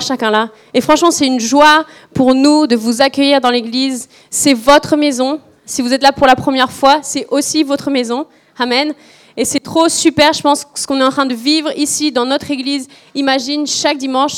chacun 0.00 0.30
là. 0.30 0.50
Et 0.72 0.80
franchement, 0.80 1.10
c'est 1.10 1.26
une 1.26 1.40
joie 1.40 1.84
pour 2.12 2.34
nous 2.34 2.66
de 2.66 2.76
vous 2.76 3.02
accueillir 3.02 3.40
dans 3.40 3.50
l'église. 3.50 4.08
C'est 4.30 4.54
votre 4.54 4.96
maison. 4.96 5.40
Si 5.66 5.82
vous 5.82 5.92
êtes 5.92 6.02
là 6.02 6.12
pour 6.12 6.26
la 6.26 6.36
première 6.36 6.70
fois, 6.70 7.00
c'est 7.02 7.26
aussi 7.30 7.62
votre 7.62 7.90
maison. 7.90 8.26
Amen. 8.58 8.92
Et 9.36 9.44
c'est 9.44 9.60
trop 9.60 9.88
super, 9.88 10.32
je 10.32 10.42
pense, 10.42 10.66
ce 10.74 10.86
qu'on 10.86 11.00
est 11.00 11.04
en 11.04 11.10
train 11.10 11.26
de 11.26 11.34
vivre 11.34 11.70
ici 11.76 12.12
dans 12.12 12.24
notre 12.24 12.50
église. 12.50 12.86
Imagine 13.14 13.66
chaque 13.66 13.98
dimanche, 13.98 14.34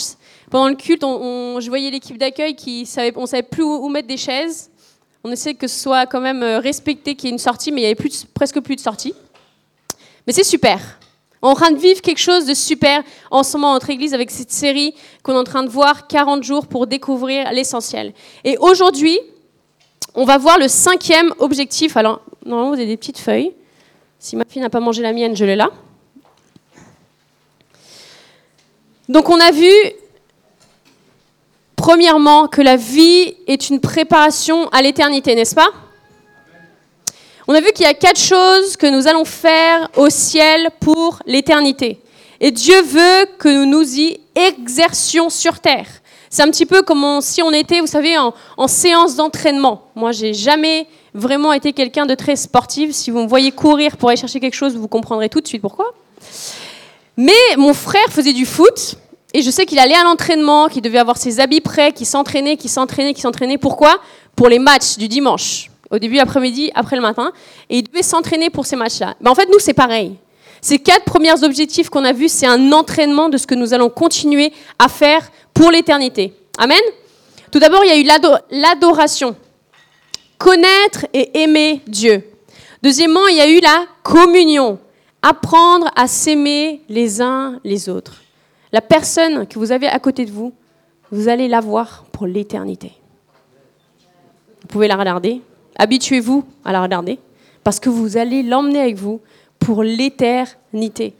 pendant 0.51 0.69
le 0.69 0.75
culte, 0.75 1.05
on, 1.05 1.59
je 1.61 1.69
voyais 1.69 1.91
l'équipe 1.91 2.17
d'accueil 2.17 2.55
qui 2.55 2.87
savait, 2.87 3.13
on 3.17 3.27
savait 3.27 3.43
plus 3.43 3.63
où, 3.63 3.89
mettre 3.89 4.09
des 4.09 4.17
chaises. 4.17 4.71
On 5.23 5.31
essaie 5.33 5.55
que 5.55 5.67
ce 5.67 5.79
soit 5.79 6.07
quand 6.07 6.21
même 6.21 6.43
euh, 6.43 6.61
respecté, 6.61 7.15
qu'il 7.15 7.29
y 7.29 7.31
ait 7.31 7.35
une 7.35 7.39
sortie, 7.39 7.73
mais 7.73 7.81
il 7.81 7.85
y 7.85 7.87
avait 7.87 8.11
presque 8.33 8.61
plus 8.61 8.77
de 8.77 8.81
sortie. 8.81 9.13
Mais 10.27 10.33
c'est 10.33 10.45
super. 10.45 10.81
On 11.47 11.51
est 11.51 11.53
en 11.53 11.55
train 11.55 11.71
de 11.71 11.79
vivre 11.79 12.01
quelque 12.01 12.19
chose 12.19 12.45
de 12.45 12.55
super 12.55 13.05
en 13.31 13.45
ce 13.45 13.57
moment 13.57 13.75
notre 13.75 13.89
église 13.89 14.15
avec 14.15 14.33
cette 14.33 14.51
série 14.51 14.97
qu'on 15.23 15.35
est 15.35 15.39
en 15.39 15.45
train 15.45 15.63
de 15.63 15.69
voir 15.69 16.09
40 16.09 16.43
jours 16.43 16.67
pour 16.67 16.89
découvrir 16.89 17.53
l'essentiel. 17.53 18.15
Et 18.43 18.59
aujourd'hui, 18.59 19.21
on 20.17 20.25
va 20.25 20.39
voir 20.39 20.59
le 20.59 20.67
cinquième 20.67 21.33
objectif. 21.39 21.97
Alors, 21.97 22.21
normalement, 22.45 22.71
vous 22.71 22.81
avez 22.81 22.87
des 22.87 22.97
petites 22.97 23.21
feuilles. 23.21 23.55
Si 24.19 24.35
ma 24.35 24.45
fille 24.45 24.61
n'a 24.61 24.71
pas 24.71 24.81
mangé 24.81 25.03
la 25.03 25.13
mienne, 25.13 25.37
je 25.37 25.45
l'ai 25.45 25.55
là. 25.55 25.71
Donc 29.09 29.29
on 29.29 29.39
a 29.39 29.53
vu, 29.53 29.71
premièrement, 31.77 32.49
que 32.49 32.61
la 32.61 32.75
vie 32.75 33.37
est 33.47 33.71
une 33.71 33.79
préparation 33.79 34.67
à 34.71 34.83
l'éternité, 34.83 35.37
n'est-ce 35.37 35.55
pas? 35.55 35.71
On 37.49 37.55
a 37.55 37.61
vu 37.61 37.71
qu'il 37.73 37.85
y 37.85 37.89
a 37.89 37.95
quatre 37.95 38.21
choses 38.21 38.77
que 38.77 38.89
nous 38.89 39.07
allons 39.07 39.25
faire 39.25 39.89
au 39.97 40.11
ciel 40.11 40.69
pour 40.81 41.21
l'éternité. 41.27 42.01
Et 42.41 42.51
Dieu 42.51 42.83
veut 42.83 43.27
que 43.39 43.49
nous 43.49 43.67
nous 43.67 43.99
y 43.99 44.19
exercions 44.35 45.31
sur 45.31 45.61
terre. 45.61 45.87
C'est 46.29 46.43
un 46.43 46.51
petit 46.51 46.67
peu 46.67 46.83
comme 46.83 47.21
si 47.21 47.43
on 47.43 47.53
était, 47.53 47.81
vous 47.81 47.87
savez, 47.87 48.19
en, 48.19 48.35
en 48.57 48.67
séance 48.67 49.15
d'entraînement. 49.15 49.85
Moi, 49.95 50.11
j'ai 50.11 50.35
jamais 50.35 50.89
vraiment 51.15 51.53
été 51.53 51.73
quelqu'un 51.73 52.05
de 52.05 52.17
très 52.17 52.35
sportif. 52.35 52.91
Si 52.91 53.13
vous 53.13 53.21
me 53.23 53.29
voyez 53.29 53.53
courir 53.53 53.97
pour 53.97 54.09
aller 54.09 54.19
chercher 54.19 54.41
quelque 54.41 54.55
chose, 54.55 54.77
vous 54.77 54.89
comprendrez 54.89 55.29
tout 55.29 55.41
de 55.41 55.47
suite 55.47 55.63
pourquoi. 55.63 55.95
Mais 57.17 57.33
mon 57.57 57.75
frère 57.75 58.09
faisait 58.11 58.33
du 58.33 58.45
foot 58.45 58.97
et 59.33 59.43
je 59.43 59.51
sais 59.51 59.67
qu'il 59.67 59.79
allait 59.79 59.95
à 59.95 60.03
l'entraînement, 60.03 60.67
qu'il 60.67 60.83
devait 60.83 60.99
avoir 60.99 61.17
ses 61.17 61.39
habits 61.39 61.61
prêts, 61.61 61.93
qu'il 61.93 62.07
s'entraînait, 62.07 62.57
qu'il 62.57 62.71
s'entraînait, 62.71 63.15
qu'il 63.15 63.23
s'entraînait. 63.23 63.57
Pourquoi? 63.57 64.01
Pour 64.35 64.49
les 64.49 64.59
matchs 64.59 64.99
du 64.99 65.09
dimanche, 65.09 65.71
au 65.97 65.99
début, 65.99 66.19
après-midi, 66.19 66.71
après 66.75 66.97
le 66.97 67.03
matin. 67.03 67.33
Et 67.69 67.79
il 67.79 67.83
devait 67.83 68.03
s'entraîner 68.03 68.51
pour 68.51 68.67
ces 68.67 68.77
matchs-là. 68.77 69.17
Ben, 69.21 69.31
en 69.31 69.35
fait, 69.35 69.49
nous, 69.53 69.59
c'est 69.59 69.75
pareil. 69.75 70.17
Ces 70.61 70.79
quatre 70.79 71.05
premiers 71.05 71.45
objectifs 71.45 71.91
qu'on 71.91 72.05
a 72.05 72.13
vus, 72.13 72.29
c'est 72.29 72.47
un 72.47 72.73
entraînement 72.73 73.29
de 73.29 73.37
ce 73.37 73.47
que 73.47 73.55
nous 73.55 73.75
allons 73.75 73.91
continuer 73.91 74.53
à 74.79 74.89
faire 74.89 75.31
pour 75.53 75.71
l'éternité. 75.71 76.33
Amen 76.59 76.81
Tout 77.53 77.59
d'abord, 77.59 77.83
il 77.85 77.89
y 77.89 77.91
a 77.91 77.99
eu 77.99 78.31
l'adoration 78.51 79.37
connaître 80.39 81.07
et 81.13 81.43
aimer 81.43 81.81
Dieu. 81.87 82.23
Deuxièmement, 82.83 83.27
il 83.29 83.37
y 83.37 83.41
a 83.41 83.49
eu 83.49 83.61
la 83.61 83.87
communion, 84.03 84.79
apprendre 85.23 85.91
à 85.97 86.07
s'aimer 86.07 86.83
les 86.89 87.23
uns 87.23 87.59
les 87.65 87.89
autres. 87.89 88.23
La 88.73 88.81
personne 88.81 89.47
que 89.47 89.59
vous 89.59 89.73
avez 89.73 89.89
à 89.89 89.99
côté 89.99 90.25
de 90.25 90.31
vous, 90.31 90.53
vous 91.11 91.29
allez 91.29 91.49
la 91.49 91.61
voir 91.61 92.05
pour 92.13 92.27
l'éternité. 92.27 92.93
Vous 94.63 94.69
pouvez 94.69 94.89
la 94.89 94.97
regarder, 94.97 95.41
habituez-vous 95.79 96.45
à 96.65 96.73
la 96.73 96.83
regarder, 96.83 97.19
parce 97.65 97.81
que 97.81 97.89
vous 97.89 98.17
allez 98.17 98.43
l'emmener 98.43 98.81
avec 98.81 98.97
vous 98.97 99.21
pour 99.59 99.83
l'éternité. 99.83 101.15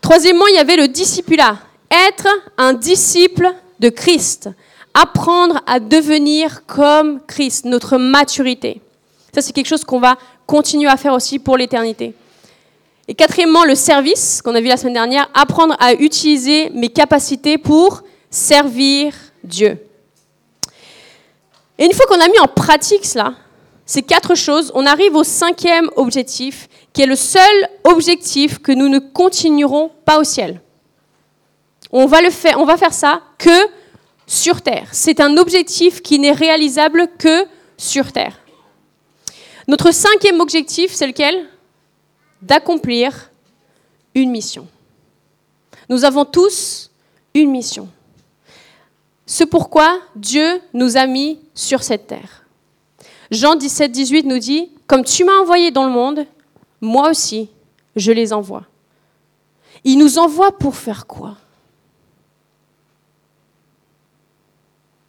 Troisièmement, 0.00 0.46
il 0.48 0.56
y 0.56 0.58
avait 0.58 0.76
le 0.76 0.88
discipulat, 0.88 1.58
être 1.90 2.28
un 2.58 2.74
disciple 2.74 3.48
de 3.80 3.88
Christ 3.88 4.50
apprendre 4.94 5.60
à 5.66 5.80
devenir 5.80 6.66
comme 6.66 7.20
Christ, 7.26 7.64
notre 7.64 7.98
maturité. 7.98 8.80
Ça, 9.34 9.40
c'est 9.40 9.52
quelque 9.52 9.68
chose 9.68 9.84
qu'on 9.84 10.00
va 10.00 10.16
continuer 10.46 10.88
à 10.88 10.96
faire 10.96 11.14
aussi 11.14 11.38
pour 11.38 11.56
l'éternité. 11.56 12.14
Et 13.08 13.14
quatrièmement, 13.14 13.64
le 13.64 13.74
service, 13.74 14.42
qu'on 14.42 14.54
a 14.54 14.60
vu 14.60 14.68
la 14.68 14.76
semaine 14.76 14.94
dernière, 14.94 15.28
apprendre 15.34 15.76
à 15.80 15.94
utiliser 15.94 16.70
mes 16.70 16.88
capacités 16.88 17.58
pour 17.58 18.02
servir 18.30 19.14
Dieu. 19.42 19.78
Et 21.78 21.86
une 21.86 21.92
fois 21.92 22.06
qu'on 22.06 22.20
a 22.20 22.28
mis 22.28 22.38
en 22.38 22.46
pratique 22.46 23.04
cela, 23.04 23.34
ces 23.84 24.02
quatre 24.02 24.34
choses, 24.34 24.70
on 24.74 24.86
arrive 24.86 25.16
au 25.16 25.24
cinquième 25.24 25.90
objectif, 25.96 26.68
qui 26.92 27.02
est 27.02 27.06
le 27.06 27.16
seul 27.16 27.68
objectif 27.84 28.58
que 28.58 28.72
nous 28.72 28.88
ne 28.88 28.98
continuerons 28.98 29.90
pas 30.04 30.18
au 30.18 30.24
ciel. 30.24 30.60
On 31.90 32.06
va, 32.06 32.18
faire, 32.30 32.58
on 32.58 32.64
va 32.64 32.76
faire 32.76 32.94
ça 32.94 33.22
que 33.38 33.68
sur 34.26 34.62
Terre. 34.62 34.88
C'est 34.92 35.20
un 35.20 35.36
objectif 35.36 36.00
qui 36.00 36.18
n'est 36.18 36.32
réalisable 36.32 37.08
que 37.18 37.44
sur 37.76 38.12
Terre. 38.12 38.38
Notre 39.68 39.90
cinquième 39.92 40.40
objectif, 40.40 40.92
c'est 40.92 41.06
lequel? 41.06 41.46
D'accomplir 42.40 43.30
une 44.14 44.30
mission. 44.30 44.66
Nous 45.88 46.04
avons 46.04 46.24
tous 46.24 46.90
une 47.34 47.50
mission. 47.50 47.88
Ce 49.26 49.44
pourquoi 49.44 50.00
Dieu 50.16 50.60
nous 50.72 50.96
a 50.96 51.06
mis 51.06 51.38
sur 51.54 51.82
cette 51.82 52.06
terre. 52.06 52.41
Jean 53.32 53.56
17, 53.56 53.90
18 53.90 54.26
nous 54.26 54.38
dit, 54.38 54.70
Comme 54.86 55.04
tu 55.04 55.24
m'as 55.24 55.40
envoyé 55.40 55.70
dans 55.70 55.86
le 55.86 55.90
monde, 55.90 56.26
moi 56.82 57.08
aussi, 57.10 57.48
je 57.96 58.12
les 58.12 58.32
envoie. 58.32 58.66
Il 59.84 59.98
nous 59.98 60.18
envoie 60.18 60.56
pour 60.58 60.76
faire 60.76 61.06
quoi? 61.06 61.36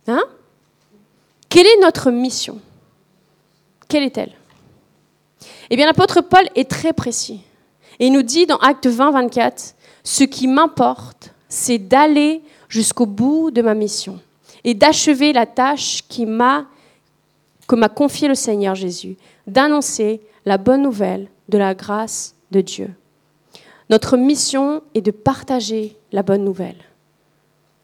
Hein? 0.08 0.24
Quelle 1.50 1.68
est 1.68 1.82
notre 1.82 2.12
mission? 2.12 2.60
Quelle 3.90 4.04
est-elle? 4.04 4.32
Eh 5.70 5.76
bien, 5.76 5.86
l'apôtre 5.86 6.22
Paul 6.22 6.48
est 6.56 6.70
très 6.70 6.94
précis. 6.94 7.42
Il 8.00 8.14
nous 8.14 8.24
dit 8.24 8.46
dans 8.46 8.58
Acte 8.58 8.88
20, 8.88 9.12
24, 9.12 9.76
Ce 10.04 10.24
qui 10.24 10.48
m'importe, 10.48 11.32
c'est 11.50 11.78
d'aller 11.78 12.42
jusqu'au 12.70 13.06
bout 13.06 13.52
de 13.52 13.62
ma 13.62 13.74
mission 13.74 14.20
et 14.64 14.74
d'achever 14.74 15.34
la 15.34 15.46
tâche 15.46 16.04
qui 16.08 16.26
m'a, 16.26 16.68
que 17.74 17.80
m'a 17.80 17.90
confiée 17.90 18.28
le 18.28 18.36
Seigneur 18.36 18.76
Jésus, 18.76 19.18
d'annoncer 19.48 20.22
la 20.46 20.60
bonne 20.60 20.84
nouvelle 20.84 21.28
de 21.50 21.58
la 21.58 21.74
grâce 21.74 22.36
de 22.52 22.62
Dieu. 22.62 22.92
Notre 23.90 24.16
mission 24.16 24.84
est 24.94 25.02
de 25.02 25.10
partager 25.10 25.98
la 26.12 26.22
bonne 26.22 26.44
nouvelle 26.44 26.76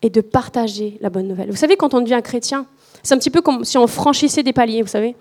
et 0.03 0.11
de 0.11 0.21
partager 0.21 0.99
la 1.01 1.09
bonne 1.09 1.27
nouvelle. 1.27 1.49
Vous 1.49 1.57
savez, 1.57 1.75
quand 1.75 1.95
on 1.95 2.01
devient 2.01 2.21
chrétien, 2.23 2.67
c'est 3.01 3.15
un 3.15 3.17
petit 3.17 3.31
peu 3.31 3.41
comme 3.41 3.65
si 3.65 3.79
on 3.79 3.87
franchissait 3.87 4.43
des 4.43 4.53
paliers, 4.53 4.83
vous 4.83 4.87
savez. 4.87 5.15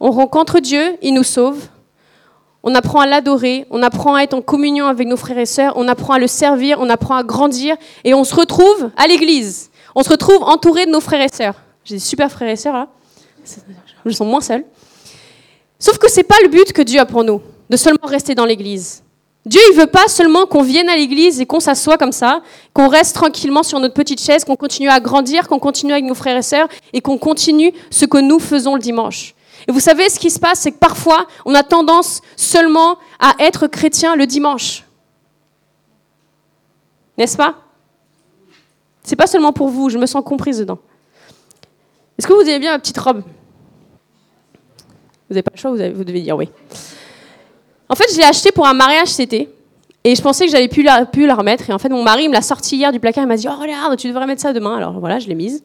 On 0.00 0.10
rencontre 0.10 0.58
Dieu, 0.58 0.98
il 1.02 1.14
nous 1.14 1.22
sauve. 1.22 1.68
On 2.64 2.74
apprend 2.74 2.98
à 2.98 3.06
l'adorer, 3.06 3.64
on 3.70 3.80
apprend 3.80 4.16
à 4.16 4.22
être 4.22 4.34
en 4.34 4.42
communion 4.42 4.88
avec 4.88 5.06
nos 5.06 5.16
frères 5.16 5.38
et 5.38 5.46
sœurs, 5.46 5.74
on 5.76 5.86
apprend 5.86 6.14
à 6.14 6.18
le 6.18 6.26
servir, 6.26 6.80
on 6.80 6.90
apprend 6.90 7.14
à 7.14 7.22
grandir 7.22 7.76
et 8.02 8.12
on 8.12 8.24
se 8.24 8.34
retrouve 8.34 8.90
à 8.96 9.06
l'église. 9.06 9.70
On 9.94 10.02
se 10.02 10.10
retrouve 10.10 10.42
entouré 10.42 10.86
de 10.86 10.90
nos 10.90 11.00
frères 11.00 11.22
et 11.22 11.32
sœurs. 11.32 11.54
J'ai 11.84 11.94
des 11.94 12.00
super 12.00 12.28
frères 12.32 12.48
et 12.48 12.56
sœurs 12.56 12.74
là. 12.74 12.88
Ils 14.06 14.14
sont 14.14 14.24
moins 14.24 14.40
seuls. 14.40 14.64
Sauf 15.78 15.98
que 15.98 16.10
ce 16.10 16.18
n'est 16.18 16.24
pas 16.24 16.36
le 16.42 16.48
but 16.48 16.72
que 16.72 16.82
Dieu 16.82 17.00
a 17.00 17.06
pour 17.06 17.24
nous, 17.24 17.40
de 17.68 17.76
seulement 17.76 18.06
rester 18.06 18.34
dans 18.34 18.44
l'église. 18.44 19.02
Dieu, 19.46 19.60
il 19.72 19.76
veut 19.76 19.86
pas 19.86 20.08
seulement 20.08 20.44
qu'on 20.44 20.62
vienne 20.62 20.90
à 20.90 20.96
l'église 20.96 21.40
et 21.40 21.46
qu'on 21.46 21.60
s'assoie 21.60 21.96
comme 21.96 22.12
ça, 22.12 22.42
qu'on 22.74 22.88
reste 22.88 23.14
tranquillement 23.14 23.62
sur 23.62 23.80
notre 23.80 23.94
petite 23.94 24.20
chaise, 24.20 24.44
qu'on 24.44 24.56
continue 24.56 24.90
à 24.90 25.00
grandir, 25.00 25.48
qu'on 25.48 25.58
continue 25.58 25.92
avec 25.92 26.04
nos 26.04 26.14
frères 26.14 26.36
et 26.36 26.42
sœurs 26.42 26.68
et 26.92 27.00
qu'on 27.00 27.16
continue 27.16 27.72
ce 27.90 28.04
que 28.04 28.18
nous 28.18 28.38
faisons 28.38 28.74
le 28.74 28.80
dimanche. 28.80 29.34
Et 29.66 29.72
vous 29.72 29.80
savez, 29.80 30.10
ce 30.10 30.18
qui 30.18 30.30
se 30.30 30.38
passe, 30.38 30.60
c'est 30.60 30.72
que 30.72 30.78
parfois, 30.78 31.26
on 31.46 31.54
a 31.54 31.62
tendance 31.62 32.20
seulement 32.36 32.98
à 33.18 33.34
être 33.38 33.66
chrétien 33.66 34.14
le 34.14 34.26
dimanche. 34.26 34.84
N'est-ce 37.16 37.36
pas? 37.36 37.54
C'est 39.02 39.16
pas 39.16 39.26
seulement 39.26 39.52
pour 39.52 39.68
vous, 39.68 39.88
je 39.88 39.98
me 39.98 40.06
sens 40.06 40.22
comprise 40.24 40.58
dedans. 40.58 40.78
Est-ce 42.20 42.26
que 42.26 42.34
vous 42.34 42.42
aimez 42.42 42.58
bien 42.58 42.72
ma 42.72 42.78
petite 42.78 42.98
robe? 42.98 43.22
Vous 43.22 43.30
n'avez 45.30 45.42
pas 45.42 45.52
le 45.54 45.58
choix, 45.58 45.70
vous, 45.70 46.04
devez 46.04 46.20
dire 46.20 46.36
oui. 46.36 46.50
En 47.88 47.94
fait, 47.94 48.12
je 48.12 48.18
l'ai 48.18 48.24
acheté 48.24 48.52
pour 48.52 48.66
un 48.66 48.74
mariage 48.74 49.08
cet 49.08 49.32
été. 49.32 49.48
Et 50.04 50.14
je 50.14 50.20
pensais 50.20 50.44
que 50.44 50.52
j'avais 50.52 50.68
pu 50.68 50.82
la, 50.82 51.06
remettre. 51.34 51.70
Et 51.70 51.72
en 51.72 51.78
fait, 51.78 51.88
mon 51.88 52.02
mari 52.02 52.28
me 52.28 52.34
l'a 52.34 52.42
sorti 52.42 52.76
hier 52.76 52.92
du 52.92 53.00
placard. 53.00 53.24
Il 53.24 53.26
m'a 53.26 53.38
dit 53.38 53.46
Oh, 53.48 53.58
regarde, 53.58 53.96
tu 53.96 54.06
devrais 54.06 54.26
mettre 54.26 54.42
ça 54.42 54.52
demain. 54.52 54.76
Alors 54.76 55.00
voilà, 55.00 55.18
je 55.18 55.28
l'ai 55.28 55.34
mise. 55.34 55.64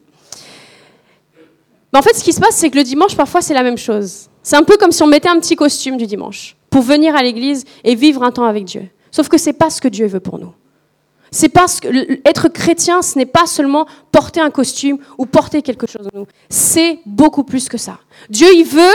Mais 1.92 1.98
en 1.98 2.02
fait, 2.02 2.14
ce 2.14 2.24
qui 2.24 2.32
se 2.32 2.40
passe, 2.40 2.56
c'est 2.56 2.70
que 2.70 2.78
le 2.78 2.84
dimanche, 2.84 3.14
parfois, 3.14 3.42
c'est 3.42 3.52
la 3.52 3.62
même 3.62 3.76
chose. 3.76 4.30
C'est 4.42 4.56
un 4.56 4.62
peu 4.62 4.78
comme 4.78 4.92
si 4.92 5.02
on 5.02 5.08
mettait 5.08 5.28
un 5.28 5.38
petit 5.38 5.56
costume 5.56 5.98
du 5.98 6.06
dimanche 6.06 6.56
pour 6.70 6.80
venir 6.80 7.14
à 7.16 7.22
l'église 7.22 7.66
et 7.84 7.94
vivre 7.94 8.22
un 8.22 8.30
temps 8.30 8.46
avec 8.46 8.64
Dieu. 8.64 8.88
Sauf 9.10 9.28
que 9.28 9.36
c'est 9.36 9.52
pas 9.52 9.68
ce 9.68 9.82
que 9.82 9.88
Dieu 9.88 10.06
veut 10.06 10.20
pour 10.20 10.38
nous. 10.38 10.54
C'est 11.30 11.48
parce 11.48 11.80
que 11.80 11.88
être 12.28 12.48
chrétien, 12.48 13.02
ce 13.02 13.18
n'est 13.18 13.26
pas 13.26 13.46
seulement 13.46 13.86
porter 14.12 14.40
un 14.40 14.50
costume 14.50 14.98
ou 15.18 15.26
porter 15.26 15.62
quelque 15.62 15.86
chose 15.86 16.08
en 16.14 16.18
nous. 16.20 16.26
C'est 16.48 17.00
beaucoup 17.04 17.44
plus 17.44 17.68
que 17.68 17.78
ça. 17.78 17.98
Dieu, 18.30 18.48
il 18.54 18.64
veut 18.64 18.94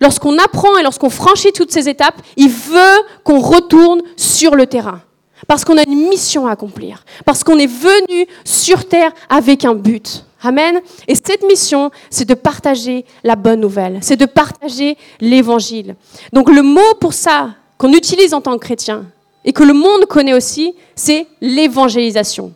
lorsqu'on 0.00 0.36
apprend 0.38 0.76
et 0.78 0.82
lorsqu'on 0.82 1.10
franchit 1.10 1.52
toutes 1.52 1.72
ces 1.72 1.88
étapes, 1.88 2.20
il 2.36 2.48
veut 2.48 2.98
qu'on 3.24 3.38
retourne 3.38 4.02
sur 4.16 4.54
le 4.54 4.66
terrain. 4.66 5.02
parce 5.46 5.64
qu'on 5.64 5.78
a 5.78 5.82
une 5.82 6.08
mission 6.08 6.46
à 6.46 6.52
accomplir, 6.52 7.04
parce 7.24 7.42
qu'on 7.42 7.58
est 7.58 7.66
venu 7.66 8.26
sur 8.44 8.86
terre 8.86 9.10
avec 9.28 9.64
un 9.64 9.74
but. 9.74 10.24
Amen. 10.42 10.80
Et 11.08 11.14
cette 11.14 11.42
mission, 11.42 11.90
c'est 12.08 12.28
de 12.28 12.34
partager 12.34 13.04
la 13.24 13.36
bonne 13.36 13.60
nouvelle, 13.60 13.98
c'est 14.00 14.16
de 14.16 14.26
partager 14.26 14.96
l'évangile. 15.20 15.96
Donc 16.32 16.50
le 16.50 16.62
mot 16.62 16.94
pour 17.00 17.14
ça 17.14 17.50
qu'on 17.78 17.92
utilise 17.92 18.34
en 18.34 18.40
tant 18.40 18.54
que 18.58 18.64
chrétien 18.64 19.06
et 19.44 19.52
que 19.52 19.62
le 19.62 19.72
monde 19.72 20.06
connaît 20.06 20.34
aussi, 20.34 20.74
c'est 20.94 21.26
l'évangélisation. 21.40 22.52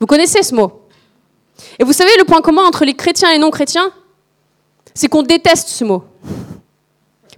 Vous 0.00 0.06
connaissez 0.06 0.42
ce 0.42 0.54
mot? 0.54 0.82
Et 1.78 1.84
vous 1.84 1.92
savez 1.92 2.10
le 2.18 2.24
point 2.24 2.40
commun 2.40 2.64
entre 2.64 2.84
les 2.84 2.94
chrétiens 2.94 3.30
et 3.30 3.38
non-chrétiens? 3.38 3.92
C'est 4.94 5.08
qu'on 5.08 5.22
déteste 5.22 5.68
ce 5.68 5.84
mot. 5.84 6.04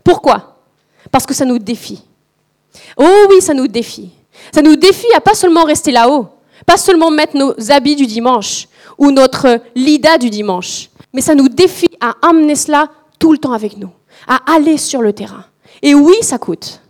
Pourquoi? 0.04 0.58
Parce 1.10 1.26
que 1.26 1.34
ça 1.34 1.44
nous 1.44 1.58
défie. 1.58 2.02
Oh 2.96 3.26
oui, 3.28 3.40
ça 3.40 3.54
nous 3.54 3.68
défie. 3.68 4.10
Ça 4.52 4.62
nous 4.62 4.76
défie 4.76 5.12
à 5.14 5.20
pas 5.20 5.34
seulement 5.34 5.64
rester 5.64 5.92
là-haut, 5.92 6.28
pas 6.66 6.76
seulement 6.76 7.10
mettre 7.10 7.36
nos 7.36 7.54
habits 7.70 7.96
du 7.96 8.06
dimanche 8.06 8.68
ou 8.98 9.10
notre 9.10 9.60
lida 9.74 10.18
du 10.18 10.30
dimanche, 10.30 10.88
mais 11.12 11.20
ça 11.20 11.34
nous 11.34 11.48
défie 11.48 11.90
à 12.00 12.14
amener 12.22 12.56
cela 12.56 12.90
tout 13.18 13.32
le 13.32 13.38
temps 13.38 13.52
avec 13.52 13.76
nous, 13.76 13.90
à 14.26 14.40
aller 14.54 14.78
sur 14.78 15.02
le 15.02 15.12
terrain. 15.12 15.44
Et 15.82 15.94
oui, 15.94 16.14
ça 16.22 16.38
coûte. 16.38 16.80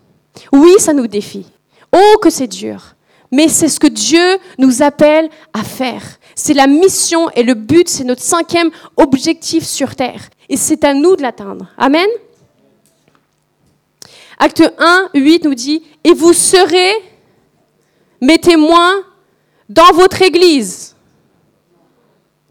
Oui, 0.52 0.74
ça 0.78 0.92
nous 0.92 1.06
défie. 1.06 1.46
Oh, 1.92 2.18
que 2.20 2.30
c'est 2.30 2.46
dur. 2.46 2.94
Mais 3.30 3.48
c'est 3.48 3.68
ce 3.68 3.80
que 3.80 3.86
Dieu 3.86 4.38
nous 4.58 4.82
appelle 4.82 5.28
à 5.52 5.62
faire. 5.64 6.02
C'est 6.34 6.54
la 6.54 6.66
mission 6.66 7.30
et 7.30 7.42
le 7.42 7.54
but, 7.54 7.88
c'est 7.88 8.04
notre 8.04 8.22
cinquième 8.22 8.70
objectif 8.96 9.64
sur 9.64 9.94
Terre. 9.94 10.28
Et 10.48 10.56
c'est 10.56 10.84
à 10.84 10.92
nous 10.92 11.16
de 11.16 11.22
l'atteindre. 11.22 11.66
Amen. 11.78 12.06
Acte 14.38 14.62
1, 14.78 15.10
8 15.14 15.44
nous 15.44 15.54
dit, 15.54 15.82
et 16.04 16.12
vous 16.12 16.32
serez 16.32 16.92
mes 18.20 18.38
témoins 18.38 19.02
dans 19.68 19.92
votre 19.94 20.20
Église. 20.20 20.94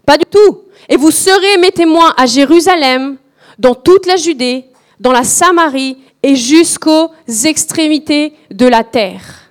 Pas 0.06 0.18
du 0.18 0.26
tout. 0.26 0.64
Et 0.90 0.98
vous 0.98 1.12
serez 1.12 1.58
mes 1.58 1.72
témoins 1.72 2.14
à 2.18 2.26
Jérusalem, 2.26 3.18
dans 3.60 3.76
toute 3.76 4.06
la 4.06 4.16
Judée, 4.16 4.66
dans 5.00 5.12
la 5.12 5.24
Samarie 5.24 5.98
et 6.24 6.36
jusqu'aux 6.36 7.12
extrémités 7.46 8.34
de 8.52 8.68
la 8.68 8.84
terre. 8.84 9.50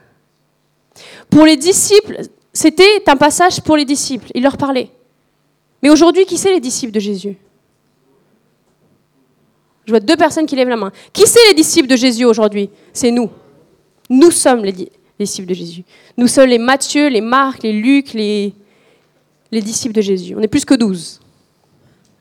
Pour 1.28 1.44
les 1.44 1.56
disciples, 1.56 2.20
c'était 2.52 3.02
un 3.06 3.16
passage 3.16 3.60
pour 3.60 3.76
les 3.76 3.84
disciples. 3.84 4.28
Il 4.34 4.42
leur 4.42 4.56
parlait. 4.56 4.90
Mais 5.82 5.90
aujourd'hui, 5.90 6.26
qui 6.26 6.36
c'est 6.36 6.52
les 6.52 6.60
disciples 6.60 6.92
de 6.92 7.00
Jésus? 7.00 7.36
Je 9.86 9.92
vois 9.92 10.00
deux 10.00 10.16
personnes 10.16 10.46
qui 10.46 10.56
lèvent 10.56 10.68
la 10.68 10.76
main. 10.76 10.92
Qui 11.12 11.26
c'est 11.26 11.48
les 11.48 11.54
disciples 11.54 11.88
de 11.88 11.96
Jésus 11.96 12.24
aujourd'hui? 12.24 12.70
C'est 12.92 13.10
nous. 13.10 13.30
Nous 14.08 14.30
sommes 14.30 14.64
les, 14.64 14.90
disciples 15.18 15.48
de 15.48 15.54
Jésus. 15.54 15.84
Nous 16.16 16.26
sommes 16.26 16.48
les 16.48 16.58
Matthieu, 16.58 17.08
les 17.08 17.20
Marc, 17.20 17.62
les 17.62 17.72
Luc, 17.72 18.12
les, 18.12 18.52
les 19.50 19.62
disciples 19.62 19.94
de 19.94 20.00
Jésus. 20.00 20.34
On 20.36 20.40
est 20.40 20.48
plus 20.48 20.64
que 20.64 20.74
douze. 20.74 21.20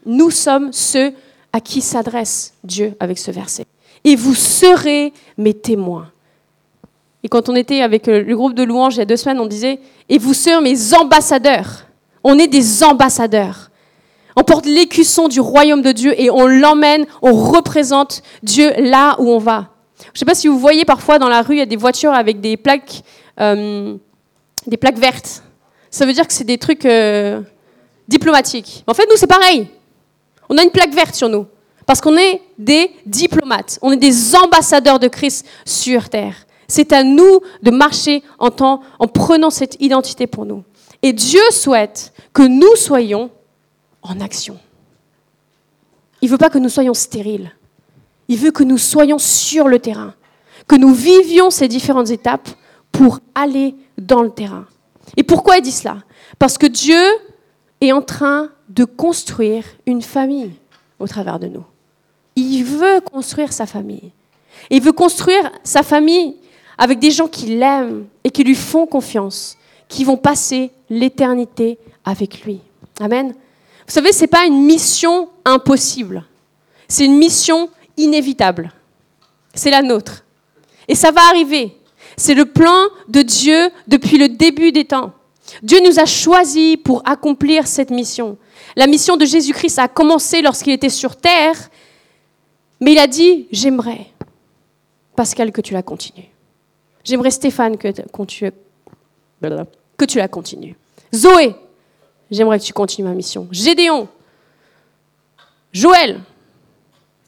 Nous 0.05 0.31
sommes 0.31 0.71
ceux 0.71 1.13
à 1.51 1.59
qui 1.59 1.81
s'adresse 1.81 2.53
Dieu 2.63 2.93
avec 2.99 3.17
ce 3.17 3.31
verset 3.31 3.65
et 4.03 4.15
vous 4.15 4.35
serez 4.35 5.13
mes 5.37 5.53
témoins. 5.53 6.11
Et 7.23 7.27
quand 7.27 7.49
on 7.49 7.55
était 7.55 7.81
avec 7.81 8.07
euh, 8.07 8.23
le 8.23 8.35
groupe 8.35 8.53
de 8.53 8.63
louanges 8.63 8.95
il 8.95 8.99
y 8.99 9.01
a 9.01 9.05
deux 9.05 9.17
semaines, 9.17 9.39
on 9.39 9.45
disait, 9.45 9.79
et 10.07 10.17
vous 10.17 10.33
serez 10.33 10.61
mes 10.61 10.93
ambassadeurs. 10.93 11.85
On 12.23 12.37
est 12.39 12.47
des 12.47 12.83
ambassadeurs. 12.83 13.69
On 14.35 14.43
porte 14.43 14.65
l'écusson 14.65 15.27
du 15.27 15.39
royaume 15.39 15.81
de 15.81 15.91
Dieu 15.91 16.13
et 16.19 16.29
on 16.29 16.47
l'emmène, 16.47 17.05
on 17.21 17.33
représente 17.33 18.21
Dieu 18.41 18.71
là 18.77 19.15
où 19.19 19.29
on 19.29 19.37
va. 19.37 19.69
Je 20.01 20.11
ne 20.13 20.19
sais 20.19 20.25
pas 20.25 20.35
si 20.35 20.47
vous 20.47 20.57
voyez 20.57 20.85
parfois 20.85 21.19
dans 21.19 21.27
la 21.27 21.41
rue, 21.41 21.55
il 21.55 21.59
y 21.59 21.61
a 21.61 21.65
des 21.65 21.75
voitures 21.75 22.13
avec 22.13 22.39
des 22.39 22.55
plaques, 22.55 23.01
euh, 23.39 23.97
des 24.65 24.77
plaques 24.77 24.97
vertes. 24.97 25.43
Ça 25.91 26.05
veut 26.05 26.13
dire 26.13 26.25
que 26.25 26.33
c'est 26.33 26.45
des 26.45 26.57
trucs 26.57 26.85
euh, 26.85 27.41
diplomatiques. 28.07 28.83
En 28.87 28.93
fait, 28.93 29.05
nous, 29.09 29.17
c'est 29.17 29.27
pareil. 29.27 29.67
On 30.47 30.57
a 30.57 30.63
une 30.63 30.71
plaque 30.71 30.93
verte 30.93 31.15
sur 31.15 31.27
nous. 31.27 31.45
Parce 31.89 32.01
qu'on 32.01 32.18
est 32.18 32.44
des 32.59 32.91
diplomates, 33.07 33.80
on 33.81 33.91
est 33.91 33.97
des 33.97 34.36
ambassadeurs 34.36 35.00
de 35.00 35.07
Christ 35.07 35.44
sur 35.65 36.07
terre. 36.07 36.36
C'est 36.68 36.94
à 36.94 37.03
nous 37.03 37.39
de 37.63 37.71
marcher 37.71 38.21
en, 38.38 38.51
prenant 38.51 39.50
cette 39.50 39.75
identité 39.81 40.27
pour 40.27 40.45
nous. 40.45 40.63
Et 41.01 41.13
Dieu 41.13 41.41
souhaite 41.50 42.13
que 42.31 42.44
nous 42.44 42.75
soyons 42.75 43.31
en 44.03 44.19
action. 44.19 44.59
Il 46.21 46.27
ne 46.27 46.31
veut 46.33 46.38
pas 46.38 46.51
que 46.51 46.59
nous 46.59 46.69
soyons 46.69 46.94
stériles. 46.94 47.51
Il 48.27 48.38
veut 48.38 48.51
que 48.51 48.63
nous 48.63 48.77
soyons 48.77 49.18
sur 49.18 49.68
le 49.68 49.80
terrain, 49.80 50.13
que 50.68 50.75
nous 50.75 50.94
vivions 50.94 51.50
ces 51.50 51.68
différentes 51.68 52.12
étapes 52.12 52.50
pour 52.92 53.19
aller 53.33 53.74
dans 53.97 54.21
le 54.21 54.30
terrain. 54.30 54.68
Et 55.18 55.24
pourquoi 55.24 55.57
il 55.57 55.63
dit 55.63 55.71
cela? 55.71 55.97
Parce 56.38 56.59
que 56.59 56.68
Dieu 56.68 57.01
est 57.81 57.92
en 57.92 58.03
train 58.03 58.50
de 58.68 58.85
construire 58.85 59.63
une 59.88 60.03
famille 60.03 60.51
au 61.00 61.07
travers 61.07 61.39
de 61.39 61.47
nous. 61.47 61.63
Il 62.39 62.63
veut 62.63 63.01
construire 63.01 63.51
sa 63.53 63.65
famille. 63.65 64.12
Il 64.69 64.81
veut 64.81 64.91
construire 64.91 65.51
sa 65.63 65.83
famille 65.83 66.36
avec 66.77 67.00
des 67.00 67.12
gens 67.12 67.27
qui 67.27 67.47
l'aiment 67.47 68.06
et 68.24 68.30
qui 68.30 68.44
lui 68.44 68.56
font 68.56 68.86
confiance, 68.86 69.57
qui 69.88 70.03
vont 70.03 70.18
passer 70.18 70.71
l'éternité 70.89 71.77
avec 72.06 72.44
lui. 72.44 72.62
Amen. 73.00 73.33
Vous 73.88 73.94
savez, 73.94 74.12
ce 74.12 74.21
n'est 74.21 74.27
pas 74.27 74.45
une 74.45 74.63
mission 74.63 75.30
impossible. 75.45 76.24
C'est 76.88 77.06
une 77.06 77.18
mission 77.18 77.69
inévitable. 77.97 78.71
C'est 79.53 79.71
la 79.71 79.81
nôtre. 79.81 80.24
Et 80.88 80.95
ça 80.95 81.12
va 81.12 81.21
arriver. 81.30 81.75
C'est 82.18 82.33
le 82.33 82.45
plan 82.45 82.85
de 83.07 83.21
Dieu 83.21 83.69
depuis 83.88 84.18
le 84.18 84.30
début 84.30 84.71
des 84.71 84.85
temps. 84.85 85.13
Dieu 85.63 85.80
nous 85.83 86.00
a 86.00 86.06
choisis 86.06 86.77
pour 86.77 87.01
accomplir 87.06 87.68
cette 87.68 87.89
mission. 87.89 88.38
La 88.75 88.88
mission 88.88 89.18
de 89.18 89.25
Jésus-Christ 89.25 89.80
a 89.80 89.88
commencé 89.88 90.42
lorsqu'il 90.42 90.74
était 90.74 90.89
sur 90.89 91.15
terre 91.15 91.69
mais 92.79 92.93
il 92.93 92.99
a 92.99 93.07
dit, 93.07 93.47
j'aimerais, 93.51 94.07
Pascal, 95.15 95.51
que 95.51 95.61
tu 95.61 95.73
la 95.73 95.83
continues. 95.83 96.29
J'aimerais, 97.03 97.31
Stéphane, 97.31 97.77
que, 97.77 97.91
tu, 98.25 100.17
la 100.17 100.27
continues. 100.27 100.75
Zoé, 101.13 101.55
j'aimerais 102.31 102.59
que 102.59 102.65
tu 102.65 102.73
continues 102.73 103.07
ma 103.07 103.13
mission. 103.13 103.47
Gédéon, 103.51 104.07
Joël, 105.73 106.21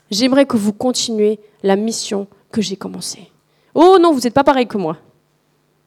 j'aimerais 0.09 0.45
que 0.45 0.57
vous 0.57 0.73
continuez 0.73 1.39
la 1.63 1.75
mission 1.75 2.27
que 2.51 2.61
j'ai 2.61 2.75
commencée. 2.75 3.31
Oh 3.73 3.97
non, 3.99 4.13
vous 4.13 4.21
n'êtes 4.21 4.33
pas 4.33 4.43
pareil 4.43 4.67
que 4.67 4.77
moi. 4.77 4.97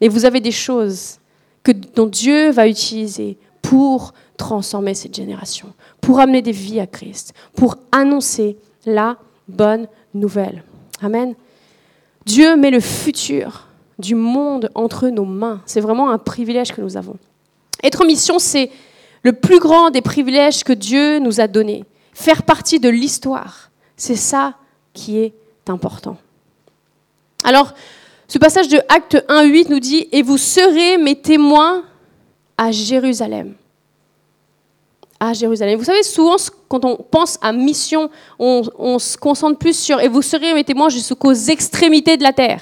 Et 0.01 0.09
vous 0.09 0.25
avez 0.25 0.41
des 0.41 0.51
choses 0.51 1.19
que, 1.63 1.73
dont 1.73 2.07
Dieu 2.07 2.51
va 2.51 2.69
utiliser 2.69 3.39
pour 3.63 4.13
transformer 4.37 4.95
cette 4.95 5.15
génération, 5.15 5.73
pour 6.01 6.21
amener 6.21 6.43
des 6.43 6.53
vies 6.53 6.81
à 6.81 6.87
Christ, 6.87 7.33
pour 7.55 7.77
annoncer 7.93 8.57
la 8.85 9.17
bonne 9.49 9.89
nouvelle. 10.13 10.63
Amen. 11.03 11.35
Dieu 12.27 12.57
met 12.57 12.71
le 12.71 12.81
futur 12.81 13.69
du 13.99 14.15
monde 14.15 14.71
entre 14.75 15.09
nos 15.09 15.25
mains. 15.25 15.61
C'est 15.67 15.81
vraiment 15.81 16.11
un 16.11 16.19
privilège 16.19 16.73
que 16.73 16.81
nous 16.81 16.97
avons. 16.97 17.17
Être 17.83 18.05
mission, 18.05 18.39
c'est 18.39 18.71
le 19.23 19.33
plus 19.33 19.59
grand 19.59 19.91
des 19.91 20.01
privilèges 20.01 20.65
que 20.65 20.73
Dieu 20.73 21.19
nous 21.19 21.41
a 21.41 21.47
donné. 21.47 21.85
Faire 22.13 22.43
partie 22.43 22.81
de 22.81 22.89
l'histoire, 22.89 23.71
c'est 23.97 24.17
ça 24.17 24.55
qui 24.93 25.19
est 25.19 25.35
important. 25.69 26.17
Alors, 27.43 27.75
ce 28.29 28.39
passage 28.39 28.69
de 28.69 28.81
Acte 28.89 29.17
1.8 29.29 29.69
nous 29.69 29.81
dit, 29.81 30.09
Et 30.13 30.23
vous 30.23 30.39
serez 30.39 30.97
mes 30.97 31.17
témoins 31.17 31.85
à 32.57 32.71
Jérusalem 32.71 33.55
à 35.29 35.33
Jérusalem. 35.33 35.79
Vous 35.79 35.85
savez, 35.85 36.03
souvent, 36.03 36.37
quand 36.69 36.85
on 36.85 36.97
pense 36.97 37.39
à 37.41 37.53
mission, 37.53 38.11
on, 38.39 38.99
se 38.99 39.17
concentre 39.17 39.59
plus 39.59 39.79
sur 39.79 40.01
et 40.01 40.09
vous 40.09 40.23
serez 40.23 40.55
mes 40.55 40.65
témoins 40.65 40.89
jusqu'aux 40.89 41.33
extrémités 41.33 42.17
de 42.17 42.23
la 42.23 42.33
terre. 42.33 42.61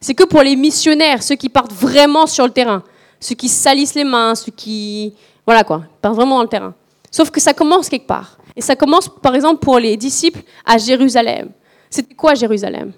C'est 0.00 0.14
que 0.14 0.24
pour 0.24 0.42
les 0.42 0.56
missionnaires, 0.56 1.22
ceux 1.22 1.36
qui 1.36 1.48
partent 1.48 1.72
vraiment 1.72 2.26
sur 2.26 2.44
le 2.44 2.52
terrain, 2.52 2.82
ceux 3.20 3.34
qui 3.34 3.48
salissent 3.48 3.94
les 3.94 4.04
mains, 4.04 4.34
ceux 4.34 4.52
qui. 4.52 5.14
Voilà 5.46 5.64
quoi, 5.64 5.82
partent 6.00 6.16
vraiment 6.16 6.36
dans 6.36 6.42
le 6.42 6.48
terrain. 6.48 6.74
Sauf 7.10 7.30
que 7.30 7.40
ça 7.40 7.54
commence 7.54 7.88
quelque 7.88 8.06
part. 8.06 8.38
Et 8.56 8.60
ça 8.60 8.76
commence, 8.76 9.08
par 9.08 9.34
exemple, 9.34 9.60
pour 9.60 9.78
les 9.78 9.96
disciples 9.96 10.42
à 10.64 10.78
Jérusalem. 10.78 11.50
C'était 11.90 12.14
quoi 12.14 12.34
Jérusalem? 12.34 12.92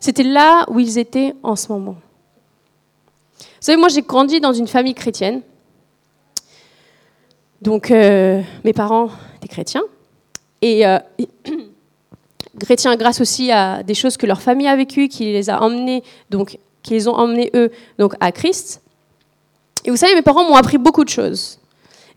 C'était 0.00 0.22
là 0.22 0.64
où 0.68 0.78
ils 0.80 0.98
étaient 0.98 1.34
en 1.42 1.56
ce 1.56 1.68
moment. 1.68 1.96
Vous 3.38 3.68
savez, 3.68 3.78
moi 3.78 3.88
j'ai 3.88 4.02
grandi 4.02 4.40
dans 4.40 4.52
une 4.52 4.68
famille 4.68 4.94
chrétienne. 4.94 5.42
Donc, 7.62 7.90
euh, 7.90 8.42
mes 8.64 8.72
parents 8.72 9.10
étaient 9.36 9.48
chrétiens. 9.48 9.84
Et 10.62 10.86
euh, 10.86 10.98
chrétiens 12.60 12.96
grâce 12.96 13.20
aussi 13.20 13.50
à 13.50 13.82
des 13.82 13.94
choses 13.94 14.16
que 14.16 14.26
leur 14.26 14.42
famille 14.42 14.68
a 14.68 14.76
vécues, 14.76 15.08
qui 15.08 15.32
les 15.32 15.50
a 15.50 15.62
emmenés, 15.62 16.02
donc, 16.30 16.58
qui 16.82 17.08
ont 17.08 17.14
emmenés 17.14 17.50
eux, 17.54 17.70
donc 17.98 18.14
à 18.20 18.32
Christ. 18.32 18.82
Et 19.84 19.90
vous 19.90 19.96
savez, 19.96 20.14
mes 20.14 20.22
parents 20.22 20.44
m'ont 20.44 20.56
appris 20.56 20.78
beaucoup 20.78 21.04
de 21.04 21.10
choses. 21.10 21.58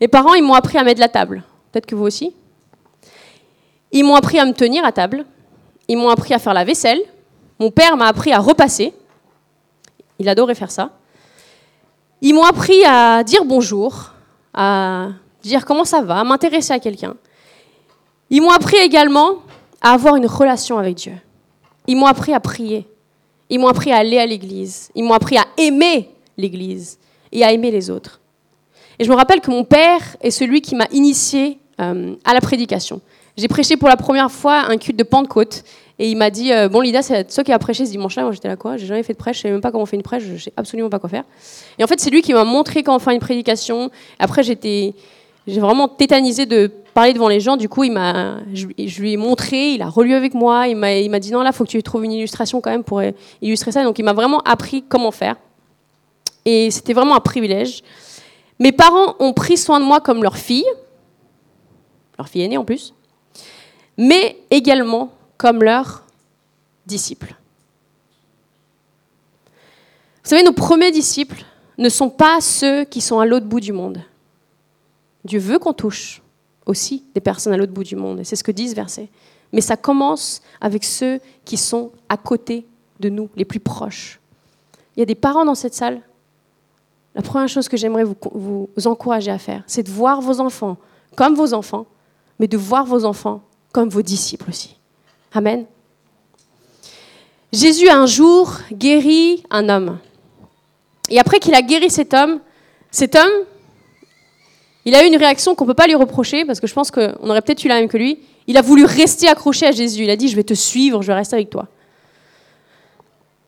Mes 0.00 0.08
parents, 0.08 0.34
ils 0.34 0.42
m'ont 0.42 0.54
appris 0.54 0.78
à 0.78 0.84
mettre 0.84 1.00
la 1.00 1.08
table. 1.08 1.42
Peut-être 1.72 1.86
que 1.86 1.94
vous 1.94 2.04
aussi. 2.04 2.34
Ils 3.92 4.04
m'ont 4.04 4.14
appris 4.14 4.38
à 4.38 4.44
me 4.44 4.52
tenir 4.52 4.84
à 4.84 4.92
table. 4.92 5.24
Ils 5.88 5.96
m'ont 5.96 6.08
appris 6.08 6.34
à 6.34 6.38
faire 6.38 6.54
la 6.54 6.64
vaisselle. 6.64 7.00
Mon 7.58 7.70
père 7.70 7.96
m'a 7.96 8.06
appris 8.06 8.32
à 8.32 8.38
repasser. 8.38 8.92
Il 10.18 10.28
adorait 10.28 10.54
faire 10.54 10.70
ça. 10.70 10.90
Ils 12.20 12.34
m'ont 12.34 12.44
appris 12.44 12.84
à 12.84 13.22
dire 13.22 13.44
bonjour, 13.44 14.12
à 14.52 15.08
dire 15.42 15.64
comment 15.64 15.84
ça 15.84 16.02
va, 16.02 16.22
m'intéresser 16.24 16.72
à 16.72 16.78
quelqu'un. 16.78 17.14
Ils 18.30 18.42
m'ont 18.42 18.50
appris 18.50 18.76
également 18.76 19.36
à 19.80 19.92
avoir 19.92 20.16
une 20.16 20.26
relation 20.26 20.78
avec 20.78 20.96
Dieu. 20.96 21.14
Ils 21.86 21.96
m'ont 21.96 22.06
appris 22.06 22.34
à 22.34 22.40
prier. 22.40 22.86
Ils 23.50 23.58
m'ont 23.58 23.68
appris 23.68 23.92
à 23.92 23.96
aller 23.96 24.18
à 24.18 24.26
l'église. 24.26 24.90
Ils 24.94 25.04
m'ont 25.04 25.14
appris 25.14 25.38
à 25.38 25.46
aimer 25.56 26.10
l'église 26.36 26.98
et 27.32 27.44
à 27.44 27.52
aimer 27.52 27.70
les 27.70 27.88
autres. 27.90 28.20
Et 28.98 29.04
je 29.04 29.10
me 29.10 29.16
rappelle 29.16 29.40
que 29.40 29.50
mon 29.50 29.64
père 29.64 30.00
est 30.20 30.30
celui 30.30 30.60
qui 30.60 30.74
m'a 30.74 30.86
initié 30.90 31.58
euh, 31.80 32.14
à 32.24 32.34
la 32.34 32.40
prédication. 32.40 33.00
J'ai 33.36 33.48
prêché 33.48 33.76
pour 33.76 33.88
la 33.88 33.96
première 33.96 34.30
fois 34.30 34.64
un 34.68 34.76
culte 34.76 34.98
de 34.98 35.04
Pentecôte 35.04 35.62
et 36.00 36.10
il 36.10 36.16
m'a 36.16 36.30
dit 36.30 36.52
euh, 36.52 36.68
Bon, 36.68 36.80
Lida, 36.80 37.02
c'est 37.02 37.24
toi 37.32 37.44
qui 37.44 37.52
as 37.52 37.58
prêché 37.58 37.86
ce 37.86 37.90
dimanche-là. 37.92 38.24
Moi, 38.24 38.32
j'étais 38.32 38.48
là, 38.48 38.56
quoi? 38.56 38.76
J'ai 38.76 38.86
jamais 38.86 39.02
fait 39.02 39.12
de 39.12 39.18
prêche, 39.18 39.36
je 39.36 39.42
sais 39.42 39.50
même 39.50 39.60
pas 39.60 39.70
comment 39.70 39.82
on 39.82 39.86
fait 39.86 39.96
une 39.96 40.02
prêche, 40.02 40.24
je 40.24 40.36
sais 40.36 40.52
absolument 40.56 40.90
pas 40.90 40.98
quoi 40.98 41.08
faire. 41.08 41.24
Et 41.78 41.84
en 41.84 41.86
fait, 41.86 42.00
c'est 42.00 42.10
lui 42.10 42.22
qui 42.22 42.32
m'a 42.34 42.44
montré 42.44 42.82
comment 42.82 42.98
faire 42.98 43.12
une 43.12 43.20
prédication. 43.20 43.90
Après, 44.18 44.42
j'étais. 44.42 44.94
J'ai 45.48 45.60
vraiment 45.60 45.88
tétanisé 45.88 46.44
de 46.44 46.70
parler 46.92 47.14
devant 47.14 47.28
les 47.28 47.40
gens. 47.40 47.56
Du 47.56 47.70
coup, 47.70 47.82
il 47.82 47.90
m'a, 47.90 48.36
je, 48.52 48.66
lui 49.00 49.12
ai 49.12 49.16
montré, 49.16 49.72
il 49.72 49.80
a 49.80 49.88
relu 49.88 50.12
avec 50.12 50.34
moi. 50.34 50.68
Il 50.68 50.76
m'a, 50.76 50.92
il 50.92 51.10
m'a 51.10 51.18
dit 51.20 51.32
non, 51.32 51.40
là, 51.40 51.52
faut 51.52 51.64
que 51.64 51.70
tu 51.70 51.82
trouves 51.82 52.04
une 52.04 52.12
illustration 52.12 52.60
quand 52.60 52.70
même 52.70 52.84
pour 52.84 53.00
illustrer 53.40 53.72
ça. 53.72 53.82
Donc, 53.82 53.98
il 53.98 54.04
m'a 54.04 54.12
vraiment 54.12 54.40
appris 54.40 54.84
comment 54.86 55.10
faire. 55.10 55.36
Et 56.44 56.70
c'était 56.70 56.92
vraiment 56.92 57.14
un 57.14 57.20
privilège. 57.20 57.82
Mes 58.58 58.72
parents 58.72 59.14
ont 59.20 59.32
pris 59.32 59.56
soin 59.56 59.80
de 59.80 59.86
moi 59.86 60.00
comme 60.00 60.22
leur 60.22 60.36
fille, 60.36 60.66
leur 62.18 62.28
fille 62.28 62.42
aînée 62.42 62.58
en 62.58 62.64
plus, 62.64 62.92
mais 63.96 64.36
également 64.50 65.12
comme 65.38 65.62
leurs 65.62 66.04
disciples. 66.84 67.34
Vous 70.24 70.28
savez, 70.28 70.42
nos 70.42 70.52
premiers 70.52 70.90
disciples 70.90 71.42
ne 71.78 71.88
sont 71.88 72.10
pas 72.10 72.42
ceux 72.42 72.84
qui 72.84 73.00
sont 73.00 73.18
à 73.18 73.24
l'autre 73.24 73.46
bout 73.46 73.60
du 73.60 73.72
monde. 73.72 74.02
Dieu 75.24 75.38
veut 75.38 75.58
qu'on 75.58 75.72
touche 75.72 76.22
aussi 76.66 77.04
des 77.14 77.20
personnes 77.20 77.52
à 77.52 77.56
l'autre 77.56 77.72
bout 77.72 77.84
du 77.84 77.96
monde, 77.96 78.20
et 78.20 78.24
c'est 78.24 78.36
ce 78.36 78.44
que 78.44 78.52
dit 78.52 78.68
ce 78.68 78.74
verset. 78.74 79.08
Mais 79.52 79.60
ça 79.60 79.76
commence 79.76 80.42
avec 80.60 80.84
ceux 80.84 81.20
qui 81.44 81.56
sont 81.56 81.90
à 82.08 82.16
côté 82.16 82.66
de 83.00 83.08
nous, 83.08 83.30
les 83.36 83.44
plus 83.44 83.60
proches. 83.60 84.20
Il 84.96 85.00
y 85.00 85.02
a 85.02 85.06
des 85.06 85.14
parents 85.14 85.44
dans 85.44 85.54
cette 85.54 85.74
salle. 85.74 86.00
La 87.14 87.22
première 87.22 87.48
chose 87.48 87.68
que 87.68 87.76
j'aimerais 87.76 88.04
vous, 88.04 88.16
vous 88.32 88.86
encourager 88.86 89.30
à 89.30 89.38
faire, 89.38 89.62
c'est 89.66 89.82
de 89.82 89.90
voir 89.90 90.20
vos 90.20 90.40
enfants 90.40 90.76
comme 91.18 91.34
vos 91.34 91.52
enfants, 91.52 91.86
mais 92.38 92.46
de 92.46 92.56
voir 92.56 92.84
vos 92.84 93.04
enfants 93.04 93.42
comme 93.72 93.88
vos 93.88 94.02
disciples 94.02 94.48
aussi. 94.48 94.76
Amen. 95.32 95.66
Jésus 97.52 97.88
un 97.88 98.06
jour 98.06 98.52
guéri 98.72 99.42
un 99.50 99.68
homme. 99.68 99.98
Et 101.08 101.18
après 101.18 101.40
qu'il 101.40 101.54
a 101.54 101.62
guéri 101.62 101.90
cet 101.90 102.14
homme, 102.14 102.40
cet 102.90 103.16
homme, 103.16 103.44
il 104.88 104.94
a 104.94 105.04
eu 105.04 105.06
une 105.06 105.18
réaction 105.18 105.54
qu'on 105.54 105.64
ne 105.64 105.68
peut 105.68 105.74
pas 105.74 105.86
lui 105.86 105.94
reprocher, 105.94 106.46
parce 106.46 106.60
que 106.60 106.66
je 106.66 106.72
pense 106.72 106.90
qu'on 106.90 107.28
aurait 107.28 107.42
peut-être 107.42 107.62
eu 107.62 107.68
la 107.68 107.74
même 107.74 107.88
que 107.88 107.98
lui. 107.98 108.20
Il 108.46 108.56
a 108.56 108.62
voulu 108.62 108.86
rester 108.86 109.28
accroché 109.28 109.66
à 109.66 109.70
Jésus. 109.70 110.04
Il 110.04 110.08
a 110.08 110.16
dit, 110.16 110.28
je 110.28 110.34
vais 110.34 110.44
te 110.44 110.54
suivre, 110.54 111.02
je 111.02 111.08
vais 111.08 111.14
rester 111.14 111.36
avec 111.36 111.50
toi. 111.50 111.68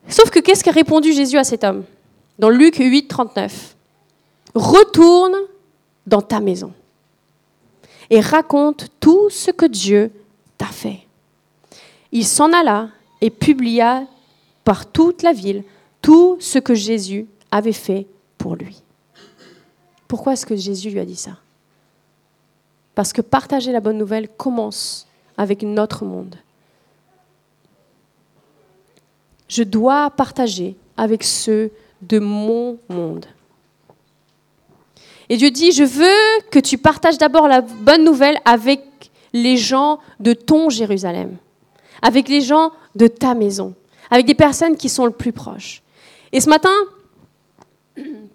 Sauf 0.07 0.29
que 0.29 0.39
qu'est-ce 0.39 0.63
qu'a 0.63 0.71
répondu 0.71 1.13
Jésus 1.13 1.39
à 1.39 1.43
cet 1.43 1.63
homme 1.63 1.83
Dans 2.37 2.51
Luc 2.51 2.75
8, 2.75 3.07
39. 3.07 3.75
Retourne 4.53 5.35
dans 6.05 6.21
ta 6.21 6.39
maison 6.41 6.73
et 8.11 8.19
raconte 8.19 8.89
tout 8.99 9.31
ce 9.31 9.49
que 9.49 9.65
Dieu 9.65 10.11
t'a 10.59 10.67
fait. 10.67 10.99
Il 12.11 12.23
s'en 12.23 12.53
alla 12.53 12.89
et 13.19 13.31
publia 13.31 14.03
par 14.63 14.85
toute 14.85 15.23
la 15.23 15.33
ville 15.33 15.63
tout 16.03 16.37
ce 16.39 16.59
que 16.59 16.75
Jésus 16.75 17.25
avait 17.49 17.71
fait 17.71 18.05
pour 18.37 18.55
lui. 18.55 18.83
Pourquoi 20.11 20.33
est-ce 20.33 20.45
que 20.45 20.57
Jésus 20.57 20.89
lui 20.89 20.99
a 20.99 21.05
dit 21.05 21.15
ça? 21.15 21.37
Parce 22.95 23.13
que 23.13 23.21
partager 23.21 23.71
la 23.71 23.79
bonne 23.79 23.97
nouvelle 23.97 24.27
commence 24.27 25.07
avec 25.37 25.63
notre 25.63 26.03
monde. 26.03 26.35
Je 29.47 29.63
dois 29.63 30.09
partager 30.09 30.75
avec 30.97 31.23
ceux 31.23 31.71
de 32.01 32.19
mon 32.19 32.77
monde. 32.89 33.25
Et 35.29 35.37
Dieu 35.37 35.49
dit, 35.49 35.71
je 35.71 35.85
veux 35.85 36.43
que 36.51 36.59
tu 36.59 36.77
partages 36.77 37.17
d'abord 37.17 37.47
la 37.47 37.61
bonne 37.61 38.03
nouvelle 38.03 38.37
avec 38.43 38.81
les 39.31 39.55
gens 39.55 39.99
de 40.19 40.33
ton 40.33 40.69
Jérusalem, 40.69 41.37
avec 42.01 42.27
les 42.27 42.41
gens 42.41 42.73
de 42.95 43.07
ta 43.07 43.33
maison, 43.33 43.75
avec 44.09 44.25
des 44.25 44.35
personnes 44.35 44.75
qui 44.75 44.89
sont 44.89 45.05
le 45.05 45.13
plus 45.13 45.31
proches. 45.31 45.81
Et 46.33 46.41
ce 46.41 46.49
matin, 46.49 46.75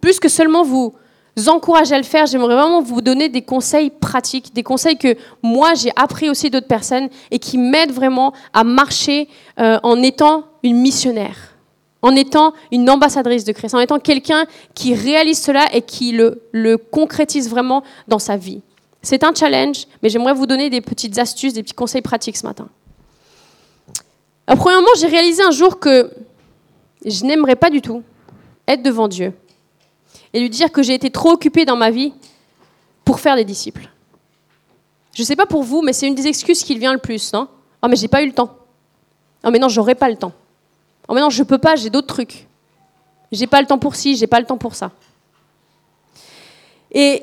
plus 0.00 0.18
que 0.18 0.30
seulement 0.30 0.64
vous 0.64 0.94
encourager 1.48 1.94
à 1.94 1.98
le 1.98 2.04
faire, 2.04 2.26
j'aimerais 2.26 2.54
vraiment 2.54 2.82
vous 2.82 3.00
donner 3.00 3.28
des 3.28 3.42
conseils 3.42 3.90
pratiques, 3.90 4.54
des 4.54 4.62
conseils 4.62 4.96
que 4.96 5.16
moi 5.42 5.74
j'ai 5.74 5.90
appris 5.96 6.30
aussi 6.30 6.50
d'autres 6.50 6.66
personnes 6.66 7.08
et 7.30 7.38
qui 7.38 7.58
m'aident 7.58 7.92
vraiment 7.92 8.32
à 8.52 8.64
marcher 8.64 9.28
euh, 9.60 9.78
en 9.82 10.02
étant 10.02 10.44
une 10.62 10.78
missionnaire 10.78 11.56
en 12.02 12.14
étant 12.14 12.52
une 12.70 12.88
ambassadrice 12.88 13.42
de 13.42 13.50
Christ, 13.50 13.74
en 13.74 13.80
étant 13.80 13.98
quelqu'un 13.98 14.46
qui 14.74 14.94
réalise 14.94 15.40
cela 15.42 15.64
et 15.72 15.82
qui 15.82 16.12
le, 16.12 16.40
le 16.52 16.76
concrétise 16.76 17.50
vraiment 17.50 17.82
dans 18.06 18.20
sa 18.20 18.36
vie. 18.36 18.60
C'est 19.02 19.24
un 19.24 19.34
challenge, 19.34 19.86
mais 20.02 20.08
j'aimerais 20.08 20.34
vous 20.34 20.46
donner 20.46 20.70
des 20.70 20.80
petites 20.80 21.18
astuces, 21.18 21.52
des 21.52 21.64
petits 21.64 21.74
conseils 21.74 22.02
pratiques 22.02 22.36
ce 22.36 22.46
matin. 22.46 22.68
Alors, 24.46 24.60
premièrement, 24.60 24.88
j'ai 24.98 25.08
réalisé 25.08 25.42
un 25.42 25.50
jour 25.50 25.80
que 25.80 26.12
je 27.04 27.24
n'aimerais 27.24 27.56
pas 27.56 27.70
du 27.70 27.80
tout 27.80 28.02
être 28.68 28.82
devant 28.82 29.08
Dieu 29.08 29.32
et 30.36 30.40
lui 30.40 30.50
dire 30.50 30.70
que 30.70 30.82
j'ai 30.82 30.92
été 30.92 31.08
trop 31.08 31.30
occupée 31.30 31.64
dans 31.64 31.76
ma 31.76 31.90
vie 31.90 32.12
pour 33.06 33.20
faire 33.20 33.36
des 33.36 33.44
disciples. 33.46 33.88
Je 35.14 35.22
ne 35.22 35.26
sais 35.26 35.34
pas 35.34 35.46
pour 35.46 35.62
vous, 35.62 35.80
mais 35.80 35.94
c'est 35.94 36.06
une 36.06 36.14
des 36.14 36.26
excuses 36.26 36.62
qui 36.62 36.78
vient 36.78 36.92
le 36.92 36.98
plus, 36.98 37.32
Oh, 37.34 37.88
mais 37.88 37.96
j'ai 37.96 38.08
pas 38.08 38.22
eu 38.22 38.26
le 38.26 38.34
temps. 38.34 38.54
Oh, 39.44 39.50
mais 39.50 39.58
non, 39.58 39.70
j'aurai 39.70 39.94
pas 39.94 40.10
le 40.10 40.16
temps. 40.16 40.32
Oh, 41.08 41.14
mais 41.14 41.22
non, 41.22 41.30
je 41.30 41.42
peux 41.42 41.56
pas, 41.56 41.74
j'ai 41.74 41.88
d'autres 41.88 42.08
trucs. 42.08 42.46
J'ai 43.32 43.46
pas 43.46 43.62
le 43.62 43.66
temps 43.66 43.78
pour 43.78 43.96
ci, 43.96 44.14
j'ai 44.14 44.26
pas 44.26 44.38
le 44.38 44.44
temps 44.44 44.58
pour 44.58 44.74
ça. 44.74 44.90
Et 46.92 47.22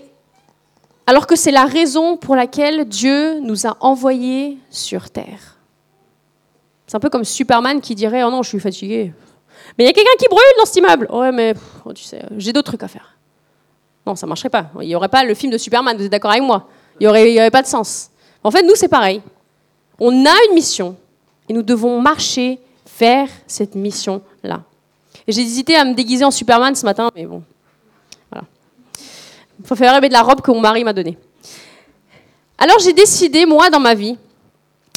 alors 1.05 1.27
que 1.27 1.35
c'est 1.35 1.51
la 1.51 1.65
raison 1.65 2.17
pour 2.17 2.35
laquelle 2.35 2.85
Dieu 2.85 3.41
nous 3.41 3.67
a 3.67 3.77
envoyés 3.79 4.57
sur 4.71 5.11
terre. 5.11 5.57
C'est 6.87 6.97
un 6.97 6.99
peu 6.99 7.11
comme 7.11 7.25
Superman 7.25 7.79
qui 7.79 7.93
dirait 7.93 8.23
Oh 8.23 8.31
non, 8.31 8.41
je 8.41 8.49
suis 8.49 8.59
fatigué. 8.59 9.13
Mais 9.77 9.85
il 9.85 9.87
y 9.87 9.89
a 9.89 9.93
quelqu'un 9.93 10.15
qui 10.19 10.27
brûle 10.27 10.41
dans 10.57 10.65
cet 10.65 10.75
immeuble. 10.77 11.07
Ouais, 11.11 11.31
mais 11.31 11.53
oh, 11.85 11.93
tu 11.93 12.03
sais, 12.03 12.21
j'ai 12.37 12.53
d'autres 12.53 12.67
trucs 12.67 12.83
à 12.83 12.87
faire. 12.87 13.17
Non, 14.05 14.15
ça 14.15 14.27
marcherait 14.27 14.49
pas. 14.49 14.69
Il 14.81 14.87
n'y 14.87 14.95
aurait 14.95 15.09
pas 15.09 15.23
le 15.23 15.33
film 15.33 15.51
de 15.51 15.57
Superman, 15.57 15.95
vous 15.97 16.03
êtes 16.03 16.11
d'accord 16.11 16.31
avec 16.31 16.43
moi 16.43 16.67
Il 16.99 17.03
n'y 17.03 17.07
aurait, 17.07 17.37
aurait 17.37 17.51
pas 17.51 17.61
de 17.61 17.67
sens. 17.67 18.09
En 18.43 18.51
fait, 18.51 18.63
nous, 18.63 18.75
c'est 18.75 18.89
pareil. 18.89 19.21
On 19.99 20.25
a 20.25 20.35
une 20.49 20.55
mission 20.55 20.97
et 21.47 21.53
nous 21.53 21.63
devons 21.63 22.01
marcher 22.01 22.59
faire 22.85 23.27
cette 23.47 23.75
mission-là. 23.75 24.61
J'ai 25.27 25.41
hésité 25.41 25.75
à 25.75 25.85
me 25.85 25.93
déguiser 25.93 26.25
en 26.25 26.31
Superman 26.31 26.75
ce 26.75 26.85
matin, 26.85 27.09
mais 27.15 27.25
bon, 27.25 27.43
voilà. 28.31 28.45
Il 29.59 29.65
faut 29.65 29.75
faire 29.75 29.93
rêver 29.93 30.09
de 30.09 30.13
la 30.13 30.21
robe 30.21 30.41
que 30.41 30.51
mon 30.51 30.59
mari 30.59 30.83
m'a 30.83 30.93
donnée. 30.93 31.17
Alors 32.57 32.79
j'ai 32.79 32.93
décidé, 32.93 33.45
moi, 33.45 33.69
dans 33.69 33.79
ma 33.79 33.93
vie, 33.93 34.17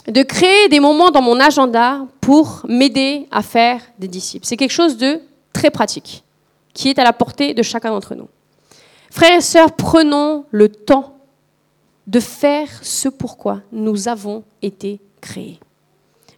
de 0.08 0.22
créer 0.22 0.68
des 0.68 0.80
moments 0.80 1.10
dans 1.10 1.22
mon 1.22 1.40
agenda 1.40 2.06
pour 2.20 2.64
m'aider 2.68 3.26
à 3.30 3.42
faire 3.42 3.80
des 3.98 4.08
disciples. 4.08 4.46
C'est 4.46 4.56
quelque 4.56 4.70
chose 4.70 4.96
de 4.96 5.20
très 5.52 5.70
pratique, 5.70 6.25
qui 6.75 6.88
est 6.88 6.98
à 6.98 7.04
la 7.04 7.12
portée 7.12 7.54
de 7.54 7.62
chacun 7.62 7.90
d'entre 7.90 8.14
nous. 8.14 8.28
Frères 9.10 9.38
et 9.38 9.40
sœurs, 9.40 9.72
prenons 9.72 10.44
le 10.50 10.68
temps 10.68 11.16
de 12.06 12.20
faire 12.20 12.68
ce 12.82 13.08
pourquoi 13.08 13.62
nous 13.72 14.08
avons 14.08 14.44
été 14.62 15.00
créés. 15.20 15.58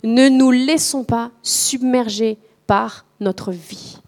Ne 0.04 0.28
nous 0.28 0.50
laissons 0.50 1.04
pas 1.04 1.30
submerger 1.42 2.38
par 2.66 3.04
notre 3.20 3.52
vie. 3.52 3.98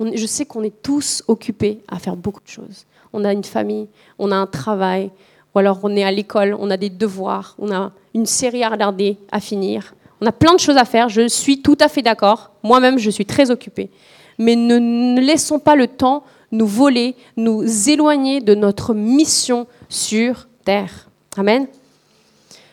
je 0.00 0.26
sais 0.26 0.46
qu'on 0.46 0.62
est 0.62 0.82
tous 0.82 1.22
occupés 1.28 1.82
à 1.88 1.98
faire 1.98 2.16
beaucoup 2.16 2.40
de 2.40 2.48
choses. 2.48 2.86
On 3.12 3.24
a 3.24 3.32
une 3.32 3.44
famille, 3.44 3.88
on 4.18 4.32
a 4.32 4.36
un 4.36 4.46
travail, 4.46 5.10
ou 5.54 5.58
alors 5.58 5.80
on 5.82 5.94
est 5.96 6.04
à 6.04 6.10
l'école, 6.10 6.56
on 6.58 6.70
a 6.70 6.76
des 6.76 6.90
devoirs, 6.90 7.54
on 7.58 7.72
a 7.72 7.92
une 8.14 8.26
série 8.26 8.62
à 8.62 8.68
regarder, 8.68 9.16
à 9.32 9.40
finir. 9.40 9.94
On 10.20 10.26
a 10.26 10.32
plein 10.32 10.54
de 10.54 10.60
choses 10.60 10.76
à 10.76 10.84
faire, 10.84 11.08
je 11.08 11.28
suis 11.28 11.62
tout 11.62 11.78
à 11.80 11.88
fait 11.88 12.02
d'accord. 12.02 12.50
Moi-même, 12.62 12.98
je 12.98 13.10
suis 13.10 13.24
très 13.24 13.50
occupée. 13.50 13.90
Mais 14.38 14.54
ne, 14.54 15.20
laissons 15.20 15.58
pas 15.58 15.76
le 15.76 15.86
temps 15.86 16.24
nous 16.52 16.66
voler, 16.66 17.14
nous 17.36 17.88
éloigner 17.88 18.40
de 18.40 18.54
notre 18.54 18.92
mission 18.92 19.66
sur 19.88 20.48
Terre. 20.64 21.08
Amen. 21.36 21.66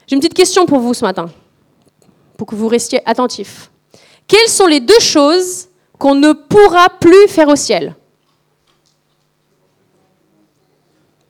J'ai 0.07 0.15
une 0.15 0.19
petite 0.19 0.34
question 0.34 0.65
pour 0.65 0.79
vous 0.79 0.93
ce 0.93 1.05
matin 1.05 1.29
pour 2.38 2.48
que 2.48 2.55
vous 2.55 2.67
restiez 2.67 3.01
attentifs. 3.10 3.72
Quelles 4.27 4.48
sont 4.48 4.67
les 4.67 4.79
deux 4.79 5.00
choses 5.00 5.67
qu'on 5.98 6.15
ne 6.15 6.34
pourra 6.34 6.89
plus 6.89 7.27
faire 7.27 7.48
au 7.48 7.55
ciel? 7.55 7.96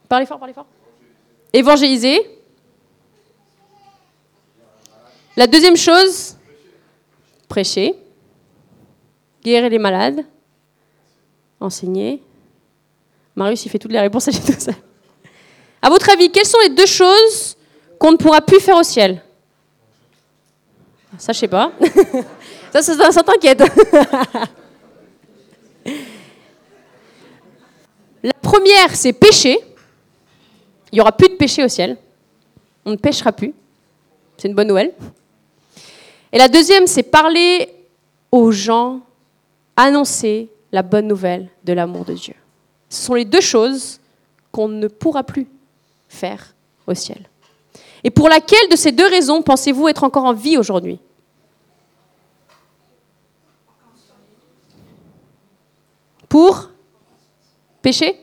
Parlez 0.10 0.26
fort, 0.26 0.40
parlez 0.40 0.54
fort. 0.54 0.66
Évangéliser. 1.54 2.20
La 5.36 5.48
deuxième 5.48 5.78
chose, 5.78 6.36
prêcher. 7.48 7.96
Guérir 9.44 9.70
les 9.70 9.80
malades. 9.80 10.26
Enseigner. 11.60 12.22
Marius, 13.36 13.66
il 13.66 13.70
fait 13.70 13.80
toutes 13.80 13.92
les 13.92 14.00
réponses 14.00 14.28
à 14.30 14.32
tout 14.32 14.40
ça. 14.58 14.72
À 15.82 15.90
votre 15.90 16.10
avis, 16.10 16.32
quelles 16.32 16.46
sont 16.46 16.60
les 16.64 16.70
deux 16.70 16.86
choses 16.88 17.56
qu'on 18.00 18.12
ne 18.12 18.18
pourra 18.18 18.42
plus 18.42 18.60
faire 18.60 18.78
au 18.78 18.84
ciel? 18.84 19.22
Ça, 21.18 21.34
je 21.34 21.40
sais 21.40 21.48
pas. 21.48 21.72
ça, 22.74 22.82
ça, 22.82 23.12
ça 23.12 23.24
t'inquiète. 23.24 23.60
La 28.24 28.34
première, 28.42 28.96
c'est 28.96 29.14
pécher. 29.14 29.60
Il 30.98 31.02
n'y 31.02 31.02
aura 31.02 31.12
plus 31.12 31.30
de 31.30 31.36
péché 31.36 31.64
au 31.64 31.68
ciel. 31.68 31.96
On 32.84 32.90
ne 32.90 32.96
pêchera 32.96 33.32
plus. 33.32 33.54
C'est 34.36 34.48
une 34.48 34.56
bonne 34.56 34.68
nouvelle. 34.68 34.96
Et 36.32 36.40
la 36.40 36.48
deuxième, 36.48 36.88
c'est 36.88 37.04
parler 37.04 37.72
aux 38.32 38.50
gens, 38.50 39.02
annoncer 39.76 40.50
la 40.72 40.82
bonne 40.82 41.06
nouvelle 41.06 41.50
de 41.64 41.74
l'amour 41.74 42.04
de 42.04 42.16
Dieu. 42.16 42.34
Ce 42.90 43.06
sont 43.06 43.14
les 43.14 43.26
deux 43.26 43.42
choses 43.42 44.00
qu'on 44.52 44.70
ne 44.70 44.88
pourra 44.88 45.24
plus 45.24 45.46
faire 46.10 46.56
au 46.88 46.96
ciel. 46.96 47.30
Et 48.04 48.10
pour 48.10 48.28
laquelle 48.28 48.68
de 48.72 48.76
ces 48.76 48.92
deux 48.92 49.08
raisons 49.08 49.44
pensez-vous 49.44 49.90
être 49.90 50.04
encore 50.04 50.26
en 50.26 50.34
vie 50.34 50.58
aujourd'hui? 50.58 50.98
Pour 56.28 56.72
pécher 57.84 58.20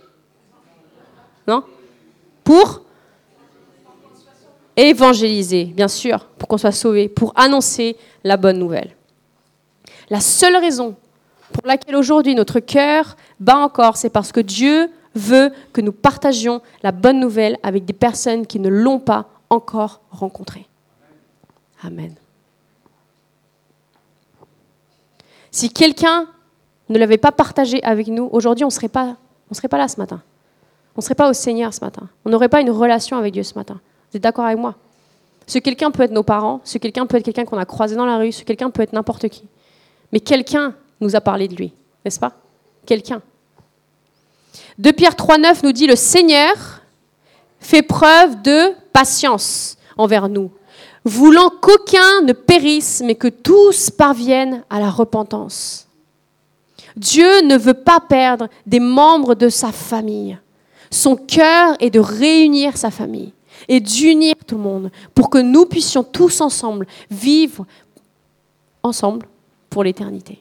Non? 1.46 1.62
Pour 2.44 2.82
évangéliser, 4.76 5.64
bien 5.64 5.88
sûr, 5.88 6.26
pour 6.38 6.48
qu'on 6.48 6.58
soit 6.58 6.72
sauvé, 6.72 7.08
pour 7.08 7.32
annoncer 7.36 7.96
la 8.22 8.36
bonne 8.36 8.58
nouvelle. 8.58 8.94
La 10.10 10.20
seule 10.20 10.56
raison 10.56 10.96
pour 11.52 11.66
laquelle 11.66 11.96
aujourd'hui 11.96 12.34
notre 12.34 12.60
cœur 12.60 13.16
bat 13.38 13.56
encore, 13.56 13.96
c'est 13.96 14.10
parce 14.10 14.32
que 14.32 14.40
Dieu 14.40 14.90
veut 15.14 15.52
que 15.72 15.80
nous 15.80 15.92
partagions 15.92 16.60
la 16.82 16.92
bonne 16.92 17.20
nouvelle 17.20 17.58
avec 17.62 17.84
des 17.84 17.92
personnes 17.92 18.46
qui 18.46 18.58
ne 18.58 18.68
l'ont 18.68 18.98
pas 18.98 19.28
encore 19.50 20.00
rencontrée. 20.10 20.66
Amen. 21.82 22.14
Si 25.50 25.70
quelqu'un 25.70 26.26
ne 26.88 26.98
l'avait 26.98 27.18
pas 27.18 27.30
partagé 27.30 27.82
avec 27.84 28.08
nous, 28.08 28.28
aujourd'hui 28.32 28.64
on 28.64 28.68
ne 28.68 28.72
serait, 28.72 28.88
pas, 28.88 29.16
serait 29.52 29.68
pas 29.68 29.78
là 29.78 29.86
ce 29.86 29.98
matin. 29.98 30.20
On 30.96 31.00
ne 31.00 31.02
serait 31.02 31.14
pas 31.14 31.28
au 31.28 31.32
Seigneur 31.32 31.74
ce 31.74 31.80
matin. 31.80 32.08
On 32.24 32.30
n'aurait 32.30 32.48
pas 32.48 32.60
une 32.60 32.70
relation 32.70 33.16
avec 33.16 33.32
Dieu 33.32 33.42
ce 33.42 33.54
matin. 33.54 33.80
Vous 34.10 34.16
êtes 34.16 34.22
d'accord 34.22 34.44
avec 34.44 34.58
moi? 34.58 34.76
Ce 35.46 35.58
quelqu'un 35.58 35.90
peut 35.90 36.02
être 36.02 36.12
nos 36.12 36.22
parents, 36.22 36.60
ce 36.64 36.78
quelqu'un 36.78 37.06
peut 37.06 37.16
être 37.16 37.24
quelqu'un 37.24 37.44
qu'on 37.44 37.58
a 37.58 37.66
croisé 37.66 37.96
dans 37.96 38.06
la 38.06 38.16
rue, 38.16 38.32
ce 38.32 38.44
quelqu'un 38.44 38.70
peut 38.70 38.82
être 38.82 38.92
n'importe 38.92 39.28
qui. 39.28 39.44
Mais 40.12 40.20
quelqu'un 40.20 40.74
nous 41.00 41.16
a 41.16 41.20
parlé 41.20 41.48
de 41.48 41.54
lui, 41.54 41.72
n'est-ce 42.04 42.20
pas? 42.20 42.32
Quelqu'un. 42.86 43.20
2 44.78 44.92
Pierre 44.92 45.14
3,9 45.14 45.64
nous 45.64 45.72
dit 45.72 45.86
Le 45.86 45.96
Seigneur 45.96 46.54
fait 47.60 47.82
preuve 47.82 48.40
de 48.42 48.74
patience 48.92 49.76
envers 49.96 50.28
nous, 50.28 50.50
voulant 51.04 51.50
qu'aucun 51.50 52.22
ne 52.22 52.32
périsse, 52.32 53.02
mais 53.04 53.14
que 53.14 53.28
tous 53.28 53.90
parviennent 53.90 54.64
à 54.70 54.80
la 54.80 54.90
repentance. 54.90 55.88
Dieu 56.96 57.42
ne 57.42 57.58
veut 57.58 57.74
pas 57.74 58.00
perdre 58.00 58.48
des 58.66 58.80
membres 58.80 59.34
de 59.34 59.48
sa 59.48 59.72
famille. 59.72 60.38
Son 60.94 61.16
cœur 61.16 61.76
est 61.80 61.90
de 61.90 61.98
réunir 61.98 62.76
sa 62.76 62.88
famille 62.88 63.32
et 63.66 63.80
d'unir 63.80 64.36
tout 64.46 64.54
le 64.54 64.62
monde 64.62 64.90
pour 65.12 65.28
que 65.28 65.38
nous 65.38 65.66
puissions 65.66 66.04
tous 66.04 66.40
ensemble 66.40 66.86
vivre 67.10 67.66
ensemble 68.80 69.26
pour 69.70 69.82
l'éternité. 69.82 70.40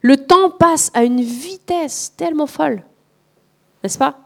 Le 0.00 0.16
temps 0.16 0.48
passe 0.48 0.92
à 0.94 1.02
une 1.02 1.22
vitesse 1.22 2.12
tellement 2.16 2.46
folle, 2.46 2.84
n'est-ce 3.82 3.98
pas? 3.98 4.20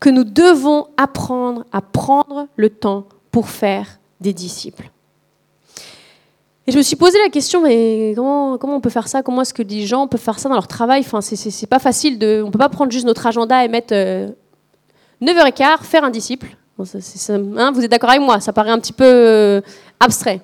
Que 0.00 0.10
nous 0.10 0.24
devons 0.24 0.88
apprendre 0.98 1.64
à 1.72 1.80
prendre 1.80 2.46
le 2.56 2.68
temps 2.68 3.06
pour 3.30 3.48
faire 3.48 4.00
des 4.20 4.34
disciples. 4.34 4.90
Et 6.66 6.72
je 6.72 6.78
me 6.78 6.82
suis 6.82 6.96
posé 6.96 7.18
la 7.22 7.28
question, 7.28 7.60
mais 7.60 8.14
comment, 8.16 8.58
on 8.62 8.80
peut 8.80 8.90
faire 8.90 9.06
ça? 9.06 9.22
Comment 9.22 9.42
est-ce 9.42 9.52
que 9.52 9.62
des 9.62 9.86
gens 9.86 10.06
peuvent 10.06 10.20
faire 10.20 10.38
ça 10.38 10.48
dans 10.48 10.54
leur 10.54 10.66
travail? 10.66 11.00
Enfin, 11.00 11.20
c'est 11.20 11.66
pas 11.66 11.78
facile 11.78 12.18
de. 12.18 12.42
On 12.44 12.50
peut 12.50 12.58
pas 12.58 12.70
prendre 12.70 12.90
juste 12.90 13.06
notre 13.06 13.26
agenda 13.26 13.64
et 13.64 13.68
mettre 13.68 13.92
euh, 13.94 14.28
9h15, 15.20 15.82
faire 15.82 16.04
un 16.04 16.10
disciple. 16.10 16.56
Hein, 16.78 17.70
vous 17.72 17.84
êtes 17.84 17.90
d'accord 17.90 18.10
avec 18.10 18.22
moi? 18.22 18.40
Ça 18.40 18.52
paraît 18.52 18.70
un 18.70 18.78
petit 18.78 18.94
peu 18.94 19.04
euh, 19.04 19.60
abstrait. 20.00 20.40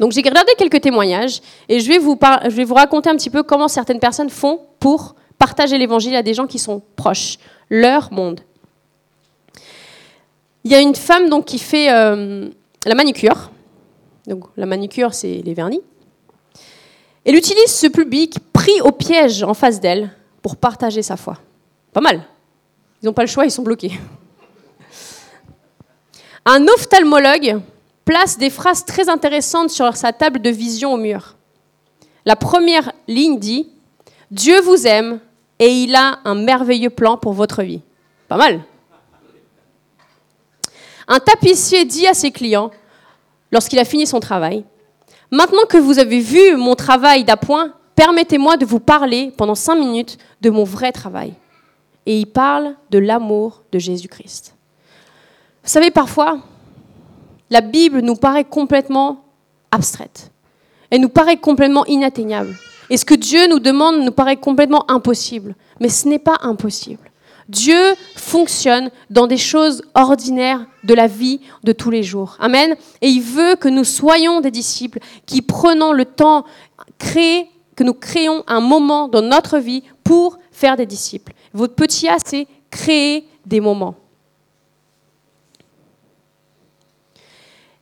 Donc 0.00 0.12
j'ai 0.12 0.22
regardé 0.22 0.52
quelques 0.56 0.80
témoignages 0.80 1.42
et 1.68 1.78
je 1.78 1.88
vais, 1.88 1.98
vous 1.98 2.74
raconter 2.74 3.10
un 3.10 3.16
petit 3.16 3.28
peu 3.28 3.42
comment 3.42 3.68
certaines 3.68 4.00
personnes 4.00 4.30
font 4.30 4.60
pour 4.80 5.14
partager 5.38 5.76
l'évangile 5.76 6.16
à 6.16 6.22
des 6.22 6.32
gens 6.32 6.46
qui 6.46 6.58
sont 6.58 6.82
proches, 6.96 7.36
leur 7.68 8.10
monde. 8.10 8.40
Il 10.64 10.72
y 10.72 10.74
a 10.74 10.80
une 10.80 10.94
femme 10.94 11.28
donc 11.28 11.44
qui 11.44 11.58
fait 11.58 11.92
euh, 11.92 12.48
la 12.86 12.94
manicure. 12.94 13.50
Donc 14.30 14.44
la 14.56 14.64
manicure, 14.64 15.12
c'est 15.12 15.42
les 15.44 15.54
vernis. 15.54 15.82
Elle 17.24 17.34
utilise 17.34 17.66
ce 17.66 17.88
public 17.88 18.38
pris 18.52 18.80
au 18.80 18.92
piège 18.92 19.42
en 19.42 19.54
face 19.54 19.80
d'elle 19.80 20.08
pour 20.40 20.56
partager 20.56 21.02
sa 21.02 21.16
foi. 21.16 21.36
Pas 21.92 22.00
mal. 22.00 22.22
Ils 23.02 23.06
n'ont 23.06 23.12
pas 23.12 23.22
le 23.22 23.28
choix, 23.28 23.44
ils 23.44 23.50
sont 23.50 23.64
bloqués. 23.64 23.98
Un 26.46 26.64
ophtalmologue 26.68 27.60
place 28.04 28.38
des 28.38 28.50
phrases 28.50 28.84
très 28.84 29.08
intéressantes 29.08 29.70
sur 29.70 29.96
sa 29.96 30.12
table 30.12 30.40
de 30.40 30.50
vision 30.50 30.94
au 30.94 30.96
mur. 30.96 31.34
La 32.24 32.36
première 32.36 32.92
ligne 33.08 33.40
dit 33.40 33.68
Dieu 34.30 34.60
vous 34.60 34.86
aime 34.86 35.18
et 35.58 35.70
il 35.70 35.96
a 35.96 36.20
un 36.24 36.36
merveilleux 36.36 36.90
plan 36.90 37.16
pour 37.16 37.32
votre 37.32 37.64
vie. 37.64 37.80
Pas 38.28 38.36
mal. 38.36 38.60
Un 41.08 41.18
tapissier 41.18 41.84
dit 41.84 42.06
à 42.06 42.14
ses 42.14 42.30
clients, 42.30 42.70
lorsqu'il 43.52 43.78
a 43.78 43.84
fini 43.84 44.06
son 44.06 44.20
travail, 44.20 44.64
Maintenant 45.30 45.64
que 45.68 45.78
vous 45.78 46.00
avez 46.00 46.20
vu 46.20 46.56
mon 46.56 46.74
travail 46.74 47.22
d'appoint, 47.22 47.72
permettez-moi 47.94 48.56
de 48.56 48.66
vous 48.66 48.80
parler 48.80 49.32
pendant 49.36 49.54
cinq 49.54 49.76
minutes 49.76 50.18
de 50.40 50.50
mon 50.50 50.64
vrai 50.64 50.90
travail 50.90 51.34
et 52.06 52.18
il 52.18 52.26
parle 52.26 52.74
de 52.90 52.98
l'amour 52.98 53.62
de 53.70 53.78
Jésus-Christ. 53.78 54.56
Vous 55.62 55.68
savez, 55.68 55.90
parfois, 55.92 56.38
la 57.48 57.60
Bible 57.60 58.00
nous 58.00 58.16
paraît 58.16 58.44
complètement 58.44 59.24
abstraite. 59.70 60.32
Elle 60.90 61.02
nous 61.02 61.08
paraît 61.08 61.36
complètement 61.36 61.84
inatteignable. 61.86 62.56
Et 62.88 62.96
ce 62.96 63.04
que 63.04 63.14
Dieu 63.14 63.46
nous 63.48 63.60
demande 63.60 64.00
nous 64.00 64.10
paraît 64.10 64.36
complètement 64.36 64.90
impossible. 64.90 65.54
Mais 65.78 65.88
ce 65.88 66.08
n'est 66.08 66.18
pas 66.18 66.38
impossible. 66.40 67.09
Dieu 67.50 67.94
fonctionne 68.14 68.90
dans 69.10 69.26
des 69.26 69.36
choses 69.36 69.82
ordinaires 69.94 70.64
de 70.84 70.94
la 70.94 71.08
vie 71.08 71.40
de 71.64 71.72
tous 71.72 71.90
les 71.90 72.04
jours. 72.04 72.36
Amen. 72.38 72.76
Et 73.00 73.08
il 73.08 73.20
veut 73.20 73.56
que 73.56 73.68
nous 73.68 73.82
soyons 73.82 74.40
des 74.40 74.52
disciples 74.52 75.00
qui 75.26 75.42
prenons 75.42 75.92
le 75.92 76.04
temps, 76.04 76.44
que 76.98 77.82
nous 77.82 77.94
créons 77.94 78.44
un 78.46 78.60
moment 78.60 79.08
dans 79.08 79.22
notre 79.22 79.58
vie 79.58 79.82
pour 80.04 80.38
faire 80.52 80.76
des 80.76 80.86
disciples. 80.86 81.32
Votre 81.52 81.74
petit 81.74 82.08
A, 82.08 82.18
c'est 82.24 82.46
créer 82.70 83.26
des 83.44 83.60
moments. 83.60 83.96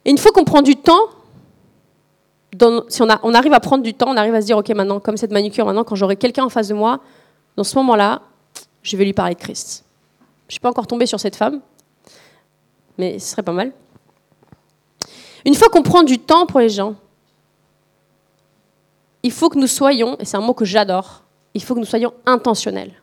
Et 0.07 0.11
une 0.11 0.19
fois 0.19 0.33
qu'on 0.33 0.45
prend 0.45 0.63
du 0.63 0.77
temps, 0.77 1.11
si 2.89 3.03
on, 3.03 3.09
on, 3.23 3.35
arrive 3.35 3.53
à 3.53 3.61
prendre 3.61 3.85
du 3.85 3.93
temps, 3.93 4.09
on 4.09 4.17
arrive 4.17 4.35
à 4.35 4.41
se 4.41 4.47
dire, 4.47 4.57
ok, 4.57 4.71
maintenant, 4.71 4.99
comme 4.99 5.19
cette 5.19 5.31
manucure, 5.31 5.67
maintenant, 5.67 5.85
quand 5.85 5.95
j'aurai 5.95 6.17
quelqu'un 6.17 6.45
en 6.45 6.49
face 6.49 6.69
de 6.69 6.75
moi, 6.75 7.01
dans 7.57 7.65
ce 7.65 7.77
moment-là, 7.77 8.23
je 8.89 8.97
vais 8.97 9.05
lui 9.05 9.13
parler 9.13 9.35
de 9.35 9.41
Christ. 9.41 9.85
Je 10.21 10.49
ne 10.49 10.53
suis 10.53 10.61
pas 10.61 10.71
encore 10.71 10.87
tombée 10.87 11.07
sur 11.07 11.21
cette 11.21 11.37
femme, 11.37 11.61
mais 12.97 13.19
ce 13.19 13.29
serait 13.29 13.43
pas 13.43 13.53
mal. 13.53 13.73
Une 15.45 15.55
fois 15.55 15.69
qu'on 15.69 15.83
prend 15.83 16.03
du 16.03 16.19
temps 16.19 16.47
pour 16.47 16.61
les 16.61 16.69
gens, 16.69 16.95
il 19.23 19.33
faut 19.33 19.49
que 19.49 19.59
nous 19.59 19.67
soyons, 19.67 20.17
et 20.19 20.25
c'est 20.25 20.37
un 20.37 20.41
mot 20.41 20.55
que 20.55 20.65
j'adore, 20.65 21.23
il 21.55 21.63
faut 21.63 21.75
que 21.75 21.81
nous 21.81 21.87
soyons 21.87 22.15
intentionnels. 22.25 23.03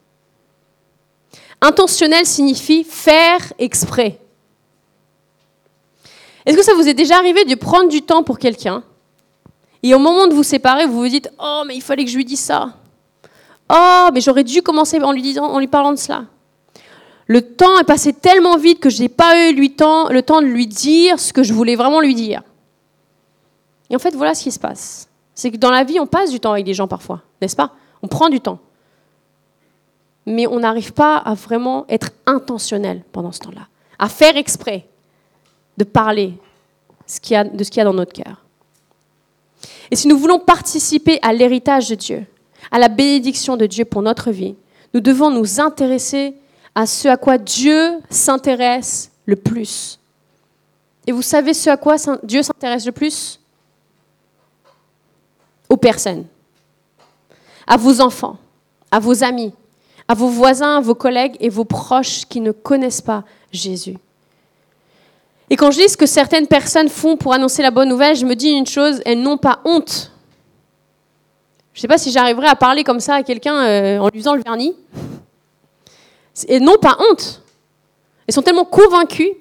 Intentionnel 1.62 2.26
signifie 2.26 2.84
faire 2.84 3.54
exprès. 3.60 4.20
Est-ce 6.46 6.58
que 6.58 6.64
ça 6.64 6.74
vous 6.76 6.88
est 6.88 6.94
déjà 6.94 7.18
arrivé 7.18 7.46
de 7.46 7.56
prendre 7.56 7.90
du 7.90 8.02
temps 8.02 8.24
pour 8.24 8.40
quelqu'un 8.40 8.84
et 9.86 9.94
au 9.94 10.00
moment 10.00 10.26
de 10.26 10.34
vous 10.34 10.42
séparer, 10.42 10.88
vous 10.88 10.98
vous 10.98 11.08
dites 11.08 11.30
Oh, 11.40 11.62
mais 11.68 11.76
il 11.76 11.82
fallait 11.82 12.04
que 12.04 12.10
je 12.10 12.18
lui 12.18 12.26
dise 12.26 12.40
ça. 12.40 12.74
Oh, 13.70 14.10
mais 14.14 14.22
j'aurais 14.22 14.44
dû 14.44 14.62
commencer 14.62 15.00
en 15.02 15.12
lui, 15.12 15.22
disant, 15.22 15.46
en 15.46 15.60
lui 15.60 15.68
parlant 15.68 15.92
de 15.92 15.98
cela. 15.98 16.26
Le 17.28 17.42
temps 17.42 17.80
est 17.80 17.86
passé 17.86 18.14
tellement 18.14 18.58
vite 18.58 18.80
que 18.80 18.90
je 18.90 19.02
n'ai 19.02 19.10
pas 19.10 19.50
eu 19.50 19.56
le 19.56 19.70
temps 19.70 20.42
de 20.42 20.46
lui 20.46 20.68
dire 20.68 21.20
ce 21.20 21.34
que 21.34 21.42
je 21.42 21.54
voulais 21.54 21.76
vraiment 21.76 22.00
lui 22.00 22.14
dire. 22.14 22.44
Et 23.90 23.96
en 23.96 24.00
fait, 24.00 24.16
voilà 24.16 24.36
ce 24.36 24.44
qui 24.44 24.52
se 24.52 24.60
passe. 24.60 25.10
C'est 25.34 25.52
que 25.52 25.58
dans 25.58 25.72
la 25.72 25.84
vie, 25.84 26.00
on 26.00 26.06
passe 26.06 26.30
du 26.30 26.40
temps 26.40 26.52
avec 26.52 26.66
des 26.66 26.74
gens 26.74 26.88
parfois, 26.88 27.22
n'est-ce 27.42 27.56
pas? 27.56 27.72
On 28.04 28.08
prend 28.08 28.30
du 28.30 28.40
temps 28.40 28.60
mais 30.26 30.48
on 30.48 30.60
n'arrive 30.60 30.94
pas 30.94 31.18
à 31.18 31.34
vraiment 31.34 31.86
être 31.88 32.12
intentionnel 32.26 33.04
pendant 33.12 33.32
ce 33.32 33.40
temps-là, 33.42 33.68
à 34.00 34.10
faire 34.10 34.38
exprès 34.38 34.88
de 35.78 35.84
parler 35.84 36.28
de 36.28 36.38
ce 37.08 37.20
qu'il 37.20 37.36
y 37.36 37.80
a 37.80 37.84
dans 37.84 37.94
notre 37.94 38.14
cœur. 38.14 38.44
Et 39.92 39.96
si 39.96 40.08
nous 40.08 40.18
voulons 40.18 40.40
participer 40.40 41.20
à 41.22 41.34
l'héritage 41.34 41.90
de 41.90 41.96
Dieu, 41.96 42.26
à 42.72 42.80
la 42.80 42.88
bénédiction 42.88 43.58
de 43.58 43.66
Dieu 43.66 43.86
pour 43.86 44.02
notre 44.02 44.32
vie, 44.32 44.56
nous 44.94 45.02
devons 45.02 45.30
nous 45.30 45.60
intéresser 45.60 46.36
à 46.74 46.86
ce 46.86 47.08
à 47.08 47.18
quoi 47.18 47.38
Dieu 47.38 48.00
s'intéresse 48.10 49.12
le 49.26 49.36
plus. 49.36 50.00
Et 51.08 51.12
vous 51.12 51.22
savez 51.22 51.54
ce 51.54 51.70
à 51.70 51.78
quoi 51.78 51.96
Dieu 52.24 52.44
s'intéresse 52.44 52.86
le 52.86 52.92
plus? 52.92 53.40
Aux 55.70 55.78
personnes, 55.78 56.26
à 57.66 57.78
vos 57.78 58.02
enfants, 58.02 58.38
à 58.92 59.00
vos 59.00 59.24
amis, 59.24 59.54
à 60.08 60.14
vos 60.14 60.28
voisins, 60.28 60.78
à 60.78 60.82
vos 60.82 60.96
collègues 60.96 61.38
et 61.40 61.50
vos 61.50 61.66
proches 61.66 62.26
qui 62.26 62.40
ne 62.40 62.52
connaissent 62.52 63.02
pas 63.02 63.24
Jésus. 63.52 63.98
Et 65.50 65.56
quand 65.56 65.72
je 65.72 65.80
dis 65.80 65.90
ce 65.90 65.98
que 65.98 66.06
certaines 66.06 66.48
personnes 66.48 66.90
font 66.90 67.18
pour 67.18 67.34
annoncer 67.34 67.62
la 67.62 67.72
bonne 67.72 67.90
nouvelle, 67.90 68.16
je 68.16 68.26
me 68.26 68.36
dis 68.36 68.50
une 68.50 68.66
chose, 68.66 69.02
elles 69.06 69.22
n'ont 69.22 69.38
pas 69.38 69.60
honte. 69.66 70.12
Je 71.76 71.80
ne 71.80 71.82
sais 71.82 71.88
pas 71.90 71.98
si 71.98 72.10
j'arriverai 72.10 72.48
à 72.48 72.56
parler 72.56 72.86
comme 72.86 73.02
ça 73.02 73.16
à 73.16 73.24
quelqu'un 73.24 73.58
euh, 73.58 74.00
en 74.00 74.08
lui 74.08 74.20
faisant 74.20 74.34
le 74.34 74.42
vernis. 74.42 74.74
Elles 76.48 76.64
n'ont 76.64 76.78
pas 76.78 76.98
honte. 77.00 77.44
Elles 78.26 78.34
sont 78.34 78.42
tellement 78.42 78.64
convaincues 78.64 79.34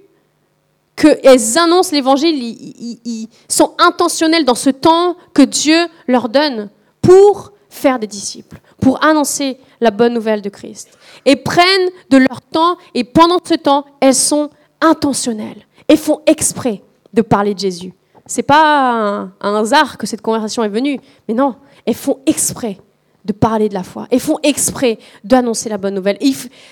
qu'elles 0.97 1.59
annoncent 1.59 1.93
l'évangile, 1.93 2.37
ils, 2.37 3.29
sont 3.49 3.75
intentionnels 3.79 4.45
dans 4.45 4.55
ce 4.55 4.71
temps 4.71 5.17
que 5.33 5.43
Dieu 5.43 5.77
leur 6.07 6.29
donne 6.29 6.71
pour 7.03 7.53
faire 7.69 7.99
des 7.99 8.07
disciples, 8.07 8.61
pour 8.81 9.03
annoncer 9.05 9.59
la 9.81 9.91
bonne 9.91 10.15
nouvelle 10.15 10.43
de 10.43 10.49
Christ. 10.49 10.91
Et 11.25 11.37
prennent 11.37 11.91
de 12.11 12.17
leur 12.19 12.41
temps, 12.41 12.79
et 12.95 13.05
pendant 13.05 13.39
ce 13.45 13.55
temps, 13.55 13.85
elles 14.01 14.15
sont 14.15 14.51
intentionnelles 14.81 15.67
et 15.89 15.97
font 15.97 16.21
exprès 16.27 16.83
de 17.13 17.23
parler 17.23 17.55
de 17.55 17.61
Jésus. 17.61 17.93
C'est 18.27 18.43
pas 18.43 19.29
un, 19.41 19.55
hasard 19.55 19.99
que 19.99 20.07
cette 20.07 20.23
conversation 20.23 20.65
est 20.65 20.69
venue, 20.69 20.99
mais 21.29 21.35
non, 21.35 21.57
elles 21.85 21.95
font 21.95 22.21
exprès 22.27 22.79
de 23.25 23.33
parler 23.33 23.69
de 23.69 23.75
la 23.75 23.83
foi. 23.83 24.07
Elles 24.11 24.21
font 24.21 24.39
exprès 24.43 24.99
d'annoncer 25.23 25.69
la 25.69 25.79
bonne 25.79 25.95
nouvelle. 25.95 26.19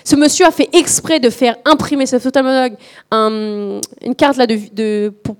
ce 0.03 0.15
monsieur 0.15 0.45
a 0.45 0.51
fait 0.51 0.69
exprès 0.73 1.19
de 1.19 1.29
faire 1.29 1.55
imprimer 1.65 2.05
ce 2.05 2.19
photomologue 2.19 2.75
un, 3.11 3.79
une 4.03 4.15
carte 4.15 4.37
là 4.37 4.45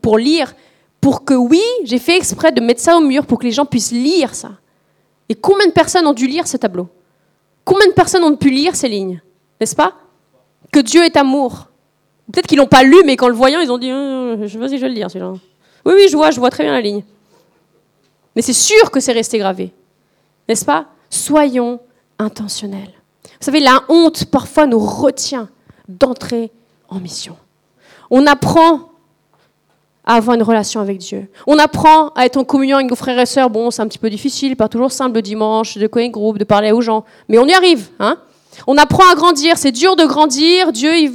pour, 0.01 0.17
lire, 0.17 0.53
pour 1.01 1.23
que 1.23 1.33
oui, 1.33 1.61
j'ai 1.83 1.99
fait 1.99 2.17
exprès 2.17 2.51
de 2.51 2.61
mettre 2.61 2.81
ça 2.81 2.97
au 2.97 3.01
mur 3.01 3.25
pour 3.25 3.39
que 3.39 3.45
les 3.45 3.51
gens 3.51 3.65
puissent 3.65 3.91
lire 3.91 4.33
ça. 4.33 4.51
Et 5.29 5.35
combien 5.35 5.67
de 5.67 5.71
personnes 5.71 6.05
ont 6.07 6.13
dû 6.13 6.27
lire 6.27 6.47
ce 6.47 6.57
tableau? 6.57 6.89
Combien 7.63 7.87
de 7.87 7.93
personnes 7.93 8.23
ont 8.23 8.35
pu 8.35 8.49
lire 8.49 8.75
ces 8.75 8.89
lignes? 8.89 9.21
N'est-ce 9.59 9.75
pas? 9.75 9.93
Que 10.71 10.79
Dieu 10.79 11.03
est 11.03 11.15
amour. 11.15 11.69
Peut-être 12.31 12.47
qu'ils 12.47 12.57
l'ont 12.57 12.67
pas 12.67 12.83
lu, 12.83 12.97
mais 13.05 13.15
qu'en 13.15 13.29
le 13.29 13.35
voyant, 13.35 13.59
ils 13.59 13.71
ont 13.71 13.77
dit 13.77 13.91
euh, 13.91 14.47
Je 14.47 14.57
Vas-y, 14.57 14.77
je 14.77 14.81
vais 14.81 14.89
le 14.89 14.95
lire 14.95 15.09
celui-là. 15.09 15.33
Oui, 15.85 15.93
oui, 15.95 16.07
je 16.09 16.15
vois, 16.15 16.31
je 16.31 16.39
vois 16.39 16.49
très 16.49 16.63
bien 16.63 16.73
la 16.73 16.81
ligne. 16.81 17.03
Mais 18.35 18.41
c'est 18.41 18.53
sûr 18.53 18.91
que 18.91 18.99
c'est 18.99 19.11
resté 19.11 19.37
gravé. 19.37 19.71
N'est-ce 20.47 20.65
pas? 20.65 20.87
Soyons 21.09 21.79
intentionnels. 22.19 22.93
Vous 23.23 23.45
savez, 23.45 23.59
la 23.59 23.83
honte 23.89 24.25
parfois 24.25 24.65
nous 24.65 24.79
retient 24.79 25.49
d'entrer 25.87 26.51
en 26.89 26.99
mission. 26.99 27.35
On 28.09 28.25
apprend 28.25 28.91
à 30.05 30.15
avoir 30.15 30.35
une 30.35 30.43
relation 30.43 30.81
avec 30.81 30.97
Dieu. 30.97 31.29
On 31.47 31.57
apprend 31.57 32.09
à 32.09 32.25
être 32.25 32.37
en 32.37 32.43
communion 32.43 32.77
avec 32.77 32.89
nos 32.89 32.95
frères 32.95 33.19
et 33.19 33.25
sœurs. 33.25 33.49
Bon, 33.49 33.71
c'est 33.71 33.81
un 33.81 33.87
petit 33.87 33.97
peu 33.97 34.09
difficile, 34.09 34.55
pas 34.55 34.67
toujours 34.67 34.91
simple 34.91 35.15
le 35.15 35.21
dimanche, 35.21 35.77
de 35.77 35.87
connaître 35.87 36.13
groupe, 36.13 36.37
de 36.37 36.43
parler 36.43 36.71
aux 36.71 36.81
gens, 36.81 37.05
mais 37.29 37.37
on 37.37 37.45
y 37.45 37.53
arrive. 37.53 37.89
Hein 37.99 38.17
on 38.67 38.77
apprend 38.77 39.09
à 39.11 39.15
grandir. 39.15 39.57
C'est 39.57 39.71
dur 39.71 39.95
de 39.95 40.05
grandir. 40.05 40.71
Dieu, 40.71 40.95
il... 40.95 41.11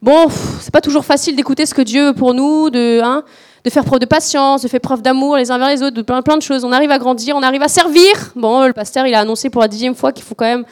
bon, 0.00 0.28
c'est 0.60 0.72
pas 0.72 0.80
toujours 0.80 1.04
facile 1.04 1.36
d'écouter 1.36 1.66
ce 1.66 1.74
que 1.74 1.82
Dieu 1.82 2.08
veut 2.08 2.14
pour 2.14 2.34
nous, 2.34 2.70
de, 2.70 3.00
hein, 3.02 3.24
de 3.64 3.70
faire 3.70 3.84
preuve 3.84 4.00
de 4.00 4.06
patience, 4.06 4.62
de 4.62 4.68
faire 4.68 4.80
preuve 4.80 5.02
d'amour 5.02 5.36
les 5.36 5.50
uns 5.50 5.58
vers 5.58 5.68
les 5.68 5.82
autres, 5.82 5.96
de 5.96 6.02
plein, 6.02 6.20
plein 6.22 6.36
de 6.36 6.42
choses. 6.42 6.64
On 6.64 6.72
arrive 6.72 6.90
à 6.90 6.98
grandir, 6.98 7.36
on 7.36 7.42
arrive 7.42 7.62
à 7.62 7.68
servir. 7.68 8.32
Bon, 8.34 8.66
le 8.66 8.72
pasteur, 8.72 9.06
il 9.06 9.14
a 9.14 9.20
annoncé 9.20 9.50
pour 9.50 9.62
la 9.62 9.68
dixième 9.68 9.94
fois 9.94 10.12
qu'il 10.12 10.24
faut 10.24 10.34
quand 10.34 10.46
même 10.46 10.64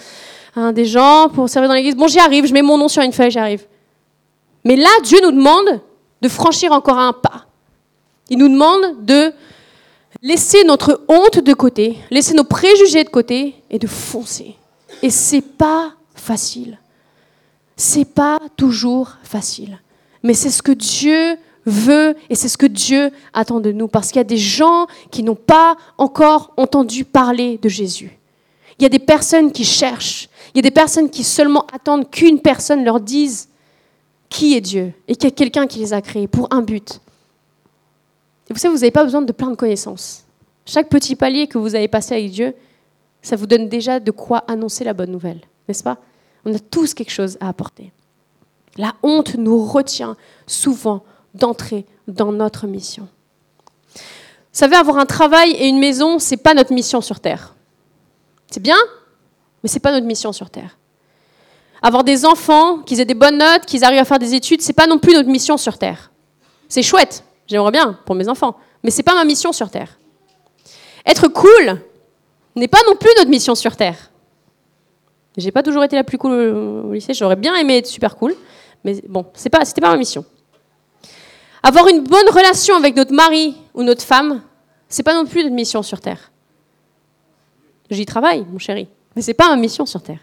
hein, 0.56 0.72
des 0.72 0.86
gens 0.86 1.28
pour 1.28 1.48
servir 1.48 1.68
dans 1.68 1.74
l'église. 1.74 1.94
Bon, 1.94 2.08
j'y 2.08 2.18
arrive, 2.18 2.46
je 2.46 2.52
mets 2.52 2.62
mon 2.62 2.78
nom 2.78 2.88
sur 2.88 3.02
une 3.02 3.12
feuille, 3.12 3.30
j'y 3.30 3.38
arrive. 3.38 3.64
Mais 4.64 4.76
là, 4.76 4.90
Dieu 5.04 5.18
nous 5.22 5.30
demande 5.30 5.80
de 6.20 6.28
franchir 6.28 6.72
encore 6.72 6.98
un 6.98 7.12
pas. 7.12 7.46
Il 8.28 8.38
nous 8.38 8.48
demande 8.48 9.04
de 9.04 9.32
laisser 10.22 10.64
notre 10.64 11.02
honte 11.08 11.38
de 11.38 11.54
côté, 11.54 11.98
laisser 12.10 12.34
nos 12.34 12.44
préjugés 12.44 13.04
de 13.04 13.08
côté 13.08 13.54
et 13.70 13.78
de 13.78 13.86
foncer. 13.86 14.56
Et 15.02 15.10
c'est 15.10 15.40
pas 15.40 15.92
facile. 16.14 16.78
C'est 17.76 18.04
pas 18.04 18.38
toujours 18.56 19.16
facile. 19.22 19.80
Mais 20.22 20.34
c'est 20.34 20.50
ce 20.50 20.62
que 20.62 20.72
Dieu 20.72 21.38
veut 21.70 22.14
et 22.28 22.34
c'est 22.34 22.48
ce 22.48 22.58
que 22.58 22.66
Dieu 22.66 23.10
attend 23.32 23.60
de 23.60 23.72
nous. 23.72 23.88
Parce 23.88 24.08
qu'il 24.08 24.18
y 24.18 24.20
a 24.20 24.24
des 24.24 24.36
gens 24.36 24.86
qui 25.10 25.22
n'ont 25.22 25.34
pas 25.34 25.76
encore 25.96 26.52
entendu 26.56 27.04
parler 27.04 27.58
de 27.58 27.68
Jésus. 27.68 28.18
Il 28.78 28.82
y 28.82 28.86
a 28.86 28.88
des 28.88 28.98
personnes 28.98 29.52
qui 29.52 29.64
cherchent. 29.64 30.28
Il 30.54 30.58
y 30.58 30.60
a 30.60 30.62
des 30.62 30.70
personnes 30.70 31.10
qui 31.10 31.24
seulement 31.24 31.66
attendent 31.72 32.10
qu'une 32.10 32.40
personne 32.40 32.84
leur 32.84 33.00
dise 33.00 33.48
qui 34.28 34.54
est 34.54 34.60
Dieu 34.60 34.92
et 35.06 35.16
qu'il 35.16 35.28
y 35.28 35.32
a 35.32 35.34
quelqu'un 35.34 35.66
qui 35.66 35.80
les 35.80 35.92
a 35.92 36.00
créés 36.00 36.28
pour 36.28 36.48
un 36.50 36.62
but. 36.62 37.00
Et 38.48 38.52
vous 38.52 38.58
savez, 38.58 38.72
vous 38.72 38.80
n'avez 38.80 38.90
pas 38.90 39.04
besoin 39.04 39.22
de 39.22 39.32
plein 39.32 39.50
de 39.50 39.56
connaissances. 39.56 40.24
Chaque 40.64 40.88
petit 40.88 41.14
palier 41.16 41.46
que 41.46 41.58
vous 41.58 41.74
avez 41.74 41.88
passé 41.88 42.14
avec 42.14 42.30
Dieu, 42.30 42.54
ça 43.22 43.36
vous 43.36 43.46
donne 43.46 43.68
déjà 43.68 44.00
de 44.00 44.10
quoi 44.10 44.44
annoncer 44.48 44.84
la 44.84 44.94
bonne 44.94 45.10
nouvelle, 45.10 45.40
n'est-ce 45.68 45.82
pas? 45.82 45.98
On 46.44 46.54
a 46.54 46.58
tous 46.58 46.94
quelque 46.94 47.12
chose 47.12 47.36
à 47.40 47.48
apporter. 47.48 47.92
La 48.76 48.94
honte 49.02 49.34
nous 49.34 49.64
retient 49.64 50.16
souvent 50.46 51.02
d'entrer 51.34 51.86
dans 52.08 52.32
notre 52.32 52.66
mission. 52.66 53.08
Vous 53.94 54.58
savez, 54.58 54.76
avoir 54.76 54.98
un 54.98 55.06
travail 55.06 55.52
et 55.52 55.68
une 55.68 55.78
maison, 55.78 56.18
c'est 56.18 56.36
pas 56.36 56.54
notre 56.54 56.72
mission 56.72 57.00
sur 57.00 57.20
Terre. 57.20 57.54
C'est 58.50 58.62
bien, 58.62 58.76
mais 59.62 59.68
c'est 59.68 59.80
pas 59.80 59.92
notre 59.92 60.06
mission 60.06 60.32
sur 60.32 60.50
Terre. 60.50 60.76
Avoir 61.82 62.04
des 62.04 62.26
enfants, 62.26 62.78
qu'ils 62.78 63.00
aient 63.00 63.04
des 63.04 63.14
bonnes 63.14 63.38
notes, 63.38 63.64
qu'ils 63.64 63.84
arrivent 63.84 64.00
à 64.00 64.04
faire 64.04 64.18
des 64.18 64.34
études, 64.34 64.60
c'est 64.60 64.72
pas 64.72 64.86
non 64.86 64.98
plus 64.98 65.14
notre 65.14 65.28
mission 65.28 65.56
sur 65.56 65.78
Terre. 65.78 66.10
C'est 66.68 66.82
chouette, 66.82 67.24
j'aimerais 67.46 67.70
bien 67.70 67.98
pour 68.04 68.14
mes 68.14 68.28
enfants, 68.28 68.56
mais 68.82 68.90
c'est 68.90 69.02
pas 69.02 69.14
ma 69.14 69.24
mission 69.24 69.52
sur 69.52 69.70
Terre. 69.70 69.98
Être 71.06 71.28
cool 71.28 71.80
n'est 72.56 72.68
pas 72.68 72.80
non 72.86 72.96
plus 72.96 73.10
notre 73.16 73.30
mission 73.30 73.54
sur 73.54 73.76
Terre. 73.76 74.10
J'ai 75.36 75.52
pas 75.52 75.62
toujours 75.62 75.84
été 75.84 75.96
la 75.96 76.04
plus 76.04 76.18
cool 76.18 76.32
au 76.32 76.92
lycée, 76.92 77.14
j'aurais 77.14 77.36
bien 77.36 77.54
aimé 77.54 77.78
être 77.78 77.86
super 77.86 78.16
cool, 78.16 78.34
mais 78.84 79.00
bon, 79.08 79.26
c'est 79.34 79.48
pas, 79.48 79.60
pas 79.60 79.90
ma 79.90 79.96
mission. 79.96 80.24
Avoir 81.62 81.88
une 81.88 82.02
bonne 82.02 82.28
relation 82.30 82.76
avec 82.76 82.96
notre 82.96 83.12
mari 83.12 83.56
ou 83.74 83.82
notre 83.82 84.02
femme, 84.02 84.42
c'est 84.88 85.02
pas 85.02 85.14
non 85.14 85.26
plus 85.26 85.42
notre 85.42 85.54
mission 85.54 85.82
sur 85.82 86.00
Terre. 86.00 86.30
J'y 87.90 88.06
travaille, 88.06 88.44
mon 88.50 88.58
chéri, 88.58 88.88
mais 89.14 89.22
c'est 89.22 89.34
pas 89.34 89.48
ma 89.48 89.56
mission 89.56 89.84
sur 89.84 90.02
Terre. 90.02 90.20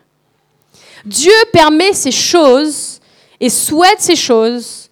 Dieu 1.05 1.33
permet 1.53 1.93
ces 1.93 2.11
choses 2.11 2.99
et 3.39 3.49
souhaite 3.49 3.99
ces 3.99 4.15
choses 4.15 4.89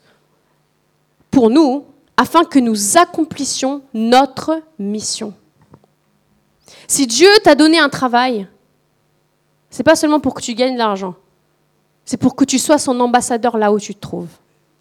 pour 1.32 1.50
nous 1.50 1.86
afin 2.18 2.44
que 2.44 2.60
nous 2.60 2.98
accomplissions 2.98 3.82
notre 3.94 4.62
mission. 4.78 5.34
Si 6.88 7.08
Dieu 7.08 7.30
t'a 7.44 7.56
donné 7.56 7.80
un 7.80 7.90
travail, 7.90 8.48
c'est 9.70 9.84
pas 9.84 9.96
seulement 9.96 10.20
pour 10.20 10.34
que 10.34 10.42
tu 10.42 10.54
gagnes 10.54 10.74
de 10.74 10.80
l'argent, 10.80 11.16
c'est 12.06 12.18
pour 12.18 12.36
que 12.36 12.46
tu 12.46 12.60
sois 12.60 12.78
son 12.78 13.00
ambassadeur 13.00 13.58
là 13.58 13.72
où 13.72 13.80
tu 13.80 13.96
te 13.96 14.00
trouves. 14.00 14.30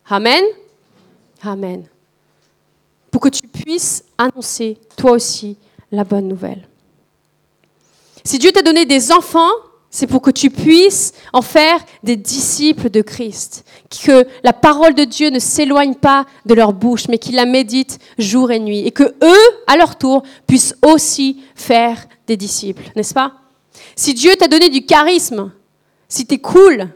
Amen. 0.09 0.45
Amen. 1.45 1.85
Pour 3.11 3.21
que 3.21 3.29
tu 3.29 3.47
puisses 3.47 4.05
annoncer 4.19 4.79
toi 4.97 5.13
aussi 5.13 5.57
la 5.93 6.05
bonne 6.05 6.29
nouvelle. 6.29 6.67
Si 8.25 8.39
Dieu 8.39 8.51
t'a 8.53 8.63
donné 8.63 8.87
des 8.87 9.13
enfants, 9.13 9.51
c'est 9.91 10.09
pour 10.09 10.23
que 10.23 10.31
tu 10.31 10.51
puisses 10.51 11.13
en 11.33 11.43
faire 11.43 11.79
des 12.03 12.17
disciples 12.17 12.91
de 12.91 13.01
Christ. 13.03 13.65
Que 14.05 14.27
la 14.43 14.53
parole 14.53 14.95
de 14.95 15.05
Dieu 15.05 15.31
ne 15.31 15.39
s'éloigne 15.39 15.95
pas 15.95 16.27
de 16.47 16.55
leur 16.55 16.73
bouche, 16.73 17.07
mais 17.09 17.19
qu'ils 17.19 17.37
la 17.37 17.47
méditent 17.47 18.01
jour 18.19 18.51
et 18.51 18.59
nuit. 18.59 18.81
Et 18.87 18.91
que 18.91 19.15
eux, 19.23 19.63
à 19.69 19.77
leur 19.77 19.97
tour, 19.97 20.25
puissent 20.49 20.75
aussi 20.83 21.45
faire 21.55 22.07
des 22.27 22.37
disciples, 22.37 22.91
n'est-ce 22.97 23.15
pas? 23.15 23.35
Si 23.95 24.15
Dieu 24.15 24.35
t'a 24.37 24.49
donné 24.49 24.69
du 24.69 24.85
charisme, 24.85 25.53
si 26.09 26.27
tu 26.27 26.35
es 26.35 26.39
cool, 26.39 26.89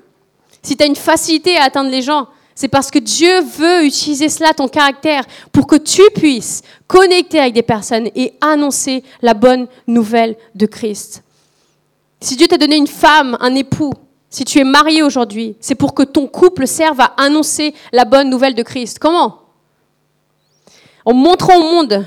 si 0.63 0.77
tu 0.77 0.83
as 0.83 0.87
une 0.87 0.97
facilité 0.97 1.57
à 1.57 1.65
atteindre 1.65 1.91
les 1.91 2.03
gens, 2.03 2.27
c'est 2.59 2.67
parce 2.67 2.91
que 2.91 2.99
Dieu 2.99 3.41
veut 3.41 3.85
utiliser 3.85 4.29
cela, 4.29 4.53
ton 4.53 4.67
caractère, 4.67 5.23
pour 5.53 5.69
que 5.69 5.77
tu 5.77 6.03
puisses 6.13 6.63
connecter 6.89 7.39
avec 7.39 7.55
des 7.55 7.63
personnes 7.63 8.09
et 8.17 8.33
annoncer 8.41 9.05
la 9.23 9.33
bonne 9.33 9.69
nouvelle 9.87 10.35
de 10.57 10.67
Christ. 10.67 11.23
Si 12.21 12.35
Dieu 12.35 12.49
t'a 12.49 12.59
donné 12.59 12.75
une 12.75 12.89
femme, 12.89 13.39
un 13.39 13.55
époux, 13.55 13.93
si 14.29 14.45
tu 14.45 14.59
es 14.59 14.65
marié 14.65 15.05
aujourd'hui, 15.05 15.55
c'est 15.61 15.77
pour 15.77 15.95
que 15.95 16.03
ton 16.03 16.27
couple 16.27 16.67
serve 16.67 17.01
à 17.01 17.13
annoncer 17.17 17.75
la 17.93 18.05
bonne 18.05 18.29
nouvelle 18.29 18.57
de 18.57 18.65
Christ. 18.65 18.99
Comment? 18.99 19.39
En 21.05 21.15
montrant 21.15 21.59
au 21.59 21.63
monde 21.63 22.07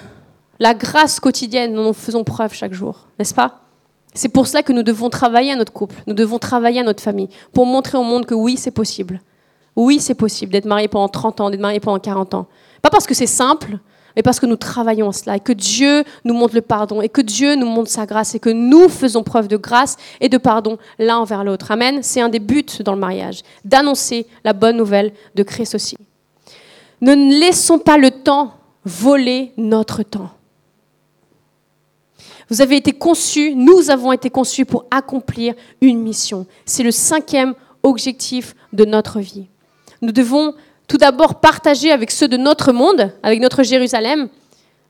la 0.60 0.74
grâce 0.74 1.22
quotidienne 1.22 1.74
dont 1.76 1.84
nous 1.86 1.94
faisons 1.94 2.26
preuve 2.26 2.54
chaque 2.54 2.74
jour, 2.74 3.08
n'est-ce 3.18 3.34
pas? 3.34 3.62
C'est 4.14 4.28
pour 4.28 4.48
cela 4.48 4.64
que 4.64 4.74
nous 4.74 4.84
devons 4.84 5.10
travailler 5.10 5.54
à 5.54 5.56
notre 5.56 5.72
couple, 5.72 5.96
nous 6.08 6.14
devons 6.14 6.40
travailler 6.40 6.82
à 6.82 6.84
notre 6.84 7.02
famille, 7.02 7.30
pour 7.54 7.66
montrer 7.66 7.98
au 7.98 8.04
monde 8.04 8.26
que 8.26 8.36
oui, 8.36 8.58
c'est 8.58 8.72
possible. 8.72 9.22
Oui, 9.76 10.00
c'est 10.00 10.16
possible 10.16 10.52
d'être 10.52 10.66
marié 10.66 10.88
pendant 10.88 11.08
30 11.08 11.42
ans, 11.42 11.50
d'être 11.50 11.62
marié 11.62 11.80
pendant 11.80 12.00
40 12.00 12.34
ans. 12.34 12.48
Pas 12.82 12.90
parce 12.90 13.06
que 13.06 13.14
c'est 13.14 13.28
simple, 13.28 13.78
mais 14.16 14.22
parce 14.22 14.40
que 14.40 14.46
nous 14.46 14.58
travaillons 14.58 15.10
à 15.10 15.14
cela 15.14 15.38
et 15.38 15.40
que 15.40 15.54
Dieu 15.54 16.04
nous 16.26 16.34
montre 16.34 16.56
le 16.56 16.62
pardon 16.62 17.02
et 17.02 17.10
que 17.10 17.22
Dieu 17.22 17.56
nous 17.56 17.66
montre 17.66 17.90
sa 17.90 18.06
grâce 18.06 18.36
et 18.36 18.40
que 18.40 18.50
nous 18.50 18.90
faisons 18.90 19.24
preuve 19.24 19.48
de 19.48 19.58
grâce 19.58 19.98
et 20.20 20.30
de 20.30 20.38
pardon 20.38 20.78
l'un 21.00 21.18
envers 21.18 21.44
l'autre. 21.44 21.72
Amen. 21.72 22.04
C'est 22.04 22.22
un 22.22 22.30
des 22.30 22.40
buts 22.40 22.66
dans 22.84 22.94
le 22.94 23.00
mariage, 23.00 23.42
d'annoncer 23.64 24.28
la 24.44 24.54
bonne 24.54 24.78
nouvelle 24.78 25.14
de 25.36 25.44
Christ 25.44 25.76
aussi. 25.76 25.98
Ne 27.00 27.16
laissons 27.40 27.80
pas 27.80 27.98
le 27.98 28.12
temps 28.12 28.54
voler 28.84 29.54
notre 29.58 30.04
temps. 30.04 30.32
Vous 32.50 32.62
avez 32.62 32.76
été 32.76 32.92
conçus, 32.92 33.56
nous 33.56 33.90
avons 33.90 34.12
été 34.12 34.30
conçus 34.30 34.66
pour 34.66 34.86
accomplir 34.92 35.54
une 35.80 36.02
mission. 36.02 36.46
C'est 36.66 36.84
le 36.84 36.92
cinquième 36.92 37.54
objectif 37.82 38.56
de 38.74 38.84
notre 38.84 39.20
vie. 39.20 39.48
Nous 40.02 40.12
devons 40.12 40.54
tout 40.88 40.98
d'abord 40.98 41.40
partager 41.40 41.92
avec 41.92 42.12
ceux 42.12 42.28
de 42.28 42.38
notre 42.38 42.72
monde, 42.72 43.14
avec 43.24 43.40
notre 43.40 43.64
Jérusalem, 43.64 44.30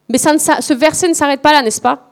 mais 0.10 0.17
ce 0.17 0.74
verset 0.74 1.08
ne 1.08 1.13
s'arrête 1.13 1.41
pas 1.41 1.54
là, 1.54 1.62
n'est-ce 1.62 1.82
pas? 1.82 2.12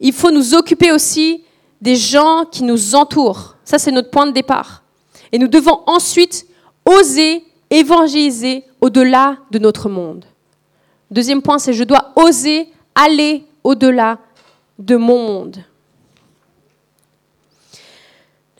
Il 0.00 0.12
faut 0.12 0.30
nous 0.30 0.54
occuper 0.54 0.92
aussi 0.92 1.44
des 1.80 1.96
gens 1.96 2.44
qui 2.50 2.62
nous 2.64 2.94
entourent. 2.94 3.56
Ça, 3.64 3.78
c'est 3.78 3.92
notre 3.92 4.10
point 4.10 4.26
de 4.26 4.32
départ. 4.32 4.82
Et 5.30 5.38
nous 5.38 5.48
devons 5.48 5.80
ensuite 5.86 6.46
oser 6.84 7.44
évangéliser 7.70 8.64
au-delà 8.80 9.38
de 9.50 9.58
notre 9.58 9.88
monde. 9.88 10.24
Deuxième 11.10 11.40
point, 11.40 11.58
c'est 11.58 11.72
je 11.72 11.84
dois 11.84 12.12
oser 12.16 12.68
aller 12.94 13.44
au-delà 13.64 14.18
de 14.78 14.96
mon 14.96 15.26
monde. 15.26 15.64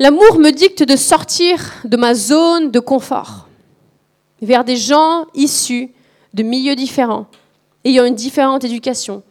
L'amour 0.03 0.41
me 0.41 0.51
dicte 0.51 0.83
de 0.83 0.97
sortir 0.97 1.61
de 1.85 1.97
ma 1.97 2.13
zone 2.13 2.73
de 2.73 2.81
confort 2.81 3.47
vers 4.41 4.65
des 4.65 4.77
gens 4.77 5.27
issus 5.33 5.93
de 6.35 6.43
milieux 6.43 6.75
différents, 6.75 7.27
ayant 7.85 8.05
une 8.05 8.17
différente 8.17 8.65
éducation, 8.65 9.23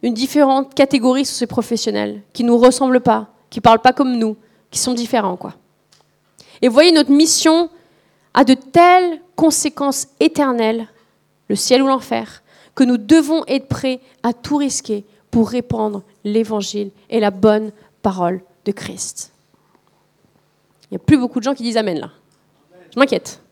une 0.00 0.14
différente 0.14 0.72
catégorie 0.74 1.26
socio-professionnelle, 1.26 2.22
qui 2.32 2.44
ne 2.44 2.48
nous 2.48 2.56
ressemblent 2.56 3.02
pas, 3.02 3.28
qui 3.50 3.58
ne 3.58 3.62
parlent 3.62 3.82
pas 3.82 3.92
comme 3.92 4.16
nous, 4.16 4.38
qui 4.70 4.78
sont 4.78 4.94
différents. 4.94 5.36
Quoi. 5.36 5.52
Et 6.62 6.68
voyez, 6.68 6.92
notre 6.92 7.12
mission 7.12 7.68
a 8.32 8.44
de 8.44 8.54
telles 8.54 9.20
conséquences 9.34 10.08
éternelles, 10.18 10.88
le 11.50 11.56
ciel 11.56 11.82
ou 11.82 11.88
l'enfer, 11.88 12.42
que 12.74 12.84
nous 12.84 12.96
devons 12.96 13.44
être 13.48 13.68
prêts 13.68 14.00
à 14.22 14.32
tout 14.32 14.56
risquer 14.56 15.04
pour 15.30 15.50
répandre 15.50 16.04
l'évangile 16.24 16.90
et 17.10 17.20
la 17.20 17.30
bonne 17.30 17.70
parole 18.00 18.40
de 18.64 18.72
Christ. 18.72 19.35
N'y 20.96 21.02
a 21.02 21.04
plus 21.04 21.18
beaucoup 21.18 21.40
de 21.40 21.44
gens 21.44 21.54
qui 21.54 21.62
disent 21.62 21.76
Amen 21.76 22.00
là. 22.00 22.10
Je 22.94 22.98
m'inquiète. 22.98 23.42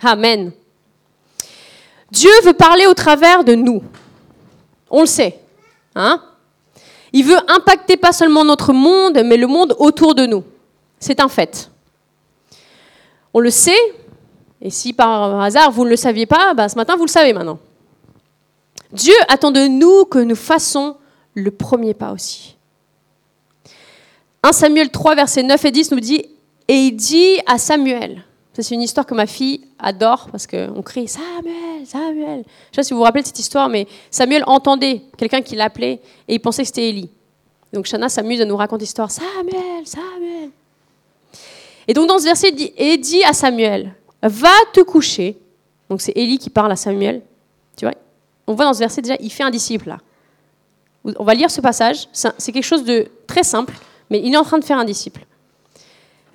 Amen. 0.00 0.52
Dieu 2.12 2.30
veut 2.44 2.52
parler 2.52 2.86
au 2.86 2.94
travers 2.94 3.42
de 3.42 3.56
nous. 3.56 3.82
On 4.88 5.00
le 5.00 5.06
sait. 5.06 5.40
Hein 5.96 6.22
Il 7.12 7.24
veut 7.24 7.38
impacter 7.50 7.96
pas 7.96 8.12
seulement 8.12 8.44
notre 8.44 8.72
monde, 8.72 9.20
mais 9.24 9.36
le 9.36 9.48
monde 9.48 9.74
autour 9.80 10.14
de 10.14 10.26
nous. 10.26 10.44
C'est 11.00 11.18
un 11.18 11.28
fait. 11.28 11.72
On 13.34 13.40
le 13.40 13.50
sait, 13.50 13.74
et 14.62 14.70
si 14.70 14.92
par 14.92 15.40
hasard 15.40 15.72
vous 15.72 15.84
ne 15.84 15.90
le 15.90 15.96
saviez 15.96 16.26
pas, 16.26 16.54
bah, 16.54 16.68
ce 16.68 16.76
matin 16.76 16.94
vous 16.94 17.06
le 17.06 17.10
savez 17.10 17.32
maintenant. 17.32 17.58
Dieu 18.92 19.14
attend 19.28 19.50
de 19.50 19.66
nous 19.66 20.04
que 20.04 20.20
nous 20.20 20.36
fassions 20.36 20.96
le 21.34 21.50
premier 21.50 21.94
pas 21.94 22.12
aussi. 22.12 22.56
1 24.44 24.52
Samuel 24.52 24.90
3, 24.90 25.16
versets 25.16 25.42
9 25.42 25.64
et 25.64 25.70
10 25.72 25.90
nous 25.90 26.00
dit 26.00 26.26
Et 26.68 26.74
il 26.74 26.92
dit 26.92 27.38
à 27.46 27.58
Samuel, 27.58 28.24
c'est 28.62 28.74
une 28.74 28.82
histoire 28.82 29.06
que 29.06 29.14
ma 29.14 29.26
fille 29.26 29.60
adore 29.78 30.28
parce 30.30 30.46
qu'on 30.46 30.82
crie 30.82 31.08
Samuel, 31.08 31.86
Samuel. 31.86 32.16
Je 32.16 32.30
ne 32.30 32.42
sais 32.42 32.76
pas 32.76 32.82
si 32.82 32.92
vous 32.92 32.98
vous 32.98 33.04
rappelez 33.04 33.22
de 33.22 33.26
cette 33.26 33.38
histoire, 33.38 33.68
mais 33.68 33.86
Samuel 34.10 34.44
entendait 34.46 35.02
quelqu'un 35.16 35.42
qui 35.42 35.56
l'appelait 35.56 36.00
et 36.28 36.34
il 36.34 36.40
pensait 36.40 36.62
que 36.62 36.68
c'était 36.68 36.88
Élie. 36.88 37.10
Donc 37.72 37.86
Shana 37.86 38.08
s'amuse 38.08 38.40
à 38.40 38.44
nous 38.44 38.56
raconter 38.56 38.82
l'histoire 38.82 39.10
Samuel, 39.10 39.84
Samuel. 39.84 40.50
Et 41.86 41.94
donc 41.94 42.08
dans 42.08 42.18
ce 42.18 42.24
verset, 42.24 42.48
il 42.48 42.54
dit, 42.54 42.72
et 42.76 42.96
dit 42.96 43.22
à 43.24 43.32
Samuel 43.32 43.94
Va 44.22 44.54
te 44.72 44.80
coucher. 44.80 45.38
Donc 45.88 46.00
c'est 46.00 46.12
Élie 46.16 46.38
qui 46.38 46.50
parle 46.50 46.72
à 46.72 46.76
Samuel. 46.76 47.22
Tu 47.76 47.84
vois 47.84 47.94
On 48.46 48.54
voit 48.54 48.64
dans 48.64 48.74
ce 48.74 48.80
verset 48.80 49.02
déjà, 49.02 49.16
il 49.20 49.30
fait 49.30 49.42
un 49.42 49.50
disciple 49.50 49.88
là. 49.88 49.98
On 51.18 51.24
va 51.24 51.34
lire 51.34 51.50
ce 51.50 51.60
passage. 51.60 52.08
C'est 52.12 52.50
quelque 52.50 52.64
chose 52.64 52.82
de 52.82 53.06
très 53.28 53.44
simple, 53.44 53.74
mais 54.10 54.20
il 54.24 54.34
est 54.34 54.36
en 54.36 54.42
train 54.42 54.58
de 54.58 54.64
faire 54.64 54.78
un 54.78 54.84
disciple. 54.84 55.24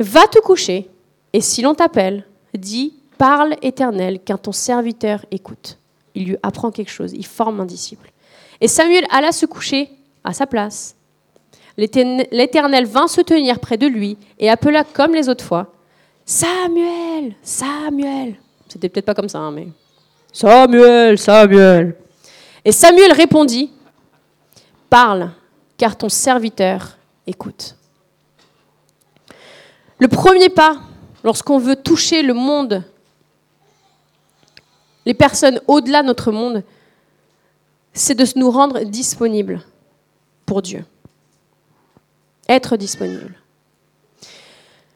Va 0.01 0.27
te 0.27 0.39
coucher 0.39 0.89
et 1.33 1.41
si 1.41 1.61
l'on 1.61 1.75
t'appelle, 1.75 2.25
dis 2.53 2.93
Parle 3.17 3.55
éternel, 3.61 4.19
qu'un 4.19 4.37
ton 4.37 4.51
serviteur 4.51 5.23
écoute. 5.29 5.77
Il 6.15 6.25
lui 6.25 6.37
apprend 6.41 6.71
quelque 6.71 6.89
chose, 6.89 7.13
il 7.13 7.25
forme 7.25 7.59
un 7.59 7.65
disciple. 7.65 8.11
Et 8.59 8.67
Samuel 8.67 9.05
alla 9.11 9.31
se 9.31 9.45
coucher 9.45 9.91
à 10.23 10.33
sa 10.33 10.47
place. 10.47 10.95
L'Éternel 11.77 12.85
vint 12.85 13.07
se 13.07 13.21
tenir 13.21 13.59
près 13.59 13.77
de 13.77 13.85
lui 13.85 14.17
et 14.39 14.49
appela 14.49 14.83
comme 14.83 15.13
les 15.13 15.29
autres 15.29 15.45
fois 15.45 15.71
Samuel, 16.25 17.35
Samuel. 17.43 18.35
C'était 18.67 18.89
peut-être 18.89 19.05
pas 19.05 19.13
comme 19.13 19.29
ça, 19.29 19.39
hein, 19.39 19.51
mais 19.51 19.67
Samuel, 20.33 21.19
Samuel. 21.19 21.95
Et 22.65 22.71
Samuel 22.71 23.11
répondit 23.11 23.71
Parle, 24.89 25.31
car 25.77 25.95
ton 25.95 26.09
serviteur 26.09 26.97
écoute. 27.27 27.75
Le 30.01 30.07
premier 30.07 30.49
pas 30.49 30.77
lorsqu'on 31.23 31.59
veut 31.59 31.75
toucher 31.75 32.23
le 32.23 32.33
monde, 32.33 32.83
les 35.05 35.13
personnes 35.13 35.61
au-delà 35.67 36.01
de 36.01 36.07
notre 36.07 36.31
monde, 36.31 36.63
c'est 37.93 38.15
de 38.15 38.25
nous 38.35 38.49
rendre 38.49 38.79
disponibles 38.79 39.61
pour 40.47 40.63
Dieu. 40.63 40.83
Être 42.49 42.77
disponible. 42.77 43.35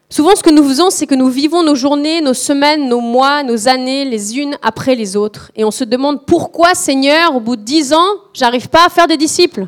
Souvent, 0.10 0.36
ce 0.36 0.42
que 0.42 0.50
nous 0.50 0.68
faisons, 0.68 0.90
c'est 0.90 1.06
que 1.06 1.14
nous 1.14 1.30
vivons 1.30 1.62
nos 1.62 1.76
journées, 1.76 2.22
nos 2.22 2.34
semaines, 2.34 2.90
nos 2.90 3.02
mois, 3.02 3.44
nos 3.44 3.68
années, 3.68 4.06
les 4.06 4.40
unes 4.40 4.58
après 4.64 4.96
les 4.96 5.16
autres. 5.16 5.52
Et 5.56 5.64
on 5.64 5.72
se 5.72 5.84
demande 5.84 6.26
pourquoi, 6.26 6.74
Seigneur, 6.74 7.36
au 7.36 7.40
bout 7.40 7.58
de 7.58 7.62
dix 7.62 7.94
ans, 7.94 8.16
j'arrive 8.34 8.70
pas 8.70 8.88
à 8.88 8.90
faire 8.90 9.06
des 9.06 9.18
disciples? 9.18 9.68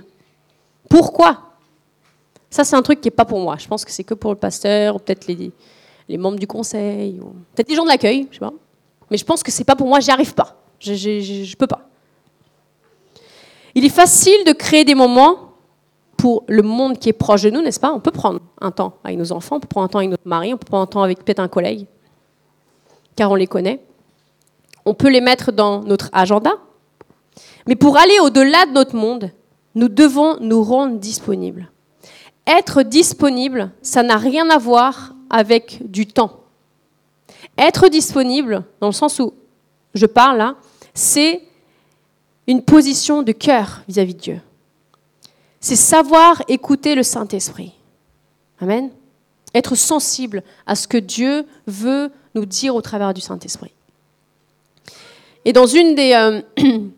Pourquoi? 0.90 1.47
Ça, 2.50 2.64
c'est 2.64 2.76
un 2.76 2.82
truc 2.82 3.02
qui 3.02 3.08
n'est 3.08 3.16
pas 3.16 3.26
pour 3.26 3.40
moi. 3.40 3.58
Je 3.60 3.68
pense 3.68 3.84
que 3.84 3.92
c'est 3.92 4.04
que 4.04 4.14
pour 4.14 4.32
le 4.32 4.38
pasteur, 4.38 4.96
ou 4.96 5.00
peut-être 5.00 5.28
les, 5.28 6.18
membres 6.18 6.40
du 6.40 6.48
conseil, 6.48 7.20
ou 7.20 7.34
peut-être 7.54 7.70
les 7.70 7.76
gens 7.76 7.84
de 7.84 7.90
l'accueil, 7.90 8.28
je 8.32 8.36
sais 8.36 8.40
pas. 8.40 8.54
Mais 9.12 9.18
je 9.18 9.26
pense 9.26 9.44
que 9.44 9.52
c'est 9.52 9.64
pas 9.64 9.76
pour 9.76 9.88
moi, 9.88 10.00
j'y 10.00 10.12
arrive 10.12 10.34
pas. 10.34 10.56
Je, 10.80 10.94
je, 10.94 11.56
peux 11.56 11.68
pas. 11.68 11.90
Il 13.74 13.84
est 13.84 13.90
facile 13.90 14.44
de 14.46 14.52
créer 14.52 14.86
des 14.86 14.96
moments 14.96 15.54
pour 16.18 16.44
le 16.48 16.62
monde 16.62 16.98
qui 17.00 17.10
est 17.10 17.14
proche 17.14 17.44
de 17.44 17.50
nous, 17.50 17.62
n'est-ce 17.62 17.80
pas? 17.80 17.92
On 17.92 18.00
peut 18.00 18.12
prendre 18.12 18.40
un 18.62 18.72
temps 18.72 18.98
avec 19.04 19.18
nos 19.18 19.32
enfants, 19.32 19.58
on 19.58 19.60
peut 19.60 19.68
prendre 19.68 19.86
un 19.86 19.90
temps 19.90 20.00
avec 20.00 20.12
notre 20.12 20.28
mari, 20.28 20.54
on 20.54 20.58
peut 20.58 20.66
prendre 20.66 20.84
un 20.84 20.88
temps 20.88 21.04
avec 21.04 21.24
peut-être 21.24 21.40
un 21.40 21.48
collègue, 21.48 21.86
car 23.16 23.32
on 23.32 23.36
les 23.36 23.48
connaît. 23.48 23.84
On 24.86 24.94
peut 24.94 25.10
les 25.10 25.22
mettre 25.22 25.52
dans 25.52 25.82
notre 25.82 26.10
agenda. 26.14 26.52
Mais 27.68 27.76
pour 27.76 27.98
aller 27.98 28.20
au-delà 28.22 28.66
de 28.66 28.72
notre 28.72 28.96
monde, 28.96 29.32
nous 29.76 29.90
devons 29.90 30.38
nous 30.40 30.64
rendre 30.64 30.98
disponibles. 30.98 31.70
Être 32.48 32.84
disponible, 32.84 33.72
ça 33.82 34.04
n'a 34.04 34.16
rien 34.16 34.50
à 34.50 34.58
voir 34.58 35.14
avec 35.30 35.80
du 35.82 36.08
temps. 36.08 36.40
Être 37.58 37.90
disponible, 37.90 38.64
dans 38.80 38.88
le 38.88 38.94
sens 38.94 39.20
où 39.20 39.34
je 39.94 40.06
parle 40.06 40.38
là, 40.38 40.56
c'est 40.94 41.42
une 42.48 42.62
position 42.62 43.22
de 43.22 43.34
cœur 43.34 43.82
vis-à-vis 43.90 44.14
de 44.14 44.20
Dieu. 44.20 44.42
C'est 45.60 45.76
savoir 45.76 46.42
écouter 46.48 46.96
le 46.96 47.04
Saint-Esprit. 47.04 47.74
Amen. 48.62 48.92
Être 49.54 49.76
sensible 49.76 50.42
à 50.66 50.76
ce 50.76 50.88
que 50.88 50.98
Dieu 50.98 51.46
veut 51.66 52.12
nous 52.34 52.46
dire 52.46 52.76
au 52.76 52.82
travers 52.82 53.14
du 53.14 53.20
Saint-Esprit. 53.20 53.74
Et 55.44 55.52
dans 55.52 55.68
une 55.68 55.96
des... 55.96 56.14
Euh, 56.14 56.42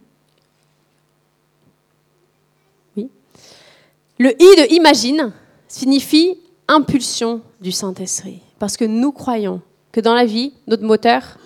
Le 4.19 4.31
I 4.31 4.55
de 4.57 4.73
imagine 4.73 5.31
signifie 5.69 6.37
impulsion 6.67 7.41
du 7.61 7.71
Saint-Esprit. 7.71 8.41
Parce 8.59 8.75
que 8.75 8.83
nous 8.83 9.13
croyons 9.13 9.61
que 9.93 10.01
dans 10.01 10.13
la 10.13 10.25
vie, 10.25 10.53
notre 10.67 10.83
moteur, 10.83 11.37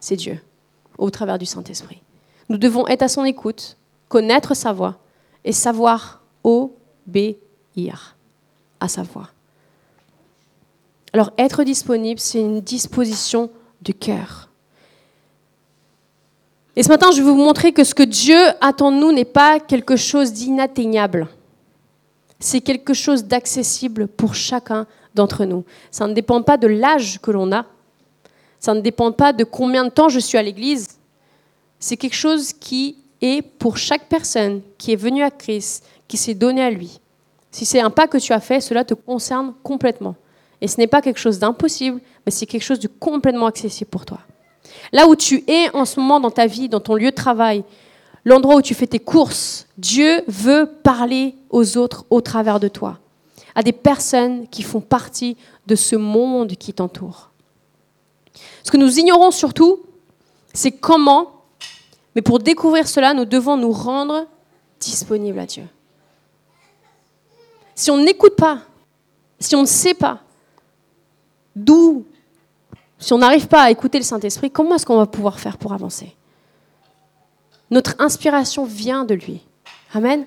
c'est 0.00 0.16
Dieu, 0.16 0.38
au 0.98 1.08
travers 1.08 1.38
du 1.38 1.46
Saint-Esprit. 1.46 2.02
Nous 2.50 2.58
devons 2.58 2.86
être 2.88 3.02
à 3.02 3.08
son 3.08 3.24
écoute, 3.24 3.78
connaître 4.08 4.54
sa 4.54 4.74
voix 4.74 4.98
et 5.44 5.52
savoir 5.52 6.20
obéir 6.42 8.16
à 8.80 8.88
sa 8.88 9.02
voix. 9.02 9.30
Alors 11.14 11.32
être 11.38 11.64
disponible, 11.64 12.20
c'est 12.20 12.40
une 12.40 12.60
disposition 12.60 13.48
du 13.80 13.94
cœur. 13.94 14.50
Et 16.76 16.82
ce 16.82 16.88
matin, 16.88 17.12
je 17.12 17.22
vais 17.22 17.30
vous 17.30 17.34
montrer 17.34 17.72
que 17.72 17.84
ce 17.84 17.94
que 17.94 18.02
Dieu 18.02 18.38
attend 18.60 18.92
de 18.92 18.98
nous 18.98 19.12
n'est 19.12 19.24
pas 19.24 19.58
quelque 19.58 19.96
chose 19.96 20.34
d'inatteignable 20.34 21.28
c'est 22.40 22.60
quelque 22.60 22.94
chose 22.94 23.24
d'accessible 23.24 24.08
pour 24.08 24.34
chacun 24.34 24.86
d'entre 25.14 25.44
nous. 25.44 25.64
Ça 25.90 26.06
ne 26.06 26.12
dépend 26.12 26.42
pas 26.42 26.56
de 26.56 26.66
l'âge 26.66 27.20
que 27.20 27.30
l'on 27.30 27.52
a, 27.52 27.66
ça 28.58 28.74
ne 28.74 28.80
dépend 28.80 29.12
pas 29.12 29.32
de 29.32 29.44
combien 29.44 29.84
de 29.84 29.90
temps 29.90 30.08
je 30.08 30.18
suis 30.18 30.38
à 30.38 30.42
l'église, 30.42 30.88
c'est 31.78 31.96
quelque 31.96 32.16
chose 32.16 32.52
qui 32.52 32.96
est 33.20 33.42
pour 33.42 33.76
chaque 33.76 34.08
personne 34.08 34.62
qui 34.78 34.92
est 34.92 34.96
venue 34.96 35.22
à 35.22 35.30
Christ, 35.30 35.84
qui 36.08 36.16
s'est 36.16 36.34
donné 36.34 36.62
à 36.62 36.70
lui. 36.70 36.98
Si 37.50 37.66
c'est 37.66 37.80
un 37.80 37.90
pas 37.90 38.08
que 38.08 38.18
tu 38.18 38.32
as 38.32 38.40
fait, 38.40 38.60
cela 38.60 38.84
te 38.84 38.94
concerne 38.94 39.54
complètement. 39.62 40.16
Et 40.60 40.66
ce 40.66 40.78
n'est 40.78 40.86
pas 40.86 41.02
quelque 41.02 41.20
chose 41.20 41.38
d'impossible, 41.38 42.00
mais 42.24 42.32
c'est 42.32 42.46
quelque 42.46 42.62
chose 42.62 42.80
de 42.80 42.88
complètement 42.88 43.46
accessible 43.46 43.90
pour 43.90 44.06
toi. 44.06 44.20
Là 44.92 45.06
où 45.06 45.14
tu 45.14 45.44
es 45.46 45.68
en 45.74 45.84
ce 45.84 46.00
moment 46.00 46.20
dans 46.20 46.30
ta 46.30 46.46
vie, 46.46 46.68
dans 46.68 46.80
ton 46.80 46.94
lieu 46.94 47.10
de 47.10 47.14
travail, 47.14 47.64
l'endroit 48.24 48.56
où 48.56 48.62
tu 48.62 48.74
fais 48.74 48.86
tes 48.86 48.98
courses, 48.98 49.66
Dieu 49.76 50.22
veut 50.26 50.70
parler 50.82 51.34
aux 51.54 51.78
autres 51.78 52.04
au 52.10 52.20
travers 52.20 52.58
de 52.58 52.66
toi, 52.66 52.98
à 53.54 53.62
des 53.62 53.72
personnes 53.72 54.48
qui 54.48 54.64
font 54.64 54.80
partie 54.80 55.36
de 55.68 55.76
ce 55.76 55.94
monde 55.94 56.56
qui 56.56 56.74
t'entoure. 56.74 57.30
Ce 58.64 58.72
que 58.72 58.76
nous 58.76 58.98
ignorons 58.98 59.30
surtout, 59.30 59.84
c'est 60.52 60.72
comment, 60.72 61.44
mais 62.16 62.22
pour 62.22 62.40
découvrir 62.40 62.88
cela, 62.88 63.14
nous 63.14 63.24
devons 63.24 63.56
nous 63.56 63.70
rendre 63.70 64.26
disponibles 64.80 65.38
à 65.38 65.46
Dieu. 65.46 65.68
Si 67.76 67.88
on 67.92 67.98
n'écoute 67.98 68.34
pas, 68.34 68.62
si 69.38 69.54
on 69.54 69.62
ne 69.62 69.66
sait 69.66 69.94
pas 69.94 70.22
d'où, 71.54 72.04
si 72.98 73.12
on 73.12 73.18
n'arrive 73.18 73.46
pas 73.46 73.62
à 73.62 73.70
écouter 73.70 73.98
le 73.98 74.04
Saint-Esprit, 74.04 74.50
comment 74.50 74.74
est-ce 74.74 74.86
qu'on 74.86 74.96
va 74.96 75.06
pouvoir 75.06 75.38
faire 75.38 75.56
pour 75.56 75.72
avancer? 75.72 76.16
Notre 77.70 77.94
inspiration 78.00 78.64
vient 78.64 79.04
de 79.04 79.14
lui. 79.14 79.40
Amen? 79.92 80.26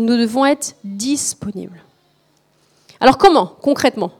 Nous 0.00 0.16
devons 0.16 0.46
être 0.46 0.76
disponibles. 0.82 1.82
Alors 3.00 3.18
comment, 3.18 3.46
concrètement 3.46 4.12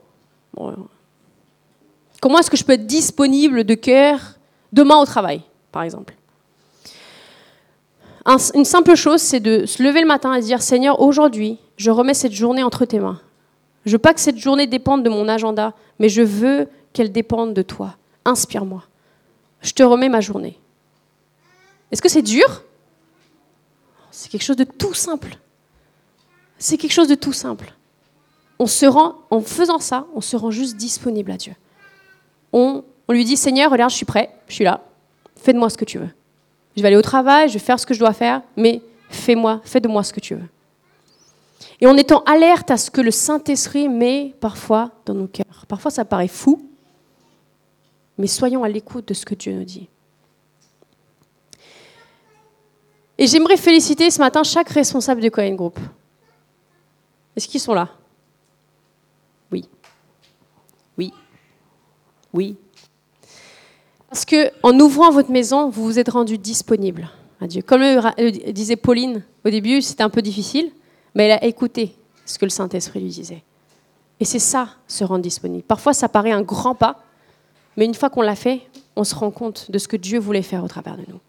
Comment 2.20 2.38
est-ce 2.38 2.50
que 2.50 2.56
je 2.56 2.64
peux 2.64 2.72
être 2.72 2.86
disponible 2.86 3.64
de 3.64 3.74
cœur 3.74 4.18
demain 4.72 4.98
au 4.98 5.06
travail, 5.06 5.42
par 5.72 5.82
exemple 5.82 6.14
Une 8.54 8.64
simple 8.64 8.94
chose, 8.94 9.22
c'est 9.22 9.40
de 9.40 9.64
se 9.64 9.82
lever 9.82 10.02
le 10.02 10.06
matin 10.06 10.34
et 10.34 10.42
dire 10.42 10.60
Seigneur, 10.60 11.00
aujourd'hui, 11.00 11.58
je 11.76 11.90
remets 11.90 12.14
cette 12.14 12.32
journée 12.32 12.62
entre 12.62 12.84
tes 12.84 12.98
mains. 12.98 13.20
Je 13.86 13.92
veux 13.92 13.98
pas 13.98 14.12
que 14.12 14.20
cette 14.20 14.36
journée 14.36 14.66
dépende 14.66 15.02
de 15.02 15.08
mon 15.08 15.28
agenda, 15.28 15.72
mais 15.98 16.10
je 16.10 16.20
veux 16.20 16.68
qu'elle 16.92 17.10
dépende 17.10 17.54
de 17.54 17.62
toi. 17.62 17.96
Inspire-moi. 18.26 18.84
Je 19.62 19.72
te 19.72 19.82
remets 19.82 20.10
ma 20.10 20.20
journée. 20.20 20.58
Est-ce 21.90 22.02
que 22.02 22.10
c'est 22.10 22.22
dur? 22.22 22.64
C'est 24.10 24.28
quelque 24.28 24.44
chose 24.44 24.56
de 24.56 24.64
tout 24.64 24.92
simple. 24.92 25.38
C'est 26.60 26.76
quelque 26.76 26.92
chose 26.92 27.08
de 27.08 27.16
tout 27.16 27.32
simple. 27.32 27.74
On 28.60 28.68
se 28.68 28.86
rend, 28.86 29.16
en 29.30 29.40
faisant 29.40 29.80
ça, 29.80 30.06
on 30.14 30.20
se 30.20 30.36
rend 30.36 30.52
juste 30.52 30.76
disponible 30.76 31.32
à 31.32 31.36
Dieu 31.36 31.54
on, 32.52 32.84
lui 33.08 33.24
dit 33.24 33.36
Seigneur, 33.36 33.70
regarde, 33.70 33.90
je 33.90 33.96
suis 33.96 34.06
prêt, 34.06 34.30
je 34.48 34.54
suis 34.54 34.64
là, 34.64 34.82
fais 35.36 35.52
de 35.52 35.58
moi 35.58 35.70
ce 35.70 35.76
que 35.76 35.84
tu 35.84 35.98
veux. 35.98 36.10
Je 36.76 36.82
vais 36.82 36.88
aller 36.88 36.96
au 36.96 37.02
travail, 37.02 37.48
je 37.48 37.54
vais 37.54 37.58
faire 37.58 37.78
ce 37.78 37.86
que 37.86 37.94
je 37.94 37.98
dois 37.98 38.12
faire, 38.12 38.42
mais 38.56 38.82
fais-moi, 39.08 39.60
fais 39.64 39.80
de 39.80 39.88
moi 39.88 40.02
ce 40.04 40.12
que 40.12 40.20
tu 40.20 40.34
veux. 40.34 40.48
Et 41.80 41.86
en 41.86 41.96
étant 41.96 42.22
alerte 42.24 42.70
à 42.70 42.76
ce 42.76 42.90
que 42.90 43.00
le 43.00 43.10
Saint-Esprit 43.10 43.88
met 43.88 44.34
parfois 44.40 44.90
dans 45.06 45.14
nos 45.14 45.26
cœurs. 45.26 45.64
Parfois 45.66 45.90
ça 45.90 46.04
paraît 46.04 46.28
fou, 46.28 46.68
mais 48.18 48.26
soyons 48.26 48.62
à 48.64 48.68
l'écoute 48.68 49.08
de 49.08 49.14
ce 49.14 49.24
que 49.24 49.34
Dieu 49.34 49.52
nous 49.52 49.64
dit. 49.64 49.88
Et 53.18 53.26
j'aimerais 53.26 53.56
féliciter 53.56 54.10
ce 54.10 54.18
matin 54.18 54.42
chaque 54.42 54.70
responsable 54.70 55.20
de 55.20 55.28
Cohen 55.28 55.54
Group. 55.54 55.78
Est-ce 57.40 57.48
qu'ils 57.48 57.60
sont 57.60 57.72
là? 57.72 57.88
Oui. 59.50 59.64
Oui. 60.98 61.10
Oui. 62.34 62.56
Parce 64.10 64.26
que 64.26 64.50
en 64.62 64.78
ouvrant 64.78 65.10
votre 65.10 65.30
maison, 65.30 65.70
vous 65.70 65.82
vous 65.82 65.98
êtes 65.98 66.10
rendu 66.10 66.36
disponible 66.36 67.08
à 67.40 67.46
Dieu. 67.46 67.62
Comme 67.62 67.80
le, 67.80 68.52
disait 68.52 68.76
Pauline 68.76 69.24
au 69.46 69.48
début, 69.48 69.80
c'était 69.80 70.02
un 70.02 70.10
peu 70.10 70.20
difficile, 70.20 70.70
mais 71.14 71.28
elle 71.28 71.32
a 71.32 71.44
écouté 71.46 71.96
ce 72.26 72.38
que 72.38 72.44
le 72.44 72.50
Saint-Esprit 72.50 73.00
lui 73.00 73.08
disait. 73.08 73.42
Et 74.20 74.26
c'est 74.26 74.38
ça, 74.38 74.68
se 74.86 75.02
rendre 75.02 75.22
disponible. 75.22 75.62
Parfois, 75.62 75.94
ça 75.94 76.10
paraît 76.10 76.32
un 76.32 76.42
grand 76.42 76.74
pas, 76.74 77.02
mais 77.78 77.86
une 77.86 77.94
fois 77.94 78.10
qu'on 78.10 78.20
l'a 78.20 78.36
fait, 78.36 78.60
on 78.96 79.04
se 79.04 79.14
rend 79.14 79.30
compte 79.30 79.70
de 79.70 79.78
ce 79.78 79.88
que 79.88 79.96
Dieu 79.96 80.18
voulait 80.18 80.42
faire 80.42 80.62
au 80.62 80.68
travers 80.68 80.98
de 80.98 81.04
nous. 81.08 81.20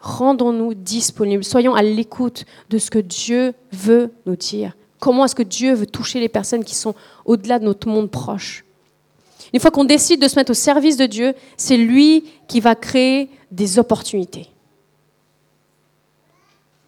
Rendons-nous 0.00 0.74
disponibles, 0.74 1.44
soyons 1.44 1.76
à 1.76 1.82
l'écoute 1.82 2.44
de 2.70 2.78
ce 2.78 2.90
que 2.90 2.98
Dieu 2.98 3.54
veut 3.70 4.12
nous 4.26 4.34
dire. 4.34 4.74
Comment 4.98 5.24
est-ce 5.24 5.34
que 5.34 5.42
Dieu 5.42 5.74
veut 5.74 5.86
toucher 5.86 6.20
les 6.20 6.28
personnes 6.28 6.64
qui 6.64 6.74
sont 6.74 6.94
au-delà 7.24 7.58
de 7.58 7.64
notre 7.64 7.88
monde 7.88 8.10
proche? 8.10 8.64
Une 9.52 9.60
fois 9.60 9.70
qu'on 9.70 9.84
décide 9.84 10.20
de 10.20 10.28
se 10.28 10.36
mettre 10.36 10.50
au 10.50 10.54
service 10.54 10.96
de 10.96 11.06
Dieu, 11.06 11.34
c'est 11.56 11.76
lui 11.76 12.24
qui 12.48 12.60
va 12.60 12.74
créer 12.74 13.30
des 13.50 13.78
opportunités. 13.78 14.48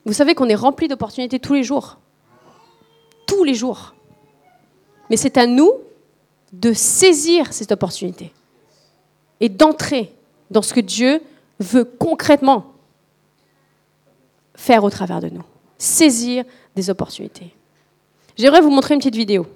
Vous 0.05 0.12
savez 0.12 0.35
qu'on 0.35 0.49
est 0.49 0.55
rempli 0.55 0.88
d'opportunités 0.88 1.38
tous 1.38 1.55
les 1.55 1.62
jours. 1.62 1.99
Tous 3.27 3.44
les 3.44 3.55
jours. 3.55 3.94
Mais 5.09 5.16
c'est 5.16 5.38
à 5.38 5.46
nous 5.46 5.73
de 6.53 6.73
saisir 6.73 7.53
cette 7.53 7.73
opportunité 7.73 8.33
et 9.40 9.49
d'entrer 9.49 10.12
dans 10.51 10.62
ce 10.62 10.75
que 10.75 10.81
Dieu 10.81 11.23
veut 11.61 11.85
concrètement 11.85 12.73
faire 14.55 14.85
au 14.85 14.90
travers 14.90 15.20
de 15.20 15.29
nous. 15.29 15.44
Saisir 15.79 16.44
des 16.75 16.90
opportunités. 16.90 17.55
J'aimerais 18.40 18.62
vous 18.62 18.70
montrer 18.70 18.94
une 18.94 19.00
petite 19.00 19.16
vidéo. 19.16 19.46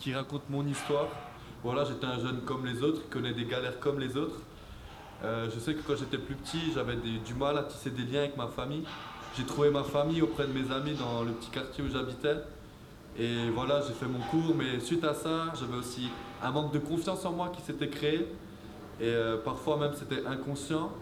qui 0.00 0.14
raconte 0.14 0.48
mon 0.48 0.66
histoire. 0.66 1.08
Voilà, 1.62 1.84
j'étais 1.84 2.06
un 2.06 2.18
jeune 2.18 2.40
comme 2.40 2.66
les 2.66 2.82
autres, 2.82 3.02
qui 3.02 3.08
connaît 3.08 3.34
des 3.34 3.44
galères 3.44 3.78
comme 3.78 4.00
les 4.00 4.16
autres. 4.16 4.40
Euh, 5.22 5.48
je 5.54 5.60
sais 5.60 5.74
que 5.74 5.82
quand 5.82 5.94
j'étais 5.94 6.18
plus 6.18 6.34
petit, 6.34 6.72
j'avais 6.74 6.96
du 6.96 7.34
mal 7.34 7.56
à 7.58 7.62
tisser 7.62 7.90
des 7.90 8.02
liens 8.02 8.20
avec 8.20 8.36
ma 8.36 8.48
famille. 8.48 8.82
J'ai 9.36 9.44
trouvé 9.44 9.70
ma 9.70 9.84
famille 9.84 10.22
auprès 10.22 10.48
de 10.48 10.52
mes 10.52 10.72
amis 10.74 10.94
dans 10.94 11.22
le 11.22 11.30
petit 11.32 11.50
quartier 11.50 11.84
où 11.84 11.88
j'habitais. 11.88 12.38
Et 13.18 13.50
voilà, 13.54 13.80
j'ai 13.86 13.92
fait 13.92 14.06
mon 14.06 14.20
cours, 14.20 14.54
mais 14.56 14.80
suite 14.80 15.04
à 15.04 15.14
ça, 15.14 15.52
j'avais 15.58 15.76
aussi 15.76 16.08
un 16.42 16.50
manque 16.50 16.72
de 16.72 16.78
confiance 16.78 17.24
en 17.24 17.32
moi 17.32 17.52
qui 17.54 17.60
s'était 17.62 17.88
créé. 17.88 18.26
Et 19.00 19.04
euh, 19.04 19.36
parfois 19.38 19.76
même 19.78 19.92
c'était 19.94 20.24
inconscient. 20.26 20.92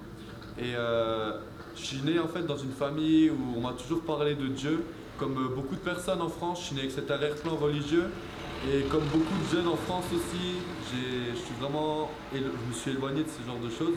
Et 0.58 0.74
euh, 0.74 1.38
je 1.76 1.82
suis 1.82 2.02
né 2.02 2.18
en 2.18 2.28
fait 2.28 2.42
dans 2.42 2.56
une 2.56 2.72
famille 2.72 3.30
où 3.30 3.56
on 3.56 3.60
m'a 3.60 3.72
toujours 3.72 4.02
parlé 4.02 4.34
de 4.34 4.46
Dieu. 4.48 4.84
Comme 5.18 5.34
beaucoup 5.54 5.74
de 5.74 5.80
personnes 5.80 6.22
en 6.22 6.28
France, 6.28 6.60
je 6.60 6.64
suis 6.66 6.74
né 6.74 6.82
avec 6.82 6.92
cet 6.92 7.10
arrière-plan 7.10 7.56
religieux. 7.56 8.10
Et 8.72 8.82
comme 8.84 9.04
beaucoup 9.04 9.38
de 9.44 9.56
jeunes 9.56 9.68
en 9.68 9.76
France 9.76 10.04
aussi, 10.12 10.56
je 10.92 11.36
suis 11.36 11.54
vraiment, 11.60 12.10
je 12.32 12.38
me 12.40 12.72
suis 12.72 12.90
éloigné 12.92 13.22
de 13.22 13.28
ce 13.28 13.46
genre 13.46 13.58
de 13.62 13.70
choses. 13.70 13.96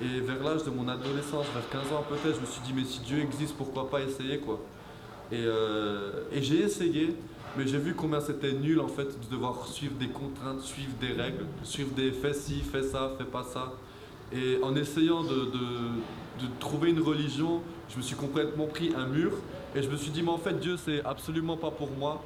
Et 0.00 0.20
vers 0.20 0.42
l'âge 0.44 0.62
de 0.62 0.70
mon 0.70 0.86
adolescence, 0.88 1.46
vers 1.52 1.68
15 1.82 1.92
ans 1.92 2.04
peut-être, 2.08 2.36
je 2.36 2.40
me 2.40 2.46
suis 2.46 2.60
dit 2.60 2.72
mais 2.72 2.84
si 2.84 3.00
Dieu 3.00 3.18
existe, 3.18 3.56
pourquoi 3.56 3.90
pas 3.90 4.00
essayer 4.00 4.38
quoi? 4.38 4.60
Et, 5.30 5.36
euh, 5.36 6.24
et 6.32 6.42
j'ai 6.42 6.60
essayé, 6.62 7.14
mais 7.56 7.66
j'ai 7.66 7.78
vu 7.78 7.94
combien 7.94 8.20
c'était 8.20 8.52
nul 8.52 8.80
en 8.80 8.88
fait 8.88 9.04
de 9.04 9.30
devoir 9.30 9.66
suivre 9.66 9.94
des 9.94 10.08
contraintes, 10.08 10.60
suivre 10.60 10.92
des 11.00 11.12
règles, 11.12 11.44
suivre 11.62 11.90
des 11.94 12.12
fais 12.12 12.34
ci, 12.34 12.60
fais 12.60 12.82
ça, 12.82 13.12
fais 13.18 13.24
pas 13.24 13.44
ça. 13.44 13.72
Et 14.32 14.58
en 14.62 14.74
essayant 14.76 15.22
de, 15.22 15.28
de, 15.28 16.46
de 16.46 16.50
trouver 16.60 16.90
une 16.90 17.00
religion, 17.00 17.62
je 17.88 17.96
me 17.96 18.02
suis 18.02 18.16
complètement 18.16 18.66
pris 18.66 18.92
un 18.96 19.06
mur 19.06 19.32
et 19.74 19.82
je 19.82 19.88
me 19.88 19.96
suis 19.96 20.10
dit 20.10 20.22
mais 20.22 20.30
en 20.30 20.38
fait 20.38 20.58
Dieu 20.60 20.76
c'est 20.76 21.02
absolument 21.04 21.56
pas 21.56 21.70
pour 21.70 21.90
moi 21.90 22.22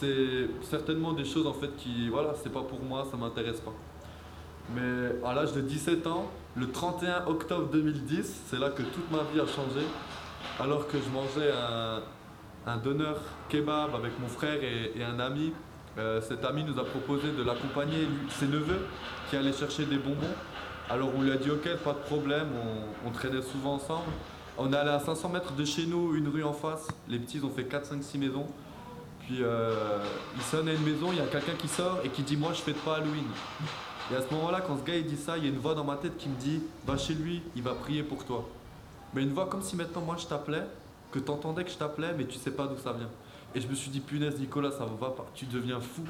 c'est 0.00 0.48
certainement 0.62 1.12
des 1.12 1.24
choses 1.24 1.46
en 1.46 1.52
fait 1.52 1.74
qui, 1.76 2.08
voilà, 2.08 2.34
c'est 2.42 2.52
pas 2.52 2.62
pour 2.62 2.82
moi, 2.82 3.06
ça 3.10 3.16
m'intéresse 3.16 3.60
pas. 3.60 3.72
Mais 4.74 5.26
à 5.26 5.34
l'âge 5.34 5.52
de 5.52 5.60
17 5.60 6.06
ans, 6.06 6.30
le 6.56 6.70
31 6.70 7.26
octobre 7.26 7.68
2010, 7.70 8.42
c'est 8.46 8.58
là 8.58 8.70
que 8.70 8.82
toute 8.82 9.10
ma 9.10 9.22
vie 9.32 9.40
a 9.40 9.46
changé. 9.46 9.84
Alors 10.60 10.86
que 10.86 10.98
je 10.98 11.08
mangeais 11.10 11.50
un, 11.50 12.00
un 12.66 12.76
donneur 12.76 13.20
kebab 13.48 13.94
avec 13.94 14.18
mon 14.20 14.28
frère 14.28 14.58
et, 14.62 15.02
un 15.02 15.18
ami, 15.18 15.52
euh, 15.98 16.20
cet 16.20 16.44
ami 16.44 16.64
nous 16.64 16.78
a 16.78 16.84
proposé 16.84 17.32
de 17.32 17.42
l'accompagner, 17.42 18.08
ses 18.30 18.46
neveux, 18.46 18.86
qui 19.28 19.36
allaient 19.36 19.52
chercher 19.52 19.84
des 19.84 19.98
bonbons. 19.98 20.34
Alors 20.88 21.10
on 21.16 21.22
lui 21.22 21.32
a 21.32 21.36
dit 21.36 21.50
ok, 21.50 21.76
pas 21.84 21.92
de 21.92 21.98
problème, 21.98 22.48
on, 23.06 23.10
traînait 23.10 23.42
souvent 23.42 23.74
ensemble. 23.74 24.10
On 24.58 24.72
est 24.72 24.76
allé 24.76 24.90
à 24.90 25.00
500 25.00 25.28
mètres 25.30 25.52
de 25.52 25.64
chez 25.64 25.86
nous, 25.86 26.14
une 26.14 26.28
rue 26.28 26.44
en 26.44 26.52
face. 26.52 26.88
Les 27.08 27.18
petits 27.18 27.40
ont 27.42 27.50
fait 27.50 27.64
4, 27.64 27.86
5, 27.86 28.02
6 28.02 28.18
maisons. 28.18 28.46
Puis 29.20 29.38
euh, 29.40 30.04
il 30.36 30.42
sonne 30.42 30.68
à 30.68 30.72
une 30.72 30.82
maison, 30.82 31.08
il 31.12 31.18
y 31.18 31.20
a 31.20 31.26
quelqu'un 31.26 31.54
qui 31.54 31.68
sort 31.68 32.00
et 32.04 32.08
qui 32.08 32.22
dit 32.22 32.36
Moi 32.36 32.52
je 32.52 32.60
fête 32.60 32.76
pas 32.84 32.96
Halloween. 32.96 33.24
Et 34.10 34.16
à 34.16 34.20
ce 34.20 34.34
moment-là, 34.34 34.60
quand 34.60 34.76
ce 34.78 34.82
gars 34.82 34.96
il 34.96 35.06
dit 35.06 35.16
ça, 35.16 35.38
il 35.38 35.44
y 35.44 35.46
a 35.46 35.50
une 35.50 35.58
voix 35.58 35.74
dans 35.74 35.84
ma 35.84 35.96
tête 35.96 36.16
qui 36.18 36.28
me 36.28 36.36
dit 36.36 36.60
Va 36.86 36.96
chez 36.96 37.14
lui, 37.14 37.42
il 37.56 37.62
va 37.62 37.72
prier 37.72 38.02
pour 38.02 38.24
toi. 38.24 38.48
Mais 39.14 39.22
une 39.22 39.32
voix 39.32 39.46
comme 39.46 39.62
si 39.62 39.76
maintenant 39.76 40.02
moi 40.02 40.16
je 40.18 40.26
t'appelais, 40.26 40.66
que 41.12 41.18
tu 41.18 41.30
entendais 41.30 41.62
que 41.64 41.70
je 41.70 41.76
t'appelais, 41.76 42.12
mais 42.16 42.24
tu 42.24 42.38
sais 42.38 42.50
pas 42.50 42.66
d'où 42.66 42.76
ça 42.76 42.92
vient. 42.92 43.10
Et 43.54 43.60
je 43.60 43.68
me 43.68 43.74
suis 43.74 43.90
dit 43.90 44.00
Punaise, 44.00 44.38
Nicolas, 44.40 44.72
ça 44.72 44.84
va 44.84 45.10
pas, 45.10 45.26
tu 45.34 45.44
deviens 45.46 45.80
fou. 45.80 46.02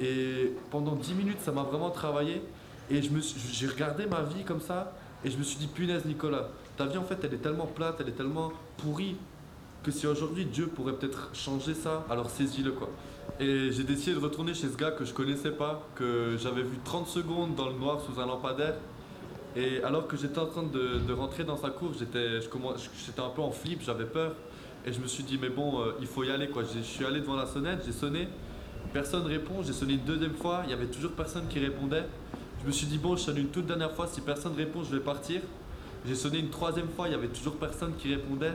Et 0.00 0.52
pendant 0.70 0.94
10 0.94 1.14
minutes, 1.14 1.40
ça 1.40 1.52
m'a 1.52 1.62
vraiment 1.62 1.90
travaillé. 1.90 2.42
Et 2.90 3.00
j'ai 3.00 3.66
regardé 3.66 4.06
ma 4.06 4.22
vie 4.22 4.44
comme 4.44 4.60
ça. 4.60 4.92
Et 5.24 5.30
je 5.30 5.38
me 5.38 5.44
suis 5.44 5.56
dit, 5.56 5.68
punaise 5.68 6.04
Nicolas, 6.04 6.48
ta 6.76 6.86
vie 6.86 6.98
en 6.98 7.04
fait 7.04 7.18
elle 7.22 7.34
est 7.34 7.42
tellement 7.42 7.66
plate, 7.66 7.96
elle 8.00 8.08
est 8.08 8.16
tellement 8.16 8.52
pourrie, 8.78 9.16
que 9.84 9.92
si 9.92 10.06
aujourd'hui 10.06 10.44
Dieu 10.44 10.66
pourrait 10.66 10.94
peut-être 10.94 11.30
changer 11.32 11.74
ça, 11.74 12.04
alors 12.10 12.28
saisis-le 12.28 12.72
quoi. 12.72 12.90
Et 13.38 13.70
j'ai 13.70 13.84
décidé 13.84 14.14
de 14.14 14.18
retourner 14.18 14.52
chez 14.52 14.68
ce 14.68 14.76
gars 14.76 14.90
que 14.90 15.04
je 15.04 15.12
connaissais 15.12 15.52
pas, 15.52 15.86
que 15.94 16.36
j'avais 16.38 16.62
vu 16.62 16.76
30 16.84 17.06
secondes 17.06 17.54
dans 17.54 17.68
le 17.68 17.74
noir 17.74 18.00
sous 18.00 18.20
un 18.20 18.26
lampadaire. 18.26 18.74
Et 19.54 19.82
alors 19.82 20.06
que 20.06 20.16
j'étais 20.16 20.38
en 20.38 20.46
train 20.46 20.62
de, 20.62 21.12
rentrer 21.12 21.44
dans 21.44 21.56
sa 21.56 21.70
cour, 21.70 21.92
j'étais 21.98 23.20
un 23.20 23.28
peu 23.28 23.42
en 23.42 23.50
flip, 23.50 23.82
j'avais 23.84 24.06
peur. 24.06 24.34
Et 24.86 24.92
je 24.92 25.00
me 25.00 25.06
suis 25.06 25.22
dit, 25.22 25.38
mais 25.40 25.50
bon, 25.50 25.80
euh, 25.80 25.92
il 26.00 26.06
faut 26.06 26.24
y 26.24 26.30
aller 26.30 26.48
quoi. 26.48 26.64
Je 26.64 26.80
suis 26.80 27.04
allé 27.04 27.20
devant 27.20 27.36
la 27.36 27.46
sonnette, 27.46 27.82
j'ai 27.86 27.92
sonné, 27.92 28.28
personne 28.92 29.24
répond. 29.26 29.62
J'ai 29.62 29.72
sonné 29.72 29.94
une 29.94 30.04
deuxième 30.04 30.34
fois, 30.34 30.62
il 30.64 30.70
y 30.70 30.72
avait 30.72 30.86
toujours 30.86 31.12
personne 31.12 31.46
qui 31.48 31.60
répondait. 31.60 32.04
Je 32.62 32.66
me 32.66 32.72
suis 32.72 32.86
dit, 32.86 32.98
bon, 32.98 33.16
je 33.16 33.22
sonne 33.22 33.38
une 33.38 33.48
toute 33.48 33.66
dernière 33.66 33.92
fois, 33.92 34.06
si 34.06 34.20
personne 34.20 34.54
répond, 34.56 34.82
je 34.82 34.94
vais 34.94 35.02
partir. 35.02 35.40
J'ai 36.06 36.14
sonné 36.14 36.38
une 36.38 36.50
troisième 36.50 36.88
fois, 36.88 37.08
il 37.08 37.12
y 37.12 37.14
avait 37.14 37.28
toujours 37.28 37.56
personne 37.56 37.94
qui 37.96 38.12
répondait. 38.12 38.54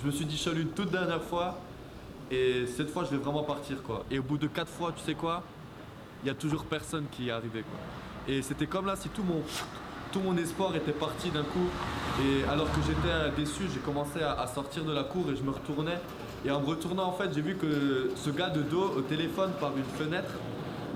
Je 0.00 0.06
me 0.06 0.10
suis 0.10 0.24
dit, 0.24 0.36
je 0.36 0.42
sonne 0.42 0.58
une 0.58 0.70
toute 0.70 0.90
dernière 0.90 1.22
fois, 1.22 1.58
et 2.30 2.66
cette 2.66 2.90
fois, 2.90 3.04
je 3.04 3.10
vais 3.10 3.16
vraiment 3.16 3.42
partir 3.42 3.82
quoi. 3.82 4.04
Et 4.10 4.18
au 4.18 4.22
bout 4.22 4.38
de 4.38 4.46
quatre 4.46 4.70
fois, 4.70 4.92
tu 4.96 5.02
sais 5.04 5.14
quoi? 5.14 5.42
Il 6.24 6.28
y 6.28 6.30
a 6.30 6.34
toujours 6.34 6.64
personne 6.64 7.06
qui 7.10 7.28
est 7.28 7.30
arrivé 7.30 7.62
quoi. 7.62 7.78
Et 8.26 8.42
c'était 8.42 8.66
comme 8.66 8.86
là, 8.86 8.96
si 8.96 9.08
tout 9.08 9.22
mon, 9.22 9.42
tout 10.12 10.20
mon 10.20 10.36
espoir 10.36 10.74
était 10.76 10.92
parti 10.92 11.30
d'un 11.30 11.42
coup. 11.42 11.68
Et 12.22 12.44
alors 12.50 12.70
que 12.72 12.80
j'étais 12.86 13.36
déçu, 13.36 13.64
j'ai 13.72 13.80
commencé 13.80 14.22
à, 14.22 14.32
à 14.40 14.46
sortir 14.46 14.84
de 14.84 14.92
la 14.92 15.04
cour 15.04 15.26
et 15.30 15.36
je 15.36 15.42
me 15.42 15.50
retournais. 15.50 15.98
Et 16.44 16.50
en 16.50 16.60
me 16.60 16.66
retournant, 16.66 17.06
en 17.06 17.12
fait, 17.12 17.30
j'ai 17.34 17.40
vu 17.40 17.56
que 17.56 18.10
ce 18.14 18.30
gars 18.30 18.50
de 18.50 18.62
dos 18.62 18.92
au 18.96 19.00
téléphone 19.02 19.50
par 19.60 19.72
une 19.76 19.84
fenêtre, 19.84 20.34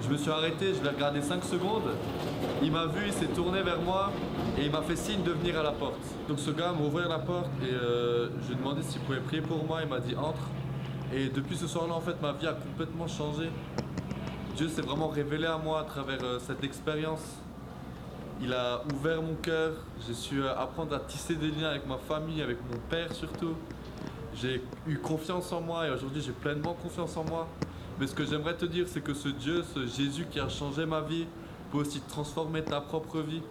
je 0.03 0.09
me 0.09 0.17
suis 0.17 0.31
arrêté, 0.31 0.75
je 0.75 0.83
l'ai 0.83 0.89
regardé 0.89 1.23
5 1.23 1.45
secondes. 1.45 1.91
Il 2.63 2.73
m'a 2.73 2.87
vu, 2.87 3.07
il 3.07 3.13
s'est 3.13 3.27
tourné 3.27 3.63
vers 3.63 3.81
moi 3.81 4.11
et 4.59 4.65
il 4.65 4.71
m'a 4.71 4.83
fait 4.83 4.97
signe 4.97 5.23
de 5.23 5.31
venir 5.31 5.59
à 5.61 5.63
la 5.63 5.71
porte. 5.71 6.01
Donc 6.29 6.41
ce 6.41 6.51
gars 6.51 6.73
m'a 6.73 6.85
ouvert 6.85 7.09
la 7.09 7.21
porte 7.21 7.51
et 7.63 7.73
euh, 7.73 8.29
je 8.43 8.49
lui 8.49 8.55
ai 8.55 8.57
demandé 8.57 8.83
s'il 8.83 9.01
pouvait 9.03 9.21
prier 9.21 9.43
pour 9.43 9.65
moi. 9.65 9.79
Il 9.83 9.89
m'a 9.89 10.01
dit 10.01 10.17
entre. 10.17 10.49
Et 11.15 11.29
depuis 11.29 11.57
ce 11.57 11.69
soir-là, 11.69 11.95
en 11.95 12.01
fait, 12.01 12.21
ma 12.21 12.33
vie 12.33 12.49
a 12.49 12.55
complètement 12.55 13.07
changé. 13.07 13.51
Dieu 14.57 14.69
s'est 14.69 14.83
vraiment 14.83 15.09
révélé 15.09 15.47
à 15.47 15.59
moi 15.59 15.81
à 15.81 15.85
travers 15.85 16.23
euh, 16.25 16.39
cette 16.41 16.65
expérience. 16.65 17.39
Il 18.45 18.53
a 18.53 18.83
ouvert 18.93 19.23
mon 19.23 19.35
cœur. 19.37 19.73
J'ai 20.05 20.15
su 20.15 20.43
euh, 20.43 20.53
apprendre 20.59 20.97
à 20.97 20.99
tisser 20.99 21.37
des 21.37 21.49
liens 21.49 21.69
avec 21.69 21.87
ma 21.87 21.97
famille, 21.97 22.43
avec 22.43 22.59
mon 22.69 22.77
père 22.91 23.13
surtout. 23.13 23.55
J'ai 24.35 24.61
eu 24.89 24.97
confiance 24.99 25.53
en 25.53 25.61
moi 25.61 25.87
et 25.87 25.91
aujourd'hui 25.91 26.21
j'ai 26.21 26.33
pleinement 26.33 26.75
confiance 26.75 27.17
en 27.17 27.23
moi. 27.23 27.47
Mais 28.01 28.07
ce 28.09 28.15
que 28.15 28.25
j'aimerais 28.25 28.57
te 28.57 28.65
dire, 28.65 28.87
c'est 28.89 29.01
que 29.01 29.15
ce 29.15 29.29
Dieu, 29.29 29.63
ce 29.75 29.87
Jésus 29.87 30.27
qui 30.29 30.41
a 30.41 30.49
changé 30.49 30.87
ma 30.87 31.03
vie, 31.03 31.27
peut 31.71 31.79
aussi 31.79 32.01
transformer 32.01 32.65
ta 32.65 32.81
propre 32.81 33.21
vie. 33.21 33.43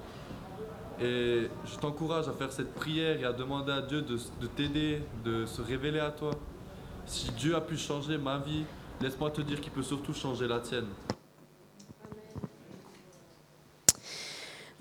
Et 0.99 1.47
je 1.65 1.79
t'encourage 1.79 2.27
à 2.27 2.33
faire 2.33 2.51
cette 2.51 2.73
prière 2.73 3.17
et 3.17 3.23
à 3.23 3.31
demander 3.31 3.71
à 3.71 3.81
Dieu 3.81 4.01
de, 4.01 4.17
de 4.41 4.47
t'aider, 4.47 5.01
de 5.23 5.45
se 5.45 5.61
révéler 5.61 5.99
à 5.99 6.11
toi. 6.11 6.31
Si 7.05 7.31
Dieu 7.31 7.55
a 7.55 7.61
pu 7.61 7.77
changer 7.77 8.17
ma 8.17 8.39
vie, 8.39 8.65
laisse-moi 8.99 9.31
te 9.31 9.41
dire 9.41 9.61
qu'il 9.61 9.71
peut 9.71 9.83
surtout 9.83 10.13
changer 10.13 10.49
la 10.49 10.59
tienne. 10.59 10.87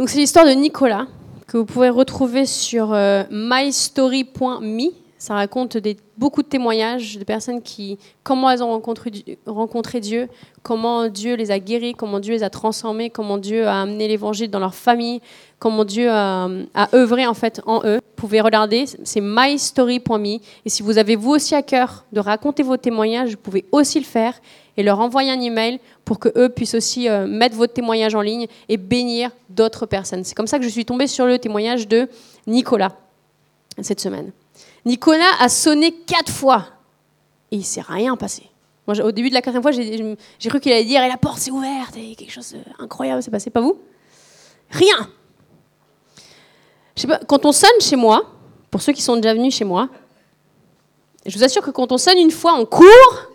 Donc 0.01 0.09
c'est 0.09 0.17
l'histoire 0.19 0.47
de 0.47 0.53
Nicolas 0.53 1.07
que 1.47 1.59
vous 1.59 1.67
pouvez 1.67 1.91
retrouver 1.91 2.47
sur 2.47 2.95
euh, 2.95 3.23
mystory.me. 3.31 4.93
Ça 5.19 5.35
raconte 5.35 5.77
beaucoup 6.17 6.43
de 6.43 6.49
témoignages 6.49 7.19
de 7.19 7.25
personnes 7.25 7.61
qui, 7.61 7.99
comment 8.23 8.49
elles 8.49 8.63
ont 8.63 8.71
rencontré, 8.71 10.01
Dieu- 10.01 10.29
comment 10.63 11.09
Dieu 11.09 11.35
les 11.35 11.51
a 11.51 11.59
guéris, 11.59 11.93
comment 11.93 12.19
Dieu 12.19 12.33
les 12.33 12.43
a 12.43 12.49
transformés, 12.49 13.11
comment 13.11 13.37
Dieu 13.37 13.67
a 13.67 13.83
amené 13.83 14.09
l'évangile 14.09 14.51
dans 14.51 14.59
leur 14.59 14.75
famille, 14.75 15.21
comment 15.59 15.85
Dieu 15.85 16.09
a, 16.11 16.49
a 16.75 16.89
œuvré 16.97 17.27
en 17.27 17.35
fait 17.35 17.61
en 17.67 17.83
eux. 17.85 17.97
Vous 17.97 18.17
pouvez 18.17 18.41
regarder, 18.41 18.87
c'est 19.05 19.21
mystory.me. 19.21 20.39
Et 20.65 20.69
si 20.71 20.83
vous 20.83 20.97
avez 20.97 21.15
vous 21.17 21.33
aussi 21.33 21.55
à 21.55 21.61
cœur 21.61 22.07
de 22.11 22.21
raconter 22.21 22.63
vos 22.63 22.79
témoignages, 22.79 23.33
vous 23.33 23.37
pouvez 23.37 23.67
aussi 23.71 23.99
le 23.99 24.07
faire 24.07 24.33
et 24.77 24.83
leur 24.83 25.01
envoyer 25.01 25.31
un 25.31 25.41
email 25.41 25.81
pour 26.05 26.18
que 26.18 26.29
eux 26.37 26.49
puissent 26.49 26.75
aussi 26.75 27.09
euh, 27.09 27.27
mettre 27.27 27.57
votre 27.57 27.73
témoignage 27.73 28.14
en 28.14 28.21
ligne 28.21 28.47
et 28.68 28.77
bénir 28.77 29.31
d'autres 29.49 29.87
personnes. 29.87 30.25
C'est 30.25 30.35
comme 30.35 30.47
ça 30.47 30.59
que 30.59 30.64
je 30.64 30.68
suis 30.68 30.85
tombée 30.85 31.07
sur 31.07 31.27
le 31.27 31.39
témoignage 31.39 31.89
de 31.89 32.09
Nicolas 32.47 32.93
cette 33.83 34.01
semaine. 34.01 34.33
Nicolas 34.85 35.33
a 35.41 35.49
sonné 35.49 35.93
quatre 35.93 36.33
fois 36.33 36.66
et 37.51 37.57
il 37.57 37.64
s'est 37.64 37.83
rien 37.83 38.16
passé. 38.16 38.45
Moi, 38.87 38.99
au 39.05 39.12
début 39.12 39.29
de 39.29 39.35
la 39.35 39.43
quatrième 39.43 39.62
fois, 39.62 39.73
j'ai 39.73 40.49
cru 40.49 40.61
qu'il 40.61 40.73
allait 40.73 40.85
dire 40.85 41.03
et 41.03 41.09
la 41.09 41.16
porte 41.16 41.39
s'est 41.39 41.51
ouverte 41.51 41.97
et 41.97 42.14
quelque 42.16 42.33
chose 42.33 42.57
d'incroyable 42.79 43.23
s'est 43.23 43.31
passé. 43.31 43.51
Pas 43.51 43.61
vous? 43.61 43.79
Rien. 44.71 45.09
Quand 47.27 47.47
on 47.47 47.53
sonne 47.53 47.81
chez 47.81 47.97
moi, 47.97 48.31
pour 48.71 48.83
ceux 48.83 48.93
qui 48.93 49.03
sont 49.03 49.16
déjà 49.16 49.35
venus 49.35 49.55
chez 49.55 49.64
moi, 49.64 49.89
je 51.27 51.37
vous 51.37 51.45
assure 51.45 51.62
que 51.62 51.71
quand 51.71 51.93
on 51.93 51.99
sonne 51.99 52.18
une 52.18 52.31
fois, 52.31 52.55
on 52.55 52.64
court 52.64 53.30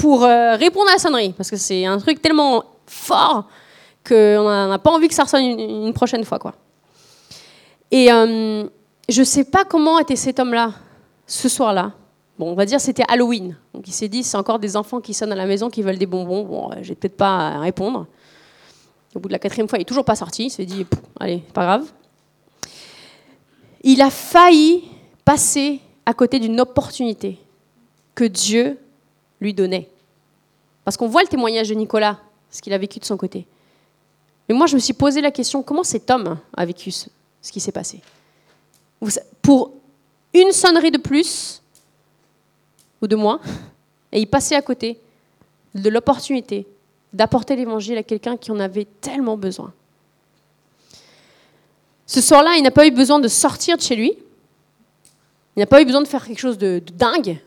pour 0.00 0.24
euh, 0.24 0.56
répondre 0.56 0.88
à 0.88 0.94
la 0.94 0.98
sonnerie 0.98 1.34
parce 1.36 1.50
que 1.50 1.56
c'est 1.56 1.84
un 1.84 1.98
truc 1.98 2.22
tellement 2.22 2.64
fort 2.86 3.44
qu'on 4.06 4.68
n'a 4.68 4.78
pas 4.78 4.90
envie 4.90 5.08
que 5.08 5.14
ça 5.14 5.24
ressonne 5.24 5.44
une, 5.44 5.92
prochaine 5.92 6.24
fois. 6.24 6.38
Quoi. 6.38 6.54
Et 7.90 8.10
euh, 8.10 8.64
je 9.08 9.20
ne 9.20 9.24
sais 9.24 9.44
pas 9.44 9.64
comment 9.64 9.98
était 9.98 10.16
cet 10.16 10.40
homme-là 10.40 10.72
ce 11.26 11.50
soir-là. 11.50 11.92
Bon, 12.38 12.50
on 12.50 12.54
va 12.54 12.64
dire 12.64 12.80
c'était 12.80 13.04
Halloween. 13.08 13.56
Donc 13.74 13.86
il 13.86 13.92
s'est 13.92 14.08
dit, 14.08 14.22
c'est 14.22 14.38
encore 14.38 14.58
des 14.58 14.74
enfants 14.74 15.00
qui 15.00 15.12
sonnent 15.12 15.32
à 15.32 15.36
la 15.36 15.44
maison, 15.44 15.68
qui 15.68 15.82
veulent 15.82 15.98
des 15.98 16.06
bonbons. 16.06 16.44
Bon, 16.44 16.70
euh, 16.70 16.76
je 16.80 16.88
vais 16.88 16.94
peut-être 16.94 17.18
pas 17.18 17.58
répondre. 17.58 18.06
Au 19.14 19.20
bout 19.20 19.28
de 19.28 19.32
la 19.32 19.38
quatrième 19.38 19.68
fois, 19.68 19.76
il 19.76 19.82
n'est 19.82 19.86
toujours 19.86 20.06
pas 20.06 20.16
sorti. 20.16 20.46
Il 20.46 20.50
s'est 20.50 20.64
dit, 20.64 20.86
allez, 21.18 21.42
pas 21.52 21.64
grave. 21.64 21.84
Il 23.82 24.00
a 24.00 24.08
failli 24.08 24.84
passer 25.26 25.80
à 26.06 26.14
côté 26.14 26.38
d'une 26.38 26.58
opportunité 26.58 27.38
que 28.14 28.24
Dieu 28.24 28.78
lui 29.40 29.54
donnait. 29.54 29.88
Parce 30.84 30.96
qu'on 30.96 31.08
voit 31.08 31.22
le 31.22 31.28
témoignage 31.28 31.68
de 31.68 31.74
Nicolas, 31.74 32.18
ce 32.50 32.60
qu'il 32.60 32.72
a 32.72 32.78
vécu 32.78 32.98
de 32.98 33.04
son 33.04 33.16
côté. 33.16 33.46
Mais 34.48 34.54
moi, 34.54 34.66
je 34.66 34.74
me 34.74 34.80
suis 34.80 34.92
posé 34.92 35.20
la 35.20 35.30
question, 35.30 35.62
comment 35.62 35.84
cet 35.84 36.10
homme 36.10 36.38
a 36.56 36.66
vécu 36.66 36.90
ce, 36.90 37.08
qui 37.42 37.60
s'est 37.60 37.72
passé? 37.72 38.00
Pour 39.42 39.72
une 40.34 40.52
sonnerie 40.52 40.90
de 40.90 40.98
plus 40.98 41.62
ou 43.00 43.06
de 43.06 43.16
moins, 43.16 43.40
et 44.12 44.20
il 44.20 44.26
passait 44.26 44.56
à 44.56 44.62
côté 44.62 44.98
de 45.74 45.88
l'opportunité 45.88 46.66
d'apporter 47.12 47.56
l'évangile 47.56 47.98
à 47.98 48.02
quelqu'un 48.02 48.36
qui 48.36 48.50
en 48.50 48.60
avait 48.60 48.86
tellement 49.00 49.36
besoin. 49.36 49.72
Ce 52.06 52.20
soir-là, 52.20 52.56
il 52.56 52.62
n'a 52.62 52.70
pas 52.70 52.86
eu 52.86 52.90
besoin 52.90 53.20
de 53.20 53.28
sortir 53.28 53.76
de 53.76 53.82
chez 53.82 53.94
lui. 53.94 54.12
Il 55.56 55.60
n'a 55.60 55.66
pas 55.66 55.80
eu 55.80 55.84
besoin 55.84 56.02
de 56.02 56.08
faire 56.08 56.26
quelque 56.26 56.40
chose 56.40 56.58
de 56.58 56.82
dingue. 56.94 57.38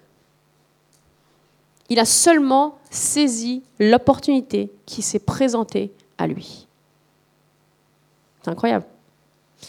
Il 1.93 1.99
a 1.99 2.05
seulement 2.05 2.79
saisi 2.89 3.61
l'opportunité 3.77 4.71
qui 4.87 5.03
s'est 5.03 5.19
présentée 5.19 5.91
à 6.17 6.25
lui. 6.25 6.65
C'est 8.41 8.49
incroyable. 8.49 8.85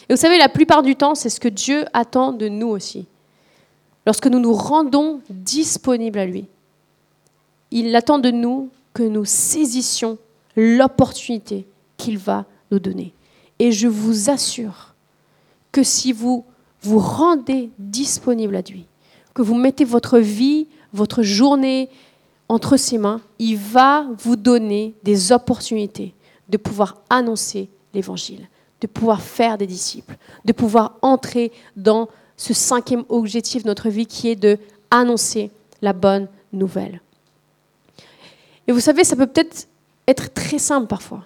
Et 0.08 0.14
vous 0.14 0.18
savez, 0.18 0.38
la 0.38 0.48
plupart 0.48 0.82
du 0.82 0.96
temps, 0.96 1.14
c'est 1.14 1.28
ce 1.28 1.38
que 1.38 1.48
Dieu 1.48 1.84
attend 1.92 2.32
de 2.32 2.48
nous 2.48 2.68
aussi. 2.68 3.04
Lorsque 4.06 4.26
nous 4.26 4.38
nous 4.38 4.54
rendons 4.54 5.20
disponibles 5.28 6.18
à 6.18 6.24
lui, 6.24 6.46
il 7.70 7.94
attend 7.94 8.18
de 8.18 8.30
nous 8.30 8.70
que 8.94 9.02
nous 9.02 9.26
saisissions 9.26 10.16
l'opportunité 10.56 11.66
qu'il 11.98 12.16
va 12.16 12.46
nous 12.70 12.78
donner. 12.78 13.12
Et 13.58 13.70
je 13.70 13.86
vous 13.86 14.30
assure 14.30 14.94
que 15.72 15.82
si 15.82 16.14
vous 16.14 16.46
vous 16.80 17.00
rendez 17.00 17.68
disponible 17.78 18.56
à 18.56 18.62
lui, 18.62 18.86
que 19.34 19.42
vous 19.42 19.56
mettez 19.56 19.84
votre 19.84 20.18
vie, 20.18 20.68
votre 20.94 21.22
journée 21.22 21.90
entre 22.48 22.76
ses 22.76 22.98
mains, 22.98 23.20
il 23.38 23.56
va 23.56 24.06
vous 24.18 24.36
donner 24.36 24.94
des 25.02 25.32
opportunités 25.32 26.14
de 26.48 26.56
pouvoir 26.56 26.98
annoncer 27.08 27.68
l'évangile, 27.94 28.48
de 28.80 28.86
pouvoir 28.86 29.22
faire 29.22 29.56
des 29.56 29.66
disciples, 29.66 30.16
de 30.44 30.52
pouvoir 30.52 30.98
entrer 31.02 31.52
dans 31.76 32.08
ce 32.36 32.52
cinquième 32.52 33.04
objectif 33.08 33.62
de 33.62 33.68
notre 33.68 33.88
vie 33.88 34.06
qui 34.06 34.28
est 34.28 34.36
de 34.36 34.58
annoncer 34.90 35.50
la 35.80 35.92
bonne 35.92 36.28
nouvelle. 36.52 37.00
Et 38.66 38.72
vous 38.72 38.80
savez, 38.80 39.04
ça 39.04 39.16
peut 39.16 39.26
peut-être 39.26 39.68
être 40.06 40.32
très 40.32 40.58
simple 40.58 40.86
parfois. 40.86 41.24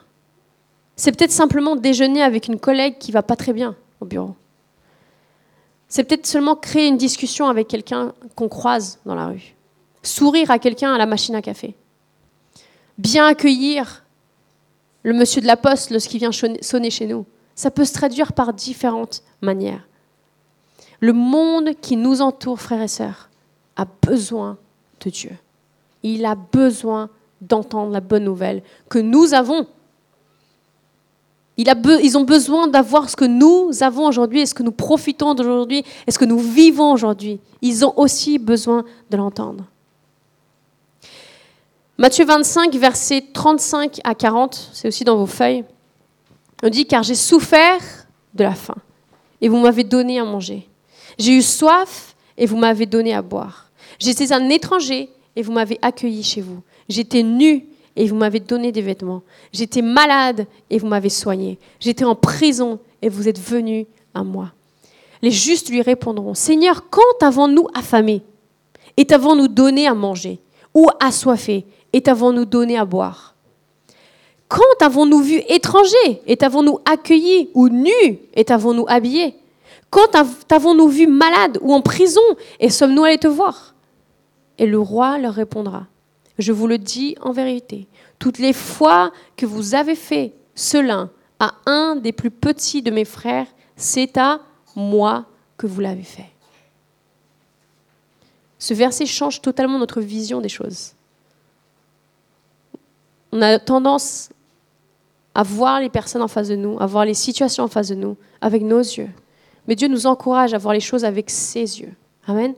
C'est 0.97 1.17
peut-être 1.17 1.33
simplement 1.33 1.77
déjeuner 1.77 2.23
avec 2.23 2.49
une 2.49 2.59
collègue 2.59 2.99
qui 2.99 3.13
va 3.13 3.23
pas 3.23 3.37
très 3.37 3.53
bien 3.53 3.77
au 4.01 4.05
bureau. 4.05 4.35
C'est 5.89 6.05
peut-être 6.05 6.27
seulement 6.27 6.57
créer 6.57 6.89
une 6.89 6.97
discussion 6.97 7.49
avec 7.49 7.69
quelqu'un 7.69 8.13
qu'on 8.35 8.49
croise 8.49 8.99
dans 9.07 9.15
la 9.15 9.29
rue. 9.29 9.55
Sourire 10.09 10.51
à 10.51 10.59
quelqu'un 10.59 10.95
à 10.95 10.99
la 10.99 11.05
machine 11.05 11.35
à 11.35 11.43
café. 11.43 11.75
Bien 12.97 13.27
accueillir 13.27 14.05
le 15.03 15.13
monsieur 15.13 15.43
de 15.43 15.47
la 15.47 15.57
poste 15.57 15.91
lorsqu'il 15.91 16.19
vient 16.19 16.33
sonner 16.33 16.91
chez 16.91 17.07
nous. 17.07 17.27
Ça 17.55 17.71
peut 17.71 17.85
se 17.85 17.93
traduire 17.93 18.33
par 18.33 18.55
différentes 18.55 19.23
manières. 19.43 19.87
Le 21.01 21.13
monde 21.13 21.71
qui 21.83 21.97
nous 21.97 22.23
entoure, 22.23 22.59
frères 22.59 22.81
et 22.81 22.89
sœurs, 22.89 23.29
a 23.77 23.85
besoin 23.85 24.57
de 25.05 25.11
Dieu. 25.11 25.33
Il 26.03 26.25
a 26.25 26.35
besoin 26.35 27.11
d'entendre 27.43 27.93
la 27.93 28.01
bonne 28.01 28.25
nouvelle 28.25 28.63
que 28.89 28.99
nous 28.99 29.35
avons. 29.35 29.67
ils 31.57 32.17
ont 32.17 32.25
besoin 32.25 32.67
d'avoir 32.67 33.11
ce 33.11 33.17
que 33.17 33.27
nous 33.27 33.71
avons 33.83 34.07
aujourd'hui 34.07 34.41
et 34.41 34.47
ce 34.47 34.55
que 34.55 34.63
nous 34.63 34.73
profitons 34.73 35.35
d'aujourd'hui 35.35 35.85
et 36.07 36.11
ce 36.11 36.19
que 36.19 36.25
nous 36.25 36.39
vivons 36.39 36.93
aujourd'hui. 36.93 37.41
Ils 37.61 37.85
ont 37.85 37.93
aussi 37.99 38.39
besoin 38.39 38.85
de 39.11 39.17
l'entendre. 39.19 39.65
Matthieu 42.01 42.25
25, 42.25 42.73
versets 42.77 43.25
35 43.33 43.99
à 44.05 44.15
40, 44.15 44.71
c'est 44.73 44.87
aussi 44.87 45.03
dans 45.03 45.17
vos 45.17 45.27
feuilles. 45.27 45.65
On 46.63 46.69
dit, 46.69 46.87
car 46.87 47.03
j'ai 47.03 47.17
souffert 47.17 47.81
de 48.35 48.45
la 48.45 48.55
faim 48.55 48.77
et 49.41 49.49
vous 49.49 49.59
m'avez 49.59 49.83
donné 49.83 50.21
à 50.21 50.25
manger. 50.25 50.69
J'ai 51.19 51.33
eu 51.33 51.43
soif 51.43 52.15
et 52.37 52.47
vous 52.47 52.57
m'avez 52.57 52.87
donné 52.87 53.15
à 53.15 53.21
boire. 53.21 53.71
J'étais 53.99 54.33
un 54.33 54.49
étranger 54.49 55.11
et 55.35 55.43
vous 55.43 55.51
m'avez 55.51 55.77
accueilli 55.83 56.23
chez 56.23 56.41
vous. 56.41 56.63
J'étais 56.89 57.25
nu 57.25 57.67
et 57.97 58.07
vous 58.07 58.15
m'avez 58.15 58.39
donné 58.39 58.71
des 58.71 58.83
vêtements. 58.83 59.23
J'étais 59.53 59.83
malade 59.83 60.47
et 60.71 60.79
vous 60.79 60.87
m'avez 60.87 61.09
soigné. 61.09 61.59
J'étais 61.81 62.05
en 62.05 62.15
prison 62.15 62.79
et 63.03 63.09
vous 63.09 63.27
êtes 63.27 63.41
venu 63.41 63.87
à 64.15 64.23
moi. 64.23 64.53
Les 65.21 65.33
justes 65.33 65.69
lui 65.69 65.83
répondront, 65.83 66.35
Seigneur, 66.35 66.85
quand 66.91 67.27
avons-nous 67.27 67.67
affamé 67.75 68.23
Et 68.97 69.05
t'avons-nous 69.05 69.49
donné 69.49 69.89
à 69.89 69.95
manger 69.95 70.39
Ou 70.75 70.87
assoiffé 71.01 71.67
Et 71.93 72.03
t'avons-nous 72.03 72.45
donné 72.45 72.79
à 72.79 72.85
boire 72.85 73.35
Quand 74.49 74.63
avons-nous 74.81 75.21
vu 75.21 75.43
étranger 75.49 76.23
Et 76.27 76.37
t'avons-nous 76.37 76.81
accueilli 76.85 77.51
Ou 77.55 77.69
nu 77.69 78.19
Et 78.35 78.45
t'avons-nous 78.45 78.87
habillé 78.89 79.35
Quand 79.91 80.09
t'avons-nous 80.47 80.89
vu 80.89 81.07
malade 81.07 81.59
ou 81.63 81.73
en 81.73 81.81
prison 81.81 82.21
Et 82.61 82.71
sommes-nous 82.71 83.05
allés 83.05 83.19
te 83.19 83.29
voir 83.29 83.75
Et 84.59 84.67
le 84.67 84.79
roi 84.79 85.19
leur 85.19 85.35
répondra, 85.35 85.87
je 86.39 86.53
vous 86.53 86.67
le 86.67 86.79
dis 86.79 87.17
en 87.21 87.33
vérité, 87.33 87.87
toutes 88.19 88.39
les 88.39 88.53
fois 88.53 89.13
que 89.37 89.47
vous 89.47 89.75
avez 89.75 89.95
fait 89.95 90.33
cela 90.55 91.09
à 91.41 91.55
un 91.67 91.97
des 91.97 92.13
plus 92.13 92.31
petits 92.31 92.83
de 92.83 92.91
mes 92.91 93.05
frères, 93.05 93.47
c'est 93.77 94.17
à 94.19 94.41
moi 94.75 95.27
que 95.57 95.67
vous 95.67 95.81
l'avez 95.81 96.03
fait. 96.03 96.31
Ce 98.59 98.75
verset 98.75 99.07
change 99.07 99.41
totalement 99.41 99.79
notre 99.79 100.01
vision 100.01 100.41
des 100.41 100.49
choses. 100.49 100.93
On 103.33 103.43
a 103.43 103.59
tendance 103.59 104.31
à 105.35 105.43
voir 105.43 105.81
les 105.81 105.91
personnes 105.91 106.23
en 106.23 106.29
face 106.29 106.49
de 106.49 106.57
nous, 106.57 106.79
à 106.81 106.87
voir 106.87 107.05
les 107.05 107.15
situations 107.15 107.65
en 107.65 107.69
face 107.69 107.89
de 107.89 107.95
nous 107.95 108.17
avec 108.41 108.63
nos 108.63 108.81
yeux. 108.81 109.11
Mais 109.67 109.77
Dieu 109.77 109.89
nous 109.89 110.07
encourage 110.07 110.55
à 110.55 110.59
voir 110.59 110.75
les 110.75 110.81
choses 110.81 111.05
avec 111.05 111.31
ses 111.31 111.81
yeux. 111.81 111.93
Amen 112.27 112.55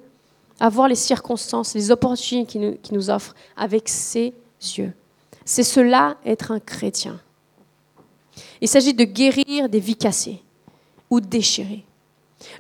à 0.61 0.69
voir 0.69 0.89
les 0.89 0.95
circonstances, 0.95 1.75
les 1.75 1.91
opportunités 1.91 2.79
qu'il 2.83 2.95
nous, 2.95 3.11
offre 3.11 3.35
avec 3.57 3.89
ses 3.89 4.35
yeux. 4.77 4.93
C'est 5.47 5.65
cela 5.65 6.19
être 6.25 6.53
un 6.53 6.61
chrétien. 6.61 7.19
Il 8.61 8.69
s'agit 8.69 8.95
de 8.95 9.05
guérir 9.05 9.71
des 9.71 9.81
vies 9.81 9.97
cassées 9.97 10.43
ou 11.09 11.21
déchirées. 11.21 11.85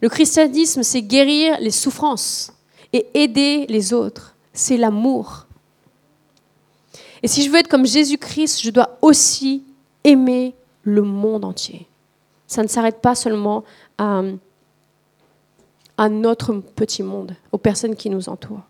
Le 0.00 0.08
christianisme, 0.08 0.82
c'est 0.82 1.02
guérir 1.02 1.58
les 1.60 1.70
souffrances 1.70 2.52
et 2.92 3.06
aider 3.14 3.66
les 3.68 3.92
autres. 3.92 4.34
C'est 4.52 4.78
l'amour. 4.78 5.46
Et 7.22 7.28
si 7.28 7.42
je 7.42 7.50
veux 7.50 7.58
être 7.58 7.68
comme 7.68 7.86
Jésus-Christ, 7.86 8.62
je 8.62 8.70
dois 8.70 8.98
aussi 9.02 9.64
aimer 10.04 10.54
le 10.82 11.02
monde 11.02 11.44
entier. 11.44 11.86
Ça 12.46 12.62
ne 12.62 12.68
s'arrête 12.68 13.00
pas 13.00 13.14
seulement 13.14 13.64
à 13.98 14.22
notre 16.08 16.54
petit 16.54 17.02
monde, 17.02 17.34
aux 17.52 17.58
personnes 17.58 17.94
qui 17.94 18.08
nous 18.08 18.28
entourent. 18.28 18.62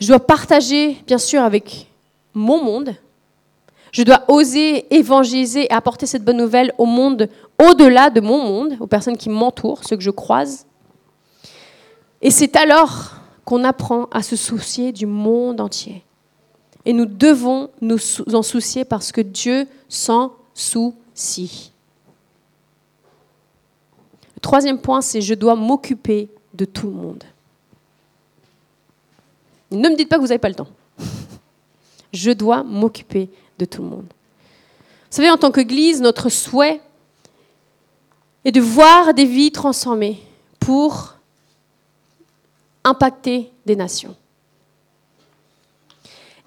Je 0.00 0.08
dois 0.08 0.20
partager, 0.20 1.02
bien 1.06 1.18
sûr, 1.18 1.42
avec 1.42 1.88
mon 2.34 2.62
monde. 2.62 2.94
Je 3.92 4.02
dois 4.02 4.24
oser 4.28 4.92
évangéliser 4.94 5.64
et 5.64 5.72
apporter 5.72 6.06
cette 6.06 6.24
bonne 6.24 6.36
nouvelle 6.36 6.72
au 6.78 6.84
monde 6.84 7.28
au-delà 7.58 8.10
de 8.10 8.20
mon 8.20 8.38
monde, 8.44 8.76
aux 8.80 8.86
personnes 8.86 9.16
qui 9.16 9.30
m'entourent, 9.30 9.84
ceux 9.84 9.96
que 9.96 10.02
je 10.02 10.10
croise. 10.10 10.66
Et 12.20 12.30
c'est 12.30 12.56
alors 12.56 13.14
qu'on 13.44 13.64
apprend 13.64 14.08
à 14.12 14.22
se 14.22 14.36
soucier 14.36 14.92
du 14.92 15.06
monde 15.06 15.60
entier. 15.60 16.04
Et 16.84 16.92
nous 16.92 17.06
devons 17.06 17.70
nous 17.80 17.98
en 18.32 18.42
soucier 18.42 18.84
parce 18.84 19.12
que 19.12 19.20
Dieu 19.20 19.66
s'en 19.88 20.32
soucie. 20.54 21.72
Le 24.36 24.40
troisième 24.40 24.80
point, 24.80 25.00
c'est 25.00 25.20
je 25.20 25.34
dois 25.34 25.54
m'occuper 25.54 26.28
de 26.54 26.64
tout 26.64 26.86
le 26.86 26.92
monde. 26.92 27.24
Ne 29.70 29.88
me 29.88 29.96
dites 29.96 30.08
pas 30.08 30.16
que 30.16 30.22
vous 30.22 30.28
n'avez 30.28 30.38
pas 30.38 30.48
le 30.48 30.54
temps. 30.54 30.68
Je 32.12 32.30
dois 32.30 32.62
m'occuper 32.62 33.28
de 33.58 33.64
tout 33.66 33.82
le 33.82 33.88
monde. 33.88 34.06
Vous 35.10 35.16
savez, 35.16 35.30
en 35.30 35.36
tant 35.36 35.50
qu'Église, 35.50 36.00
notre 36.00 36.30
souhait 36.30 36.80
est 38.44 38.52
de 38.52 38.60
voir 38.60 39.12
des 39.12 39.26
vies 39.26 39.52
transformées 39.52 40.22
pour 40.58 41.14
impacter 42.84 43.50
des 43.66 43.76
nations. 43.76 44.16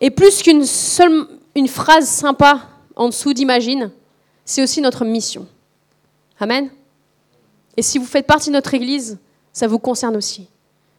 Et 0.02 0.10
plus 0.10 0.41
qu'une 0.41 0.66
seule 0.66 1.28
une 1.56 1.68
phrase 1.68 2.10
sympa 2.10 2.68
en 2.95 3.10
dessous 3.10 3.34
d'imagine, 3.34 3.91
c'est 4.45 4.64
aussi 4.64 4.82
notre 4.82 5.06
mission. 5.06 5.47
Amen. 6.39 6.70
Et 7.78 7.82
si 7.82 7.97
vous 7.97 8.06
faites 8.06 8.28
partie 8.28 8.49
de 8.49 8.56
notre 8.56 8.74
Église, 8.74 9.20
ça 9.54 9.68
vous 9.68 9.80
concerne 9.80 10.16
aussi. 10.16 10.47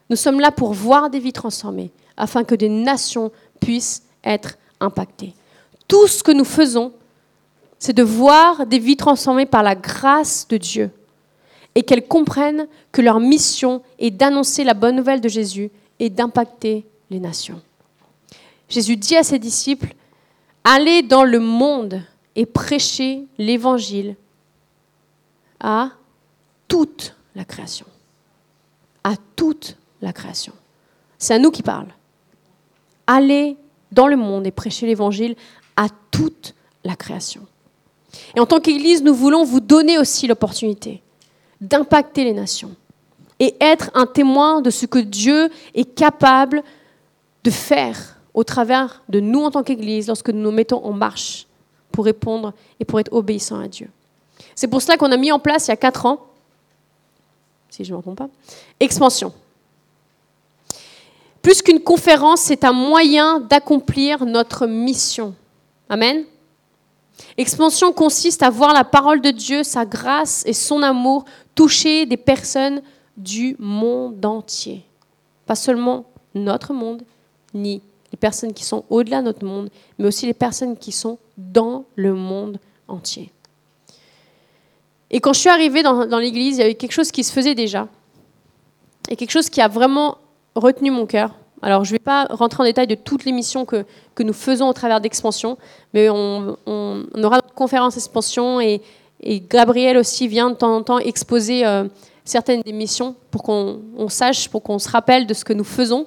Nous 0.08 0.16
sommes 0.16 0.40
là 0.40 0.50
pour 0.50 0.72
voir 0.72 1.10
des 1.10 1.18
vies 1.18 1.32
transformées, 1.32 1.90
afin 2.16 2.44
que 2.44 2.54
des 2.54 2.68
nations 2.68 3.32
puissent 3.60 4.02
être 4.24 4.56
impactées. 4.80 5.34
Tout 5.88 6.06
ce 6.06 6.22
que 6.22 6.32
nous 6.32 6.44
faisons, 6.44 6.92
c'est 7.78 7.92
de 7.92 8.02
voir 8.02 8.66
des 8.66 8.78
vies 8.78 8.96
transformées 8.96 9.46
par 9.46 9.62
la 9.62 9.74
grâce 9.74 10.46
de 10.48 10.56
Dieu 10.56 10.90
et 11.74 11.82
qu'elles 11.82 12.06
comprennent 12.06 12.68
que 12.92 13.02
leur 13.02 13.18
mission 13.20 13.82
est 13.98 14.10
d'annoncer 14.10 14.64
la 14.64 14.74
bonne 14.74 14.96
nouvelle 14.96 15.20
de 15.20 15.28
Jésus 15.28 15.70
et 15.98 16.10
d'impacter 16.10 16.84
les 17.10 17.18
nations. 17.18 17.60
Jésus 18.72 18.96
dit 18.96 19.16
à 19.16 19.22
ses 19.22 19.38
disciples, 19.38 19.94
allez 20.64 21.02
dans 21.02 21.24
le 21.24 21.38
monde 21.38 22.02
et 22.34 22.46
prêchez 22.46 23.26
l'évangile 23.36 24.16
à 25.60 25.90
toute 26.68 27.14
la 27.34 27.44
création. 27.44 27.84
À 29.04 29.12
toute 29.36 29.76
la 30.00 30.14
création. 30.14 30.54
C'est 31.18 31.34
à 31.34 31.38
nous 31.38 31.50
qui 31.50 31.62
parle. 31.62 31.88
Allez 33.06 33.58
dans 33.90 34.06
le 34.06 34.16
monde 34.16 34.46
et 34.46 34.50
prêchez 34.50 34.86
l'évangile 34.86 35.36
à 35.76 35.88
toute 36.10 36.54
la 36.82 36.96
création. 36.96 37.46
Et 38.34 38.40
en 38.40 38.46
tant 38.46 38.60
qu'Église, 38.60 39.02
nous 39.02 39.14
voulons 39.14 39.44
vous 39.44 39.60
donner 39.60 39.98
aussi 39.98 40.26
l'opportunité 40.26 41.02
d'impacter 41.60 42.24
les 42.24 42.32
nations 42.32 42.74
et 43.38 43.54
être 43.60 43.90
un 43.92 44.06
témoin 44.06 44.62
de 44.62 44.70
ce 44.70 44.86
que 44.86 44.98
Dieu 44.98 45.50
est 45.74 45.94
capable 45.94 46.62
de 47.44 47.50
faire 47.50 48.11
au 48.34 48.44
travers 48.44 49.02
de 49.08 49.20
nous 49.20 49.42
en 49.42 49.50
tant 49.50 49.62
qu'Église 49.62 50.06
lorsque 50.06 50.30
nous 50.30 50.42
nous 50.42 50.50
mettons 50.50 50.84
en 50.84 50.92
marche 50.92 51.46
pour 51.90 52.04
répondre 52.04 52.52
et 52.80 52.84
pour 52.84 53.00
être 53.00 53.12
obéissants 53.12 53.60
à 53.60 53.68
Dieu. 53.68 53.90
C'est 54.54 54.68
pour 54.68 54.82
cela 54.82 54.96
qu'on 54.96 55.12
a 55.12 55.16
mis 55.16 55.32
en 55.32 55.38
place 55.38 55.68
il 55.68 55.70
y 55.70 55.74
a 55.74 55.76
quatre 55.76 56.06
ans 56.06 56.26
si 57.72 57.84
je 57.84 57.90
ne 57.90 57.96
m'entends 57.96 58.14
pas. 58.14 58.28
Expansion. 58.78 59.32
Plus 61.40 61.62
qu'une 61.62 61.80
conférence, 61.80 62.42
c'est 62.42 62.64
un 62.64 62.72
moyen 62.72 63.40
d'accomplir 63.40 64.26
notre 64.26 64.66
mission. 64.66 65.34
Amen. 65.88 66.24
Expansion 67.36 67.92
consiste 67.92 68.42
à 68.42 68.50
voir 68.50 68.74
la 68.74 68.84
parole 68.84 69.20
de 69.20 69.30
Dieu, 69.30 69.62
sa 69.62 69.86
grâce 69.86 70.44
et 70.46 70.52
son 70.52 70.82
amour 70.82 71.24
toucher 71.54 72.06
des 72.06 72.16
personnes 72.16 72.82
du 73.16 73.56
monde 73.58 74.24
entier. 74.24 74.84
Pas 75.46 75.54
seulement 75.54 76.04
notre 76.34 76.72
monde, 76.72 77.02
ni 77.54 77.82
les 78.12 78.18
personnes 78.18 78.52
qui 78.52 78.64
sont 78.64 78.84
au-delà 78.90 79.20
de 79.20 79.26
notre 79.26 79.44
monde, 79.44 79.70
mais 79.98 80.06
aussi 80.06 80.26
les 80.26 80.34
personnes 80.34 80.76
qui 80.76 80.92
sont 80.92 81.18
dans 81.38 81.84
le 81.96 82.14
monde 82.14 82.58
entier. 82.88 83.32
Et 85.10 85.20
quand 85.20 85.32
je 85.32 85.40
suis 85.40 85.48
arrivée 85.48 85.82
dans, 85.82 86.18
l'église, 86.18 86.56
il 86.56 86.60
y 86.60 86.62
avait 86.62 86.74
quelque 86.74 86.92
chose 86.92 87.10
qui 87.10 87.24
se 87.24 87.32
faisait 87.32 87.54
déjà. 87.54 87.88
Et 89.08 89.16
quelque 89.16 89.30
chose 89.30 89.50
qui 89.50 89.60
a 89.60 89.68
vraiment 89.68 90.16
retenu 90.54 90.90
mon 90.90 91.06
cœur. 91.06 91.34
Alors, 91.60 91.84
je 91.84 91.90
ne 91.90 91.96
vais 91.96 92.02
pas 92.02 92.26
rentrer 92.30 92.62
en 92.62 92.66
détail 92.66 92.86
de 92.86 92.94
toutes 92.94 93.24
les 93.24 93.32
missions 93.32 93.64
que, 93.64 93.84
que 94.14 94.22
nous 94.22 94.32
faisons 94.32 94.68
au 94.68 94.72
travers 94.72 95.00
d'Expansion, 95.00 95.58
mais 95.92 96.08
on, 96.10 96.56
aura 96.66 97.36
une 97.36 97.54
conférence 97.54 97.96
Expansion 97.96 98.60
et, 98.60 98.80
et, 99.20 99.40
Gabriel 99.40 99.96
aussi 99.96 100.28
vient 100.28 100.50
de 100.50 100.56
temps 100.56 100.74
en 100.74 100.82
temps 100.82 100.98
exposer 100.98 101.64
euh, 101.64 101.84
certaines 102.24 102.62
des 102.62 102.72
missions 102.72 103.14
pour 103.30 103.42
qu'on 103.42 104.08
sache, 104.08 104.48
pour 104.48 104.62
qu'on 104.62 104.78
se 104.78 104.88
rappelle 104.88 105.26
de 105.26 105.34
ce 105.34 105.44
que 105.44 105.52
nous 105.52 105.64
faisons 105.64 106.06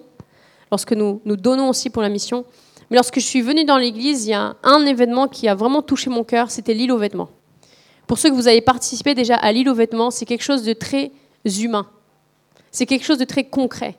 lorsque 0.72 0.94
nous, 0.94 1.22
nous 1.26 1.36
donnons 1.36 1.70
aussi 1.70 1.90
pour 1.90 2.02
la 2.02 2.10
mission. 2.10 2.46
Mais 2.90 2.96
lorsque 2.96 3.20
je 3.20 3.26
suis 3.26 3.42
venue 3.42 3.66
dans 3.66 3.78
l'église, 3.78 4.26
il 4.26 4.32
y 4.32 4.34
a 4.34 4.56
un 4.64 4.86
événement 4.86 5.28
qui 5.28 5.48
a 5.48 5.56
vraiment 5.56 5.82
touché 5.82 6.10
mon 6.10 6.24
cœur, 6.24 6.52
c'était 6.52 6.74
l'île 6.74 6.92
aux 6.92 6.98
vêtements. 6.98 7.30
Pour 8.08 8.20
ceux 8.20 8.30
que 8.30 8.36
vous 8.36 8.48
avez 8.48 8.62
participé 8.62 9.16
déjà 9.16 9.36
à 9.36 9.52
l'île 9.52 9.70
aux 9.70 9.74
vêtements, 9.74 10.12
c'est 10.12 10.26
quelque 10.26 10.44
chose 10.44 10.64
de 10.64 10.74
très 10.74 11.12
humain. 11.46 11.88
C'est 12.72 12.86
quelque 12.86 13.06
chose 13.06 13.18
de 13.18 13.26
très 13.26 13.46
concret. 13.46 13.96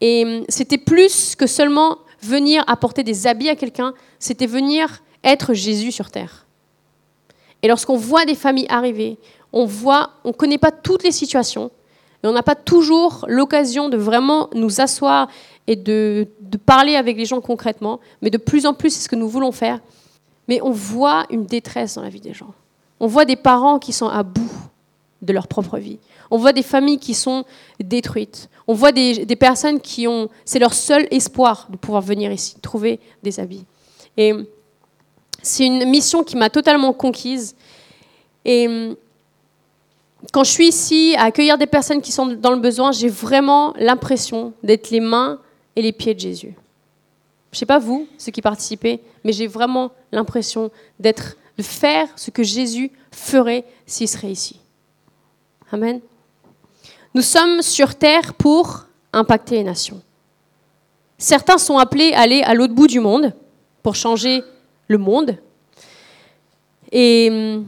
Et 0.00 0.24
hum, 0.24 0.44
c'était 0.48 0.78
plus 0.78 1.36
que 1.36 1.46
seulement 1.46 1.98
venir 2.22 2.64
apporter 2.66 3.02
des 3.02 3.26
habits 3.26 3.48
à 3.48 3.56
quelqu'un, 3.56 3.94
c'était 4.18 4.46
venir 4.46 5.02
être 5.24 5.54
Jésus 5.54 5.92
sur 5.92 6.10
terre. 6.10 6.46
Et 7.62 7.68
lorsqu'on 7.68 7.96
voit 7.96 8.24
des 8.24 8.34
familles 8.34 8.66
arriver, 8.68 9.18
on 9.52 9.64
voit, 9.64 10.12
on 10.24 10.28
ne 10.28 10.34
connaît 10.34 10.58
pas 10.58 10.70
toutes 10.70 11.02
les 11.02 11.12
situations, 11.12 11.70
et 12.22 12.26
on 12.26 12.32
n'a 12.32 12.42
pas 12.42 12.54
toujours 12.54 13.24
l'occasion 13.28 13.88
de 13.88 13.96
vraiment 13.96 14.48
nous 14.54 14.80
asseoir 14.80 15.28
et 15.66 15.76
de, 15.76 16.28
de, 16.40 16.58
parler 16.58 16.96
avec 16.96 17.16
les 17.16 17.24
gens 17.24 17.40
concrètement, 17.40 18.00
mais 18.20 18.30
de 18.30 18.36
plus 18.36 18.66
en 18.66 18.74
plus, 18.74 18.90
c'est 18.90 19.04
ce 19.04 19.08
que 19.08 19.16
nous 19.16 19.28
voulons 19.28 19.52
faire. 19.52 19.80
Mais 20.48 20.60
on 20.62 20.70
voit 20.70 21.26
une 21.30 21.46
détresse 21.46 21.94
dans 21.94 22.02
la 22.02 22.08
vie 22.08 22.20
des 22.20 22.34
gens. 22.34 22.52
On 22.98 23.06
voit 23.06 23.24
des 23.24 23.36
parents 23.36 23.78
qui 23.78 23.92
sont 23.92 24.08
à 24.08 24.22
bout 24.22 24.50
de 25.22 25.32
leur 25.32 25.46
propre 25.46 25.78
vie. 25.78 25.98
On 26.30 26.38
voit 26.38 26.52
des 26.52 26.62
familles 26.62 26.98
qui 26.98 27.14
sont 27.14 27.44
détruites. 27.78 28.48
On 28.66 28.74
voit 28.74 28.92
des, 28.92 29.24
des 29.24 29.36
personnes 29.36 29.80
qui 29.80 30.06
ont... 30.06 30.28
C'est 30.44 30.58
leur 30.58 30.74
seul 30.74 31.06
espoir 31.10 31.68
de 31.70 31.76
pouvoir 31.76 32.02
venir 32.02 32.32
ici, 32.32 32.56
trouver 32.60 33.00
des 33.22 33.40
habits. 33.40 33.64
Et 34.16 34.32
c'est 35.42 35.66
une 35.66 35.84
mission 35.88 36.24
qui 36.24 36.36
m'a 36.36 36.50
totalement 36.50 36.92
conquise. 36.92 37.54
Et 38.44 38.96
quand 40.32 40.44
je 40.44 40.50
suis 40.50 40.68
ici 40.68 41.14
à 41.16 41.24
accueillir 41.24 41.58
des 41.58 41.66
personnes 41.66 42.02
qui 42.02 42.12
sont 42.12 42.26
dans 42.26 42.52
le 42.52 42.60
besoin, 42.60 42.92
j'ai 42.92 43.08
vraiment 43.08 43.74
l'impression 43.78 44.52
d'être 44.62 44.90
les 44.90 45.00
mains 45.00 45.38
et 45.76 45.82
les 45.82 45.92
pieds 45.92 46.14
de 46.14 46.20
Jésus. 46.20 46.54
Je 47.50 47.56
ne 47.56 47.58
sais 47.58 47.66
pas 47.66 47.78
vous, 47.78 48.06
ceux 48.18 48.30
qui 48.30 48.42
participez, 48.42 49.00
mais 49.24 49.32
j'ai 49.32 49.46
vraiment 49.46 49.90
l'impression 50.12 50.70
d'être, 50.98 51.36
de 51.56 51.62
faire 51.62 52.06
ce 52.16 52.30
que 52.30 52.42
Jésus 52.42 52.92
ferait 53.10 53.64
s'il 53.86 54.08
serait 54.08 54.30
ici. 54.30 54.60
Amen. 55.72 56.00
Nous 57.14 57.22
sommes 57.22 57.62
sur 57.62 57.94
terre 57.94 58.34
pour 58.34 58.86
impacter 59.12 59.56
les 59.56 59.64
nations. 59.64 60.00
Certains 61.18 61.58
sont 61.58 61.78
appelés 61.78 62.12
à 62.12 62.20
aller 62.20 62.42
à 62.42 62.54
l'autre 62.54 62.74
bout 62.74 62.86
du 62.86 63.00
monde 63.00 63.32
pour 63.82 63.94
changer 63.94 64.44
le 64.86 64.98
monde 64.98 65.36
et 66.92 67.28
hum, 67.30 67.66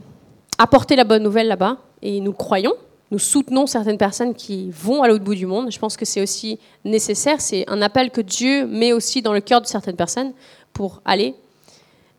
apporter 0.58 0.96
la 0.96 1.04
bonne 1.04 1.22
nouvelle 1.22 1.48
là-bas 1.48 1.78
et 2.02 2.20
nous 2.20 2.32
croyons, 2.32 2.74
nous 3.10 3.18
soutenons 3.18 3.66
certaines 3.66 3.98
personnes 3.98 4.34
qui 4.34 4.70
vont 4.70 5.02
à 5.02 5.08
l'autre 5.08 5.22
bout 5.22 5.34
du 5.34 5.46
monde. 5.46 5.70
Je 5.70 5.78
pense 5.78 5.96
que 5.96 6.04
c'est 6.04 6.22
aussi 6.22 6.58
nécessaire, 6.84 7.40
c'est 7.40 7.68
un 7.68 7.82
appel 7.82 8.10
que 8.10 8.20
Dieu 8.20 8.66
met 8.66 8.92
aussi 8.92 9.22
dans 9.22 9.34
le 9.34 9.40
cœur 9.40 9.60
de 9.60 9.66
certaines 9.66 9.96
personnes 9.96 10.32
pour 10.72 11.02
aller. 11.04 11.34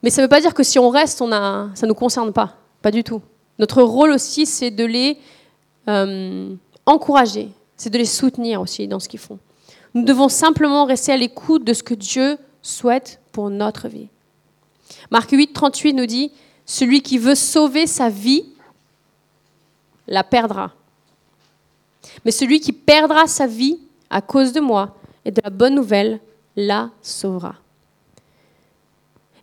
Mais 0.03 0.09
ça 0.09 0.21
ne 0.21 0.25
veut 0.25 0.29
pas 0.29 0.41
dire 0.41 0.53
que 0.53 0.63
si 0.63 0.77
on 0.77 0.89
reste, 0.89 1.17
ça 1.17 1.25
ne 1.25 1.87
nous 1.87 1.95
concerne 1.95 2.31
pas, 2.31 2.57
pas 2.81 2.91
du 2.91 3.03
tout. 3.03 3.21
Notre 3.59 3.81
rôle 3.81 4.11
aussi, 4.11 4.45
c'est 4.45 4.71
de 4.71 4.85
les 4.85 5.17
euh, 5.87 6.53
encourager, 6.85 7.49
c'est 7.75 7.89
de 7.89 7.97
les 7.97 8.05
soutenir 8.05 8.61
aussi 8.61 8.87
dans 8.87 8.99
ce 8.99 9.09
qu'ils 9.09 9.19
font. 9.19 9.39
Nous 9.93 10.03
devons 10.03 10.29
simplement 10.29 10.85
rester 10.85 11.11
à 11.11 11.17
l'écoute 11.17 11.63
de 11.63 11.73
ce 11.73 11.83
que 11.83 11.93
Dieu 11.93 12.37
souhaite 12.61 13.19
pour 13.31 13.49
notre 13.49 13.87
vie. 13.87 14.09
Marc 15.11 15.31
8, 15.31 15.53
38 15.53 15.93
nous 15.93 16.05
dit, 16.05 16.31
Celui 16.65 17.01
qui 17.01 17.17
veut 17.17 17.35
sauver 17.35 17.87
sa 17.87 18.09
vie 18.09 18.45
la 20.07 20.23
perdra. 20.23 20.71
Mais 22.25 22.31
celui 22.31 22.59
qui 22.59 22.73
perdra 22.73 23.27
sa 23.27 23.47
vie 23.47 23.79
à 24.09 24.21
cause 24.21 24.53
de 24.53 24.59
moi 24.59 24.95
et 25.25 25.31
de 25.31 25.41
la 25.43 25.49
bonne 25.49 25.75
nouvelle 25.75 26.19
la 26.55 26.89
sauvera. 27.01 27.55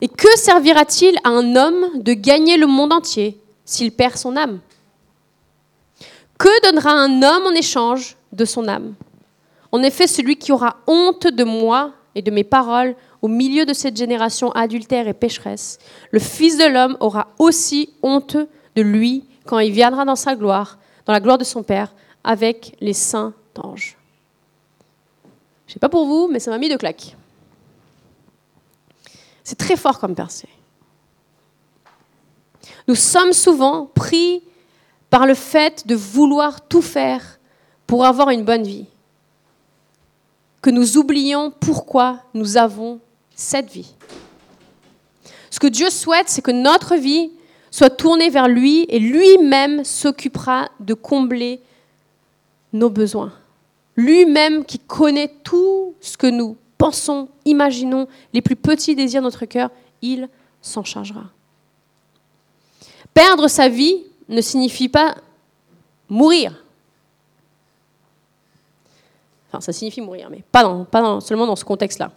Et 0.00 0.08
que 0.08 0.38
servira-t-il 0.38 1.16
à 1.24 1.28
un 1.28 1.56
homme 1.56 2.02
de 2.02 2.12
gagner 2.14 2.56
le 2.56 2.66
monde 2.66 2.92
entier 2.92 3.38
s'il 3.64 3.92
perd 3.92 4.16
son 4.16 4.36
âme? 4.36 4.60
Que 6.38 6.62
donnera 6.62 6.92
un 6.92 7.22
homme 7.22 7.46
en 7.46 7.50
échange 7.50 8.16
de 8.32 8.44
son 8.44 8.66
âme? 8.66 8.94
En 9.72 9.82
effet, 9.82 10.06
celui 10.06 10.36
qui 10.36 10.52
aura 10.52 10.78
honte 10.86 11.26
de 11.26 11.44
moi 11.44 11.92
et 12.14 12.22
de 12.22 12.30
mes 12.30 12.44
paroles 12.44 12.96
au 13.22 13.28
milieu 13.28 13.66
de 13.66 13.74
cette 13.74 13.96
génération 13.96 14.50
adultère 14.52 15.06
et 15.06 15.12
pécheresse, 15.12 15.78
le 16.10 16.18
Fils 16.18 16.56
de 16.56 16.64
l'homme 16.64 16.96
aura 17.00 17.28
aussi 17.38 17.90
honte 18.02 18.36
de 18.74 18.82
lui 18.82 19.24
quand 19.50 19.58
il 19.58 19.72
viendra 19.72 20.04
dans 20.04 20.14
sa 20.14 20.36
gloire, 20.36 20.78
dans 21.06 21.12
la 21.12 21.18
gloire 21.18 21.36
de 21.36 21.42
son 21.42 21.64
Père, 21.64 21.92
avec 22.22 22.76
les 22.80 22.92
saints 22.92 23.34
anges. 23.58 23.96
Je 25.66 25.70
ne 25.70 25.72
sais 25.72 25.80
pas 25.80 25.88
pour 25.88 26.06
vous, 26.06 26.28
mais 26.30 26.38
ça 26.38 26.52
m'a 26.52 26.58
mis 26.58 26.68
de 26.68 26.76
claques. 26.76 27.16
C'est 29.42 29.58
très 29.58 29.76
fort 29.76 29.98
comme 29.98 30.14
percée. 30.14 30.48
Nous 32.86 32.94
sommes 32.94 33.32
souvent 33.32 33.86
pris 33.86 34.44
par 35.10 35.26
le 35.26 35.34
fait 35.34 35.84
de 35.84 35.96
vouloir 35.96 36.60
tout 36.68 36.82
faire 36.82 37.40
pour 37.88 38.04
avoir 38.04 38.30
une 38.30 38.44
bonne 38.44 38.62
vie, 38.62 38.86
que 40.62 40.70
nous 40.70 40.96
oublions 40.96 41.50
pourquoi 41.50 42.20
nous 42.34 42.56
avons 42.56 43.00
cette 43.34 43.68
vie. 43.68 43.96
Ce 45.50 45.58
que 45.58 45.66
Dieu 45.66 45.90
souhaite, 45.90 46.28
c'est 46.28 46.42
que 46.42 46.52
notre 46.52 46.94
vie 46.94 47.32
soit 47.70 47.90
tourné 47.90 48.30
vers 48.30 48.48
lui 48.48 48.86
et 48.88 48.98
lui-même 48.98 49.84
s'occupera 49.84 50.70
de 50.80 50.94
combler 50.94 51.60
nos 52.72 52.90
besoins. 52.90 53.32
Lui-même 53.96 54.64
qui 54.64 54.78
connaît 54.78 55.32
tout 55.44 55.94
ce 56.00 56.16
que 56.16 56.26
nous 56.26 56.56
pensons, 56.78 57.28
imaginons, 57.44 58.08
les 58.32 58.40
plus 58.40 58.56
petits 58.56 58.94
désirs 58.94 59.20
de 59.20 59.26
notre 59.26 59.44
cœur, 59.44 59.70
il 60.00 60.28
s'en 60.62 60.82
chargera. 60.82 61.24
Perdre 63.12 63.48
sa 63.48 63.68
vie 63.68 64.04
ne 64.28 64.40
signifie 64.40 64.88
pas 64.88 65.16
mourir. 66.08 66.64
Enfin, 69.48 69.60
ça 69.60 69.72
signifie 69.72 70.00
mourir, 70.00 70.28
mais 70.30 70.42
pas, 70.50 71.20
seulement 71.20 71.46
dans 71.46 71.56
ce 71.56 71.64
contexte-là. 71.64 72.12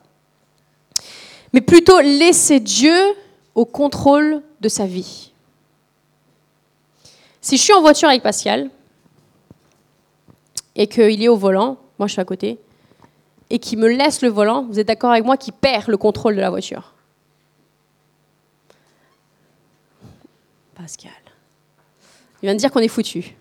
Mais 1.51 1.61
plutôt 1.61 1.99
laisser 1.99 2.59
Dieu 2.59 2.95
au 3.55 3.65
contrôle 3.65 4.41
de 4.61 4.69
sa 4.69 4.85
vie. 4.85 5.32
Si 7.43 7.57
je 7.57 7.61
suis 7.61 7.73
en 7.73 7.81
voiture 7.81 8.07
avec 8.07 8.23
Pascal 8.23 8.69
et 10.75 10.87
qu'il 10.87 11.21
est 11.21 11.27
au 11.27 11.35
volant, 11.35 11.77
moi 11.99 12.07
je 12.07 12.13
suis 12.13 12.21
à 12.21 12.25
côté, 12.25 12.57
et 13.49 13.59
qu'il 13.59 13.77
me 13.79 13.89
laisse 13.89 14.21
le 14.21 14.29
volant, 14.29 14.63
vous 14.63 14.79
êtes 14.79 14.87
d'accord 14.87 15.11
avec 15.11 15.25
moi 15.25 15.35
qu'il 15.35 15.51
perd 15.51 15.89
le 15.89 15.97
contrôle 15.97 16.37
de 16.37 16.39
la 16.39 16.49
voiture? 16.49 16.93
Pascal. 20.73 21.11
Il 22.41 22.45
vient 22.45 22.53
de 22.53 22.59
dire 22.59 22.71
qu'on 22.71 22.79
est 22.79 22.87
foutu. 22.87 23.35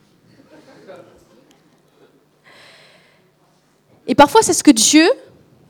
Et 4.08 4.16
parfois, 4.16 4.42
c'est 4.42 4.52
ce 4.52 4.64
que 4.64 4.72
Dieu 4.72 5.08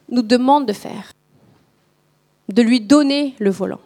nous 0.08 0.22
demande 0.22 0.64
de 0.66 0.72
faire, 0.72 1.12
de 2.48 2.62
lui 2.62 2.80
donner 2.80 3.34
le 3.38 3.50
volant. 3.50 3.80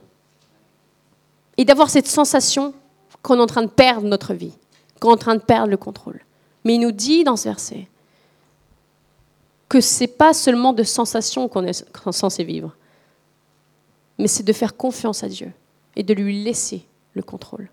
Et 1.56 1.64
d'avoir 1.64 1.90
cette 1.90 2.06
sensation 2.06 2.74
qu'on 3.26 3.38
est 3.38 3.42
en 3.42 3.46
train 3.46 3.62
de 3.62 3.68
perdre 3.68 4.06
notre 4.06 4.34
vie, 4.34 4.52
qu'on 5.00 5.10
est 5.10 5.14
en 5.14 5.16
train 5.16 5.34
de 5.34 5.40
perdre 5.40 5.68
le 5.68 5.76
contrôle. 5.76 6.20
Mais 6.64 6.76
il 6.76 6.80
nous 6.80 6.92
dit 6.92 7.24
dans 7.24 7.34
ce 7.34 7.48
verset 7.48 7.88
que 9.68 9.80
ce 9.80 10.04
n'est 10.04 10.08
pas 10.08 10.32
seulement 10.32 10.72
de 10.72 10.84
sensations 10.84 11.48
qu'on 11.48 11.66
est 11.66 11.84
censé 12.12 12.44
vivre, 12.44 12.76
mais 14.16 14.28
c'est 14.28 14.44
de 14.44 14.52
faire 14.52 14.76
confiance 14.76 15.24
à 15.24 15.28
Dieu 15.28 15.50
et 15.96 16.04
de 16.04 16.14
lui 16.14 16.44
laisser 16.44 16.86
le 17.14 17.22
contrôle. 17.22 17.68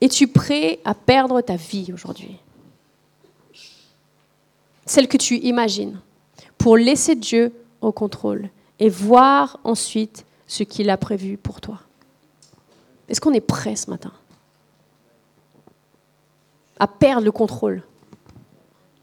Es-tu 0.00 0.28
prêt 0.28 0.80
à 0.86 0.94
perdre 0.94 1.42
ta 1.42 1.56
vie 1.56 1.90
aujourd'hui? 1.92 2.38
Celle 4.86 5.08
que 5.08 5.18
tu 5.18 5.36
imagines, 5.40 6.00
pour 6.56 6.78
laisser 6.78 7.16
Dieu 7.16 7.52
au 7.82 7.92
contrôle 7.92 8.48
et 8.78 8.88
voir 8.88 9.60
ensuite 9.62 10.24
ce 10.46 10.62
qu'il 10.62 10.88
a 10.88 10.96
prévu 10.96 11.36
pour 11.36 11.60
toi. 11.60 11.80
Est-ce 13.10 13.20
qu'on 13.20 13.32
est 13.32 13.40
prêt 13.40 13.74
ce 13.76 13.90
matin 13.90 14.12
à 16.78 16.86
perdre 16.86 17.26
le 17.26 17.32
contrôle, 17.32 17.82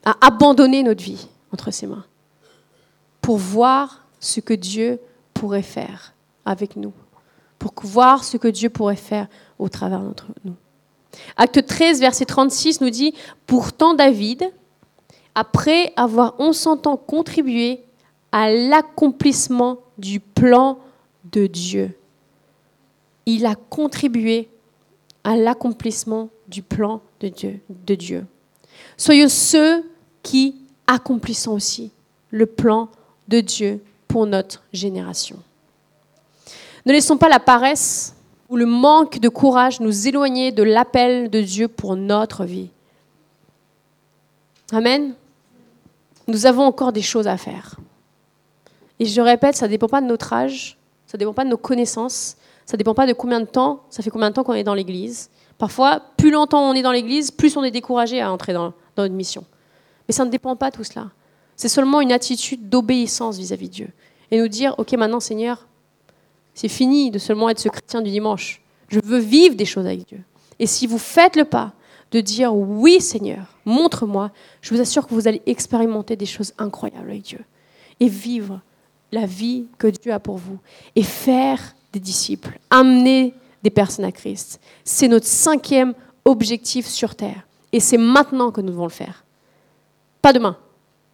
à 0.03 0.15
abandonner 0.21 0.81
notre 0.81 1.03
vie 1.03 1.27
entre 1.53 1.69
ses 1.69 1.85
mains 1.85 2.05
pour 3.21 3.37
voir 3.37 4.07
ce 4.19 4.39
que 4.39 4.53
Dieu 4.53 4.99
pourrait 5.33 5.61
faire 5.61 6.13
avec 6.45 6.75
nous, 6.75 6.93
pour 7.59 7.73
voir 7.83 8.23
ce 8.23 8.37
que 8.37 8.47
Dieu 8.47 8.69
pourrait 8.69 8.95
faire 8.95 9.27
au 9.59 9.69
travers 9.69 9.99
de 9.99 10.13
nous? 10.45 10.55
Acte 11.35 11.65
13, 11.65 11.99
verset 11.99 12.25
36 12.25 12.81
nous 12.81 12.89
dit, 12.89 13.13
Pourtant 13.45 13.93
David, 13.93 14.51
après 15.35 15.93
avoir 15.97 16.35
on 16.39 16.53
s'entend 16.53 16.97
contribué 16.97 17.83
à 18.31 18.49
l'accomplissement 18.49 19.79
du 19.97 20.19
plan 20.19 20.79
de 21.25 21.45
Dieu 21.47 21.95
il 23.27 23.45
a 23.45 23.55
contribué 23.55 24.49
à 25.23 25.35
l'accomplissement 25.35 26.29
du 26.47 26.63
plan 26.63 27.01
de 27.19 27.95
Dieu. 27.95 28.25
Soyez 28.95 29.27
ceux 29.27 29.83
qui 30.23 30.55
accomplissons 30.87 31.51
aussi 31.51 31.91
le 32.31 32.45
plan 32.45 32.89
de 33.27 33.41
Dieu 33.41 33.83
pour 34.07 34.25
notre 34.25 34.63
génération. 34.71 35.37
Ne 36.85 36.93
laissons 36.93 37.17
pas 37.17 37.27
la 37.27 37.41
paresse 37.41 38.15
ou 38.47 38.55
le 38.55 38.65
manque 38.65 39.19
de 39.19 39.27
courage 39.27 39.81
nous 39.81 40.07
éloigner 40.07 40.53
de 40.53 40.63
l'appel 40.63 41.29
de 41.29 41.41
Dieu 41.41 41.67
pour 41.67 41.97
notre 41.97 42.45
vie. 42.45 42.69
Amen. 44.71 45.13
Nous 46.27 46.45
avons 46.45 46.63
encore 46.63 46.93
des 46.93 47.01
choses 47.01 47.27
à 47.27 47.35
faire. 47.35 47.75
Et 48.99 49.05
je 49.05 49.19
répète, 49.19 49.55
ça 49.55 49.65
ne 49.65 49.71
dépend 49.71 49.89
pas 49.89 50.01
de 50.01 50.07
notre 50.07 50.31
âge, 50.31 50.77
ça 51.07 51.17
ne 51.17 51.19
dépend 51.19 51.33
pas 51.33 51.43
de 51.43 51.49
nos 51.49 51.57
connaissances, 51.57 52.37
Ça 52.67 52.75
ne 52.75 52.79
dépend 52.79 52.93
pas 52.93 53.07
de 53.07 53.13
combien 53.13 53.39
de 53.39 53.45
temps, 53.45 53.83
ça 53.89 54.03
fait 54.03 54.09
combien 54.09 54.29
de 54.29 54.35
temps 54.35 54.43
qu'on 54.43 54.53
est 54.53 54.65
dans 54.65 54.73
l'église. 54.73 55.29
Parfois, 55.57 56.01
plus 56.17 56.31
longtemps 56.31 56.69
on 56.69 56.73
est 56.73 56.81
dans 56.81 56.91
l'église, 56.91 57.31
plus 57.31 57.55
on 57.55 57.63
est 57.63 57.71
découragé 57.71 58.21
à 58.21 58.29
entrer 58.29 58.51
dans, 58.51 58.73
dans 58.95 59.03
notre 59.03 59.15
mission. 59.15 59.45
Mais 60.07 60.13
ça 60.13 60.25
ne 60.25 60.29
dépend 60.29 60.55
pas 60.57 60.69
de 60.69 60.75
tout 60.75 60.83
cela. 60.83 61.07
C'est 61.55 61.69
seulement 61.69 62.01
une 62.01 62.11
attitude 62.11 62.67
d'obéissance 62.67 63.37
vis-à-vis 63.37 63.69
de 63.69 63.73
Dieu. 63.73 63.89
Et 64.31 64.39
nous 64.39 64.49
dire, 64.49 64.75
OK, 64.77 64.91
maintenant 64.93 65.21
Seigneur, 65.21 65.65
c'est 66.53 66.67
fini 66.67 67.09
de 67.09 67.19
seulement 67.19 67.49
être 67.49 67.59
ce 67.59 67.69
chrétien 67.69 68.01
du 68.01 68.11
dimanche. 68.11 68.61
Je 68.89 68.99
veux 69.01 69.19
vivre 69.19 69.55
des 69.55 69.65
choses 69.65 69.85
avec 69.85 70.05
Dieu. 70.05 70.21
Et 70.59 70.67
si 70.67 70.87
vous 70.87 70.97
faites 70.97 71.37
le 71.37 71.45
pas 71.45 71.71
de 72.11 72.19
dire 72.19 72.53
oui 72.53 72.99
Seigneur, 72.99 73.45
montre-moi, 73.63 74.31
je 74.59 74.75
vous 74.75 74.81
assure 74.81 75.07
que 75.07 75.13
vous 75.13 75.29
allez 75.29 75.41
expérimenter 75.45 76.17
des 76.17 76.25
choses 76.25 76.53
incroyables 76.57 77.09
avec 77.09 77.21
Dieu. 77.21 77.39
Et 78.01 78.09
vivre 78.09 78.59
la 79.13 79.25
vie 79.25 79.67
que 79.77 79.87
Dieu 79.87 80.11
a 80.11 80.19
pour 80.19 80.35
vous. 80.35 80.57
Et 80.97 81.03
faire 81.03 81.76
des 81.93 81.99
disciples, 81.99 82.59
amener 82.69 83.33
des 83.63 83.69
personnes 83.69 84.05
à 84.05 84.11
Christ. 84.11 84.59
C'est 84.83 85.07
notre 85.07 85.25
cinquième 85.25 85.93
objectif 86.25 86.87
sur 86.87 87.15
Terre. 87.15 87.47
Et 87.71 87.79
c'est 87.79 87.97
maintenant 87.97 88.51
que 88.51 88.61
nous 88.61 88.71
devons 88.71 88.85
le 88.85 88.89
faire. 88.89 89.23
Pas 90.21 90.33
demain, 90.33 90.57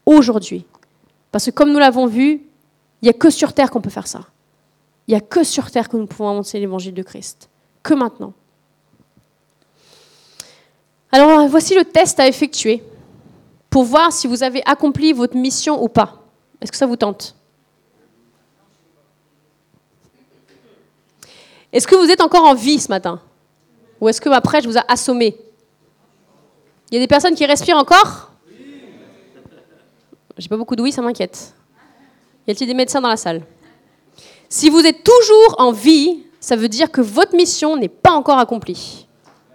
aujourd'hui. 0.06 0.66
Parce 1.32 1.46
que 1.46 1.52
comme 1.52 1.72
nous 1.72 1.80
l'avons 1.80 2.06
vu, 2.06 2.42
il 3.02 3.06
n'y 3.06 3.10
a 3.10 3.14
que 3.14 3.30
sur 3.30 3.54
Terre 3.54 3.72
qu'on 3.72 3.82
peut 3.82 3.90
faire 3.90 4.08
ça. 4.08 4.22
Il 5.08 5.12
n'y 5.12 5.18
a 5.18 5.22
que 5.22 5.44
sur 5.44 5.70
Terre 5.72 5.90
que 5.90 5.98
nous 5.98 6.06
pouvons 6.06 6.30
annoncer 6.30 6.60
l'évangile 6.60 6.94
de 6.94 7.04
Christ. 7.04 7.50
Que 7.82 7.94
maintenant. 7.94 8.34
Alors 11.12 11.48
voici 11.48 11.76
le 11.76 11.86
test 11.86 12.20
à 12.20 12.28
effectuer 12.28 12.84
pour 13.70 13.84
voir 13.84 14.12
si 14.14 14.28
vous 14.28 14.44
avez 14.44 14.62
accompli 14.66 15.14
votre 15.14 15.36
mission 15.36 15.84
ou 15.84 15.88
pas. 15.88 16.24
Est-ce 16.62 16.72
que 16.72 16.78
ça 16.78 16.86
vous 16.86 16.96
tente? 16.96 17.36
Est-ce 21.74 21.88
que 21.88 21.96
vous 21.96 22.10
êtes 22.10 22.22
encore 22.22 22.46
en 22.46 22.54
vie 22.54 22.80
ce 22.80 22.88
matin? 22.90 23.20
Ou 24.00 24.08
est-ce 24.08 24.22
que 24.22 24.30
après 24.30 24.62
je 24.62 24.68
vous 24.70 24.78
ai 24.78 24.82
assommé? 24.88 25.36
Il 26.92 26.94
y 26.94 26.98
a 26.98 27.00
des 27.00 27.08
personnes 27.08 27.34
qui 27.34 27.46
respirent 27.46 27.78
encore? 27.78 28.32
J'ai 30.38 30.50
pas 30.50 30.58
beaucoup 30.58 30.76
de 30.76 30.84
oui, 30.84 30.92
ça 30.92 31.02
m'inquiète. 31.02 31.56
Y 32.48 32.52
a-t-il 32.52 32.68
des 32.68 32.76
médecins 32.76 33.02
dans 33.02 33.10
la 33.10 33.18
salle? 33.18 33.44
Si 34.50 34.70
vous 34.70 34.86
êtes 34.86 35.04
toujours 35.04 35.56
en 35.58 35.72
vie, 35.72 36.24
ça 36.40 36.56
veut 36.56 36.70
dire 36.70 36.92
que 36.92 37.02
votre 37.02 37.36
mission 37.36 37.76
n'est 37.76 37.90
pas 37.90 38.12
encore 38.12 38.38
accomplie. 38.38 39.08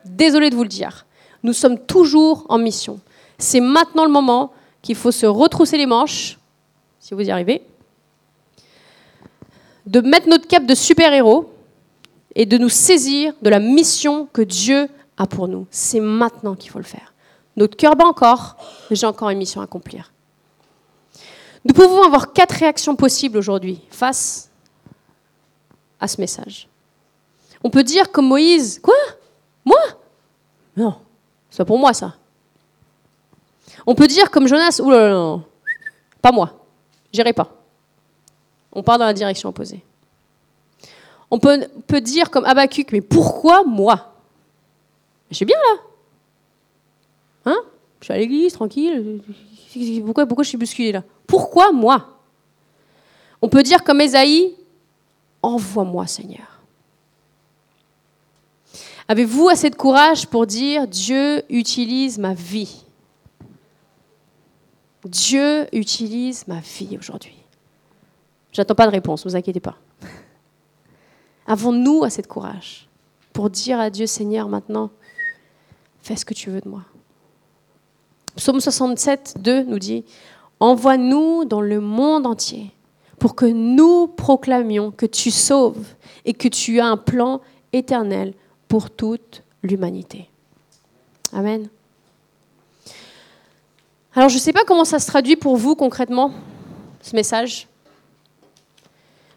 Désolé 0.05 0.51
de 0.51 0.57
vous 0.57 0.65
le 0.65 0.69
dire. 0.69 1.07
Nous 1.45 1.53
sommes 1.53 1.79
toujours 1.79 2.47
en 2.49 2.59
mission. 2.59 2.99
C'est 3.39 3.61
maintenant 3.61 4.05
le 4.05 4.11
moment 4.11 4.53
qu'il 4.83 4.97
faut 4.97 5.13
se 5.13 5.27
retrousser 5.27 5.77
les 5.77 5.87
manches, 5.87 6.39
si 6.99 7.15
vous 7.15 7.21
y 7.21 7.31
arrivez, 7.31 7.63
de 9.87 10.01
mettre 10.01 10.29
notre 10.29 10.49
cap 10.49 10.67
de 10.67 10.75
super-héros 10.75 11.53
et 12.39 12.47
de 12.47 12.57
nous 12.57 12.69
saisir 12.69 13.35
de 13.43 13.51
la 13.51 13.59
mission 13.59 14.27
que 14.33 14.41
Dieu 14.41 14.89
a 15.17 15.27
pour 15.27 15.49
nous. 15.49 15.67
C'est 15.71 16.01
maintenant 16.01 16.55
qu'il 16.55 16.71
faut 16.71 16.79
le 16.79 16.85
faire. 16.85 17.13
Notre 17.57 17.77
cœur 17.77 17.97
bat 17.97 18.07
encore, 18.07 18.57
mais 18.89 18.95
j'ai 18.97 19.07
encore 19.07 19.29
une 19.31 19.39
mission 19.39 19.61
à 19.61 19.65
accomplir. 19.65 20.13
Nous 21.65 21.75
pouvons 21.75 22.05
avoir 22.05 22.33
quatre 22.33 22.53
réactions 22.53 22.95
possibles 22.95 23.37
aujourd'hui 23.37 23.81
face 23.91 24.49
à 26.01 26.07
ce 26.07 26.21
message. 26.21 26.69
On 27.65 27.71
peut 27.71 27.83
dire 27.83 28.13
comme 28.13 28.29
Moïse, 28.29 28.81
quoi? 28.81 28.95
Moi? 29.65 29.81
Non, 30.77 30.95
c'est 31.51 31.65
pour 31.65 31.77
moi 31.77 31.93
ça. 31.93 32.15
On 33.85 33.97
peut 33.97 34.07
dire 34.07 34.31
comme 34.31 34.47
Jonas, 34.47 34.81
oulala, 34.81 35.41
pas 36.23 36.31
moi, 36.31 36.53
j'irai 37.13 37.33
pas. 37.33 37.51
On 38.71 38.85
part 38.85 38.99
dans 38.99 39.07
la 39.07 39.13
direction 39.13 39.49
opposée. 39.49 39.83
On 41.31 41.39
peut, 41.39 41.67
peut 41.87 42.01
dire 42.01 42.31
comme 42.31 42.45
Abacuc, 42.45 42.93
mais 42.93 43.01
pourquoi 43.01 43.65
moi? 43.65 44.15
Je 45.31 45.37
suis 45.37 45.45
bien 45.45 45.57
là. 45.57 45.81
Hein? 47.47 47.63
Je 48.01 48.05
suis 48.05 48.15
à 48.15 48.19
l'église, 48.19 48.53
tranquille. 48.53 49.21
Pourquoi, 50.05 50.27
pourquoi 50.27 50.45
je 50.45 50.49
suis 50.49 50.59
bousculé 50.59 50.93
là? 50.93 51.03
Pourquoi 51.27 51.73
moi? 51.73 52.19
On 53.43 53.49
peut 53.49 53.63
dire 53.63 53.85
comme 53.85 54.01
Esaïe, 54.01 54.55
envoie-moi 55.43 56.07
Seigneur. 56.07 56.47
Avez-vous 59.07 59.49
assez 59.49 59.71
de 59.71 59.75
courage 59.75 60.27
pour 60.27 60.47
dire 60.47 60.87
Dieu 60.87 61.43
utilise 61.49 62.19
ma 62.19 62.35
vie? 62.35 62.85
Dieu 65.05 65.67
utilise 65.75 66.47
ma 66.47 66.61
vie 66.61 66.99
aujourd'hui. 66.99 67.37
J'attends 68.53 68.75
pas 68.75 68.87
de 68.87 68.93
réponse, 68.93 69.25
ne 69.25 69.31
vous 69.31 69.37
inquiétez 69.37 69.61
pas. 69.61 69.77
Avons-nous 71.49 72.05
assez 72.05 72.21
de 72.21 72.27
courage 72.27 72.89
pour 73.33 73.49
dire 73.49 73.81
à 73.81 73.89
Dieu, 73.89 74.07
Seigneur, 74.07 74.49
maintenant, 74.49 74.91
fais 76.03 76.15
ce 76.15 76.25
que 76.25 76.35
tu 76.35 76.51
veux 76.51 76.61
de 76.61 76.69
moi? 76.69 76.83
Psaume 78.37 78.61
67, 78.61 79.37
2 79.41 79.65
nous 79.65 79.79
dit, 79.79 80.05
Envoie-nous 80.61 81.47
dans 81.47 81.63
le 81.63 81.81
monde 81.81 82.27
entier 82.27 82.71
pour 83.19 83.35
que 83.35 83.47
nous 83.47 84.09
proclamions 84.09 84.91
que 84.91 85.07
tu 85.07 85.31
sauves 85.31 85.87
et 86.25 86.35
que 86.35 86.49
tu 86.49 86.81
as 86.81 86.87
un 86.87 86.97
plan 86.97 87.41
éternel 87.73 88.35
pour 88.69 88.91
toute 88.91 89.43
l'humanité. 89.63 90.29
Amen. 91.33 91.69
Alors 94.15 94.29
je 94.29 94.35
ne 94.35 94.41
sais 94.41 94.53
pas 94.53 94.65
comment 94.67 94.85
ça 94.85 94.99
se 94.99 95.07
traduit 95.07 95.37
pour 95.37 95.57
vous 95.57 95.75
concrètement, 95.75 96.33
ce 97.01 97.17
message. 97.17 97.69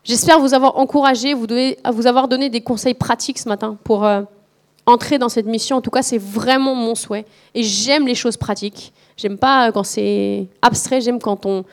J'espère 0.03 0.39
vous 0.39 0.53
avoir 0.53 0.77
encouragé, 0.77 1.33
vous, 1.33 1.45
vous 1.93 2.07
avoir 2.07 2.27
donné 2.27 2.49
des 2.49 2.61
conseils 2.61 2.95
pratiques 2.95 3.37
ce 3.37 3.47
matin 3.47 3.77
pour 3.83 4.03
euh, 4.03 4.23
entrer 4.85 5.19
dans 5.19 5.29
cette 5.29 5.45
mission. 5.45 5.77
En 5.77 5.81
tout 5.81 5.91
cas, 5.91 6.01
c'est 6.01 6.17
vraiment 6.17 6.73
mon 6.73 6.95
souhait. 6.95 7.25
Et 7.53 7.63
j'aime 7.63 8.07
les 8.07 8.15
choses 8.15 8.37
pratiques. 8.37 8.93
J'aime 9.15 9.37
pas 9.37 9.71
quand 9.71 9.83
c'est 9.83 10.47
abstrait, 10.61 11.01
j'aime 11.01 11.19
quand 11.19 11.45
on, 11.45 11.65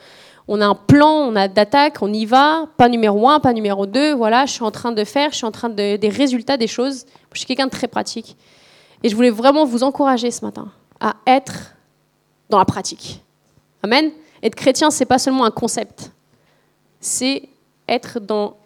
on 0.47 0.61
a 0.61 0.65
un 0.67 0.75
plan, 0.75 1.11
on 1.11 1.35
a 1.35 1.47
d'attaque, 1.47 1.97
on 2.01 2.13
y 2.13 2.25
va, 2.25 2.67
pas 2.77 2.89
numéro 2.89 3.27
un, 3.29 3.39
pas 3.39 3.53
numéro 3.53 3.85
deux, 3.85 4.13
voilà, 4.13 4.45
je 4.45 4.53
suis 4.53 4.63
en 4.63 4.71
train 4.71 4.91
de 4.91 5.03
faire, 5.03 5.31
je 5.31 5.37
suis 5.37 5.45
en 5.45 5.51
train 5.51 5.69
de, 5.69 5.95
des 5.95 6.09
résultats 6.09 6.57
des 6.57 6.67
choses. 6.67 7.05
Je 7.33 7.39
suis 7.39 7.47
quelqu'un 7.47 7.65
de 7.65 7.71
très 7.71 7.87
pratique. 7.87 8.35
Et 9.01 9.09
je 9.09 9.15
voulais 9.15 9.29
vraiment 9.29 9.65
vous 9.65 9.83
encourager 9.83 10.29
ce 10.29 10.43
matin 10.43 10.69
à 10.99 11.15
être 11.25 11.75
dans 12.49 12.57
la 12.57 12.65
pratique. 12.65 13.23
Amen. 13.81 14.11
Être 14.43 14.55
chrétien, 14.55 14.89
c'est 14.89 15.05
pas 15.05 15.19
seulement 15.19 15.45
un 15.45 15.51
concept. 15.51 16.11
C'est 16.99 17.49
être 17.89 18.19
dans, 18.19 18.57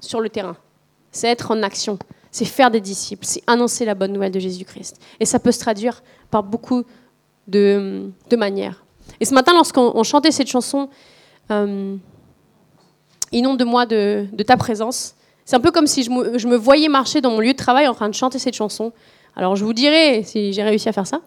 sur 0.00 0.20
le 0.20 0.28
terrain, 0.28 0.56
c'est 1.10 1.28
être 1.28 1.50
en 1.50 1.62
action, 1.62 1.98
c'est 2.30 2.44
faire 2.44 2.70
des 2.70 2.80
disciples, 2.80 3.24
c'est 3.24 3.42
annoncer 3.46 3.84
la 3.84 3.94
bonne 3.94 4.12
nouvelle 4.12 4.32
de 4.32 4.40
Jésus-Christ. 4.40 5.00
Et 5.20 5.24
ça 5.24 5.38
peut 5.38 5.52
se 5.52 5.60
traduire 5.60 6.02
par 6.30 6.42
beaucoup 6.42 6.84
de, 7.46 8.10
de 8.30 8.36
manières. 8.36 8.84
Et 9.20 9.24
ce 9.24 9.34
matin, 9.34 9.52
lorsqu'on 9.54 10.02
chantait 10.02 10.30
cette 10.30 10.48
chanson, 10.48 10.88
euh, 11.50 11.96
Inonde 13.32 13.58
de 13.58 14.26
de, 14.34 14.42
ta 14.42 14.56
présence, 14.56 15.14
c'est 15.44 15.56
un 15.56 15.60
peu 15.60 15.70
comme 15.70 15.86
si 15.86 16.02
je 16.02 16.10
me, 16.10 16.38
je 16.38 16.46
me, 16.46 16.56
voyais 16.56 16.88
marcher 16.88 17.20
dans 17.20 17.30
mon 17.30 17.40
lieu 17.40 17.52
de 17.52 17.58
travail 17.58 17.86
en 17.86 17.94
train 17.94 18.08
de 18.08 18.14
chanter 18.14 18.38
cette 18.38 18.54
chanson. 18.54 18.92
Alors 19.36 19.54
je 19.54 19.64
vous 19.64 19.74
dirai 19.74 20.22
si 20.24 20.52
j'ai 20.52 20.62
réussi 20.62 20.88
à 20.88 20.92
faire 20.92 21.06
ça. 21.06 21.20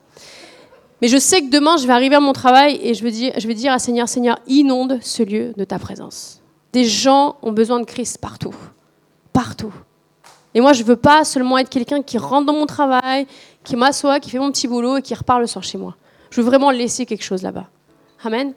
Mais 1.02 1.08
je 1.08 1.18
sais 1.18 1.42
que 1.42 1.50
demain, 1.50 1.78
je 1.78 1.88
vais 1.88 1.94
arriver 1.94 2.16
à 2.16 2.20
mon 2.20 2.34
travail 2.34 2.80
et 2.82 2.94
je 2.94 3.08
dire, 3.08 3.34
je 3.38 3.48
vais 3.48 3.54
dire 3.54 3.72
à 3.72 3.80
Seigneur, 3.80 4.08
Seigneur, 4.08 4.40
inonde 4.48 5.00
ce 5.02 5.24
lieu 5.24 5.54
de 5.58 5.64
ta 5.64 5.80
présence. 5.80 6.41
Des 6.74 6.86
gens 6.86 7.38
ont 7.42 7.52
besoin 7.52 7.80
de 7.80 7.86
Christ 7.86 8.18
partout. 8.18 8.56
Partout. 9.34 9.74
Et 10.54 10.62
moi, 10.62 10.74
je 10.74 10.82
ne 10.82 10.88
veux 10.88 10.96
pas 10.96 11.24
seulement 11.24 11.58
être 11.58 11.70
quelqu'un 11.70 12.02
qui 12.02 12.18
rentre 12.18 12.46
dans 12.46 12.54
mon 12.54 12.66
travail, 12.66 13.28
qui 13.64 13.76
m'assoit, 13.76 14.20
qui 14.20 14.30
fait 14.30 14.40
mon 14.40 14.52
petit 14.52 14.68
boulot 14.68 14.98
et 14.98 15.02
qui 15.02 15.14
repart 15.14 15.40
le 15.40 15.48
soir 15.48 15.64
chez 15.64 15.78
moi. 15.78 15.96
Je 16.30 16.42
veux 16.42 16.48
vraiment 16.48 16.72
laisser 16.72 17.06
quelque 17.06 17.24
chose 17.24 17.42
là-bas. 17.42 17.68
Amen. 18.24 18.54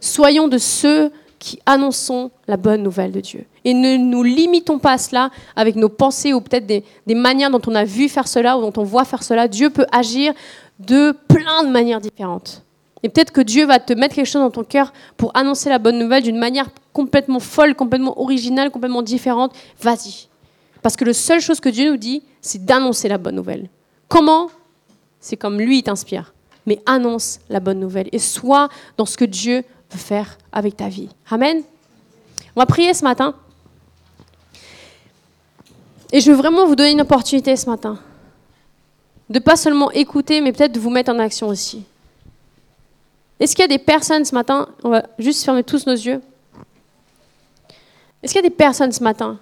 Soyons 0.00 0.48
de 0.48 0.58
ceux 0.58 1.10
qui 1.38 1.60
annonçons 1.66 2.30
la 2.46 2.56
bonne 2.56 2.82
nouvelle 2.82 3.12
de 3.12 3.20
Dieu. 3.20 3.44
Et 3.64 3.74
ne 3.74 3.96
nous 3.96 4.22
limitons 4.22 4.78
pas 4.78 4.92
à 4.92 4.98
cela 4.98 5.30
avec 5.56 5.76
nos 5.76 5.88
pensées 5.88 6.32
ou 6.32 6.40
peut-être 6.40 6.66
des, 6.66 6.84
des, 7.06 7.14
manières 7.14 7.50
dont 7.50 7.60
on 7.66 7.74
a 7.74 7.84
vu 7.84 8.08
faire 8.08 8.26
cela 8.26 8.58
ou 8.58 8.60
dont 8.60 8.72
on 8.76 8.84
voit 8.84 9.04
faire 9.04 9.22
cela. 9.22 9.46
Dieu 9.46 9.70
peut 9.70 9.86
agir 9.92 10.32
de 10.78 11.12
plein 11.28 11.64
de 11.64 11.68
manières 11.68 12.00
différentes. 12.00 12.64
Et 13.02 13.08
peut-être 13.08 13.30
que 13.30 13.40
Dieu 13.40 13.66
va 13.66 13.78
te 13.78 13.92
mettre 13.92 14.14
quelque 14.14 14.26
chose 14.26 14.42
dans 14.42 14.50
ton 14.50 14.64
cœur 14.64 14.92
pour 15.16 15.30
annoncer 15.36 15.68
la 15.68 15.78
bonne 15.78 15.98
nouvelle 15.98 16.22
d'une 16.22 16.38
manière 16.38 16.68
complètement 16.92 17.40
folle, 17.40 17.74
complètement 17.74 18.20
originale, 18.20 18.70
complètement 18.70 19.02
différente. 19.02 19.54
Vas-y. 19.80 20.28
Parce 20.82 20.96
que 20.96 21.04
la 21.04 21.14
seule 21.14 21.40
chose 21.40 21.60
que 21.60 21.68
Dieu 21.68 21.90
nous 21.90 21.96
dit, 21.96 22.22
c'est 22.40 22.64
d'annoncer 22.64 23.08
la 23.08 23.18
bonne 23.18 23.36
nouvelle. 23.36 23.68
Comment? 24.08 24.48
C'est 25.20 25.36
comme 25.36 25.58
lui, 25.58 25.82
t'inspire. 25.82 26.32
Mais 26.66 26.80
annonce 26.86 27.40
la 27.48 27.60
bonne 27.60 27.80
nouvelle 27.80 28.08
et 28.12 28.18
sois 28.18 28.68
dans 28.96 29.06
ce 29.06 29.16
que 29.16 29.24
Dieu 29.24 29.64
veut 29.90 29.98
faire 29.98 30.36
avec 30.52 30.76
ta 30.76 30.88
vie. 30.88 31.08
Amen. 31.30 31.62
On 32.56 32.60
va 32.60 32.66
prier 32.66 32.94
ce 32.94 33.04
matin. 33.04 33.34
Et 36.12 36.20
je 36.20 36.30
veux 36.30 36.36
vraiment 36.36 36.66
vous 36.66 36.74
donner 36.74 36.92
une 36.92 37.00
opportunité 37.00 37.54
ce 37.56 37.68
matin. 37.68 37.98
De 39.28 39.38
pas 39.38 39.56
seulement 39.56 39.90
écouter, 39.90 40.40
mais 40.40 40.52
peut-être 40.52 40.72
de 40.72 40.80
vous 40.80 40.90
mettre 40.90 41.12
en 41.12 41.18
action 41.18 41.48
aussi. 41.48 41.84
Est-ce 43.40 43.54
qu'il 43.54 43.62
y 43.62 43.64
a 43.64 43.68
des 43.68 43.78
personnes 43.78 44.24
ce 44.24 44.34
matin, 44.34 44.68
on 44.82 44.90
va 44.90 45.04
juste 45.18 45.44
fermer 45.44 45.62
tous 45.62 45.86
nos 45.86 45.94
yeux. 45.94 46.20
Est-ce 48.22 48.32
qu'il 48.32 48.42
y 48.42 48.46
a 48.46 48.48
des 48.48 48.54
personnes 48.54 48.92
ce 48.92 49.02
matin 49.02 49.38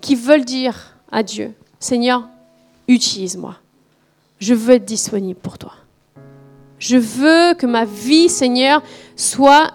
qui 0.00 0.14
veulent 0.14 0.44
dire 0.44 0.94
à 1.10 1.22
Dieu, 1.22 1.52
Seigneur, 1.78 2.28
utilise-moi. 2.88 3.56
Je 4.38 4.54
veux 4.54 4.74
être 4.74 4.84
disponible 4.84 5.38
pour 5.38 5.58
toi. 5.58 5.72
Je 6.78 6.96
veux 6.96 7.54
que 7.54 7.66
ma 7.66 7.84
vie, 7.84 8.28
Seigneur, 8.28 8.82
soit 9.16 9.72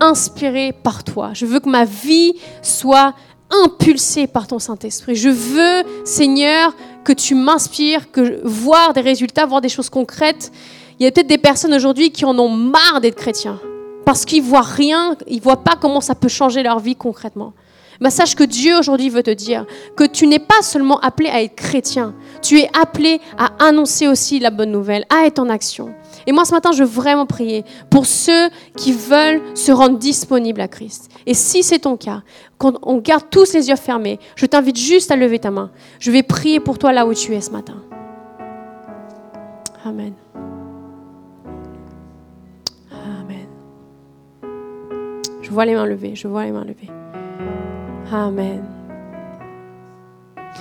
inspirée 0.00 0.72
par 0.72 1.04
toi. 1.04 1.30
Je 1.34 1.46
veux 1.46 1.60
que 1.60 1.68
ma 1.68 1.84
vie 1.84 2.34
soit 2.62 3.14
impulsée 3.50 4.26
par 4.26 4.46
ton 4.46 4.58
Saint-Esprit. 4.58 5.14
Je 5.14 5.28
veux, 5.28 6.04
Seigneur, 6.04 6.74
que 7.04 7.12
tu 7.12 7.34
m'inspires, 7.34 8.10
que 8.10 8.40
voir 8.44 8.92
des 8.92 9.00
résultats, 9.00 9.46
voir 9.46 9.60
des 9.60 9.68
choses 9.68 9.88
concrètes. 9.88 10.52
Il 11.00 11.04
y 11.04 11.06
a 11.06 11.12
peut-être 11.12 11.28
des 11.28 11.38
personnes 11.38 11.74
aujourd'hui 11.74 12.10
qui 12.10 12.24
en 12.24 12.36
ont 12.38 12.48
marre 12.48 13.00
d'être 13.00 13.14
chrétiens 13.16 13.60
parce 14.04 14.24
qu'ils 14.24 14.42
voient 14.42 14.62
rien, 14.62 15.16
ils 15.26 15.40
voient 15.40 15.62
pas 15.62 15.76
comment 15.80 16.00
ça 16.00 16.14
peut 16.14 16.28
changer 16.28 16.62
leur 16.62 16.80
vie 16.80 16.96
concrètement. 16.96 17.52
Mais 18.00 18.10
sache 18.10 18.34
que 18.34 18.44
Dieu 18.44 18.76
aujourd'hui 18.78 19.08
veut 19.08 19.22
te 19.22 19.30
dire 19.30 19.66
que 19.96 20.04
tu 20.04 20.26
n'es 20.26 20.38
pas 20.38 20.62
seulement 20.62 20.98
appelé 21.00 21.28
à 21.28 21.42
être 21.42 21.56
chrétien, 21.56 22.14
tu 22.42 22.58
es 22.60 22.70
appelé 22.80 23.20
à 23.36 23.50
annoncer 23.58 24.08
aussi 24.08 24.38
la 24.38 24.50
bonne 24.50 24.70
nouvelle, 24.70 25.04
à 25.10 25.26
être 25.26 25.40
en 25.40 25.48
action. 25.48 25.94
Et 26.26 26.32
moi 26.32 26.44
ce 26.44 26.52
matin, 26.52 26.70
je 26.72 26.82
veux 26.82 26.88
vraiment 26.88 27.26
prier 27.26 27.64
pour 27.90 28.06
ceux 28.06 28.50
qui 28.76 28.92
veulent 28.92 29.42
se 29.54 29.72
rendre 29.72 29.98
disponibles 29.98 30.60
à 30.60 30.68
Christ. 30.68 31.10
Et 31.26 31.34
si 31.34 31.62
c'est 31.62 31.80
ton 31.80 31.96
cas, 31.96 32.22
quand 32.56 32.78
on 32.82 32.98
garde 32.98 33.24
tous 33.30 33.52
les 33.52 33.68
yeux 33.68 33.76
fermés, 33.76 34.18
je 34.36 34.46
t'invite 34.46 34.78
juste 34.78 35.10
à 35.10 35.16
lever 35.16 35.38
ta 35.38 35.50
main. 35.50 35.70
Je 36.00 36.10
vais 36.10 36.22
prier 36.22 36.60
pour 36.60 36.78
toi 36.78 36.92
là 36.92 37.06
où 37.06 37.14
tu 37.14 37.34
es 37.34 37.40
ce 37.40 37.50
matin. 37.50 37.82
Amen. 39.84 40.14
Je 45.48 45.54
vois 45.54 45.64
les 45.64 45.74
mains 45.74 45.86
levées, 45.86 46.14
je 46.14 46.28
vois 46.28 46.44
les 46.44 46.52
mains 46.52 46.66
levées. 46.66 46.90
Amen. 48.12 48.62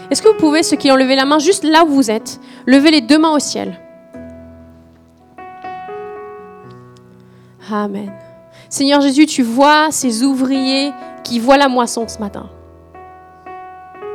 Est-ce 0.10 0.22
que 0.22 0.30
vous 0.30 0.38
pouvez, 0.38 0.64
ceux 0.64 0.78
qui 0.78 0.90
ont 0.90 0.96
levé 0.96 1.18
la 1.18 1.26
main, 1.26 1.40
juste 1.40 1.66
là 1.66 1.84
où 1.84 1.90
vous 1.90 2.10
êtes, 2.10 2.40
lever 2.66 2.92
les 2.92 3.02
deux 3.02 3.18
mains 3.18 3.36
au 3.36 3.40
ciel? 3.40 3.78
Amen. 7.70 8.14
Seigneur 8.70 9.02
Jésus, 9.02 9.26
tu 9.26 9.44
vois 9.44 9.92
ces 9.92 10.24
ouvriers 10.24 10.94
qui 11.22 11.40
voient 11.40 11.58
la 11.58 11.68
moisson 11.68 12.08
ce 12.08 12.20
matin. 12.20 12.50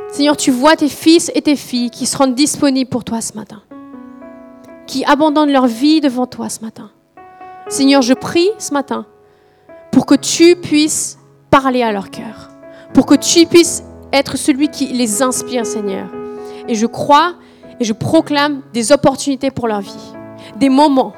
Seigneur, 0.09 0.35
tu 0.35 0.49
vois 0.49 0.75
tes 0.75 0.89
fils 0.89 1.31
et 1.35 1.43
tes 1.43 1.55
filles 1.55 1.91
qui 1.91 2.07
se 2.07 2.17
rendent 2.17 2.33
disponibles 2.33 2.89
pour 2.89 3.03
toi 3.03 3.21
ce 3.21 3.33
matin, 3.33 3.61
qui 4.87 5.05
abandonnent 5.05 5.51
leur 5.51 5.67
vie 5.67 6.01
devant 6.01 6.25
toi 6.25 6.49
ce 6.49 6.61
matin. 6.61 6.89
Seigneur, 7.67 8.01
je 8.01 8.15
prie 8.15 8.49
ce 8.57 8.73
matin 8.73 9.05
pour 9.93 10.05
que 10.07 10.15
tu 10.15 10.55
puisses 10.55 11.19
parler 11.49 11.83
à 11.83 11.91
leur 11.91 12.09
cœur, 12.09 12.49
pour 12.93 13.05
que 13.05 13.13
tu 13.13 13.45
puisses 13.45 13.83
être 14.11 14.37
celui 14.37 14.67
qui 14.69 14.87
les 14.87 15.21
inspire, 15.21 15.65
Seigneur. 15.65 16.07
Et 16.67 16.75
je 16.75 16.87
crois 16.87 17.35
et 17.79 17.83
je 17.85 17.93
proclame 17.93 18.61
des 18.73 18.91
opportunités 18.91 19.51
pour 19.51 19.67
leur 19.67 19.81
vie, 19.81 20.13
des 20.57 20.69
moments, 20.69 21.13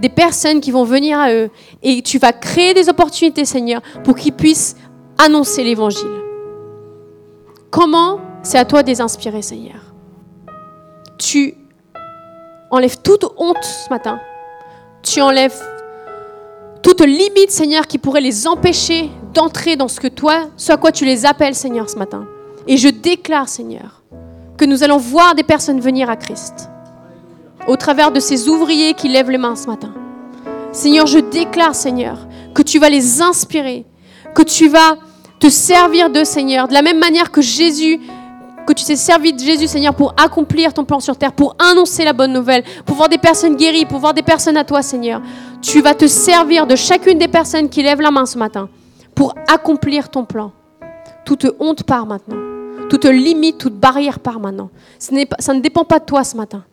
des 0.00 0.08
personnes 0.08 0.60
qui 0.60 0.70
vont 0.70 0.84
venir 0.84 1.18
à 1.18 1.32
eux. 1.32 1.50
Et 1.82 2.02
tu 2.02 2.18
vas 2.18 2.32
créer 2.32 2.74
des 2.74 2.88
opportunités, 2.88 3.44
Seigneur, 3.44 3.82
pour 4.02 4.16
qu'ils 4.16 4.32
puissent 4.32 4.76
annoncer 5.18 5.62
l'Évangile. 5.62 6.08
Comment 7.70 8.20
C'est 8.42 8.58
à 8.58 8.64
toi 8.64 8.82
de 8.82 8.88
les 8.88 9.00
inspirer, 9.00 9.42
Seigneur? 9.42 9.94
Tu 11.18 11.54
enlèves 12.70 13.00
toute 13.02 13.24
honte 13.36 13.62
ce 13.62 13.90
matin. 13.90 14.18
Tu 15.02 15.20
enlèves 15.20 15.60
toute 16.84 17.00
limite, 17.00 17.50
Seigneur, 17.50 17.86
qui 17.86 17.96
pourrait 17.96 18.20
les 18.20 18.46
empêcher 18.46 19.10
d'entrer 19.32 19.74
dans 19.74 19.88
ce 19.88 19.98
que 19.98 20.06
toi, 20.06 20.50
ce 20.58 20.70
à 20.70 20.76
quoi 20.76 20.92
tu 20.92 21.06
les 21.06 21.24
appelles, 21.24 21.54
Seigneur, 21.54 21.88
ce 21.88 21.96
matin. 21.96 22.26
Et 22.68 22.76
je 22.76 22.88
déclare, 22.88 23.48
Seigneur, 23.48 24.02
que 24.58 24.66
nous 24.66 24.82
allons 24.82 24.98
voir 24.98 25.34
des 25.34 25.44
personnes 25.44 25.80
venir 25.80 26.10
à 26.10 26.16
Christ 26.16 26.68
au 27.66 27.76
travers 27.76 28.12
de 28.12 28.20
ces 28.20 28.50
ouvriers 28.50 28.92
qui 28.92 29.08
lèvent 29.08 29.30
les 29.30 29.38
mains 29.38 29.56
ce 29.56 29.66
matin. 29.66 29.94
Seigneur, 30.72 31.06
je 31.06 31.20
déclare, 31.20 31.74
Seigneur, 31.74 32.28
que 32.52 32.60
tu 32.60 32.78
vas 32.78 32.90
les 32.90 33.22
inspirer, 33.22 33.86
que 34.34 34.42
tu 34.42 34.68
vas 34.68 34.98
te 35.40 35.48
servir 35.48 36.10
de 36.10 36.22
Seigneur, 36.22 36.68
de 36.68 36.74
la 36.74 36.82
même 36.82 36.98
manière 36.98 37.30
que 37.30 37.40
Jésus, 37.40 37.98
que 38.64 38.72
tu 38.72 38.84
t'es 38.84 38.96
servi 38.96 39.32
de 39.32 39.38
Jésus, 39.38 39.66
Seigneur, 39.66 39.94
pour 39.94 40.14
accomplir 40.16 40.72
ton 40.72 40.84
plan 40.84 41.00
sur 41.00 41.16
terre, 41.16 41.32
pour 41.32 41.56
annoncer 41.58 42.04
la 42.04 42.12
bonne 42.12 42.32
nouvelle, 42.32 42.64
pour 42.84 42.96
voir 42.96 43.08
des 43.08 43.18
personnes 43.18 43.56
guéries, 43.56 43.84
pour 43.86 43.98
voir 43.98 44.14
des 44.14 44.22
personnes 44.22 44.56
à 44.56 44.64
toi, 44.64 44.82
Seigneur. 44.82 45.20
Tu 45.62 45.80
vas 45.80 45.94
te 45.94 46.06
servir 46.06 46.66
de 46.66 46.76
chacune 46.76 47.18
des 47.18 47.28
personnes 47.28 47.68
qui 47.68 47.82
lèvent 47.82 48.00
la 48.00 48.10
main 48.10 48.26
ce 48.26 48.38
matin 48.38 48.68
pour 49.14 49.34
accomplir 49.48 50.08
ton 50.08 50.24
plan. 50.24 50.52
Toute 51.24 51.46
honte 51.58 51.84
part 51.84 52.06
maintenant. 52.06 52.36
Toute 52.90 53.06
limite, 53.06 53.58
toute 53.58 53.74
barrière 53.74 54.18
part 54.18 54.40
maintenant. 54.40 54.70
Ça 54.98 55.54
ne 55.54 55.60
dépend 55.60 55.84
pas 55.84 55.98
de 55.98 56.04
toi 56.04 56.22
ce 56.24 56.36
matin. 56.36 56.64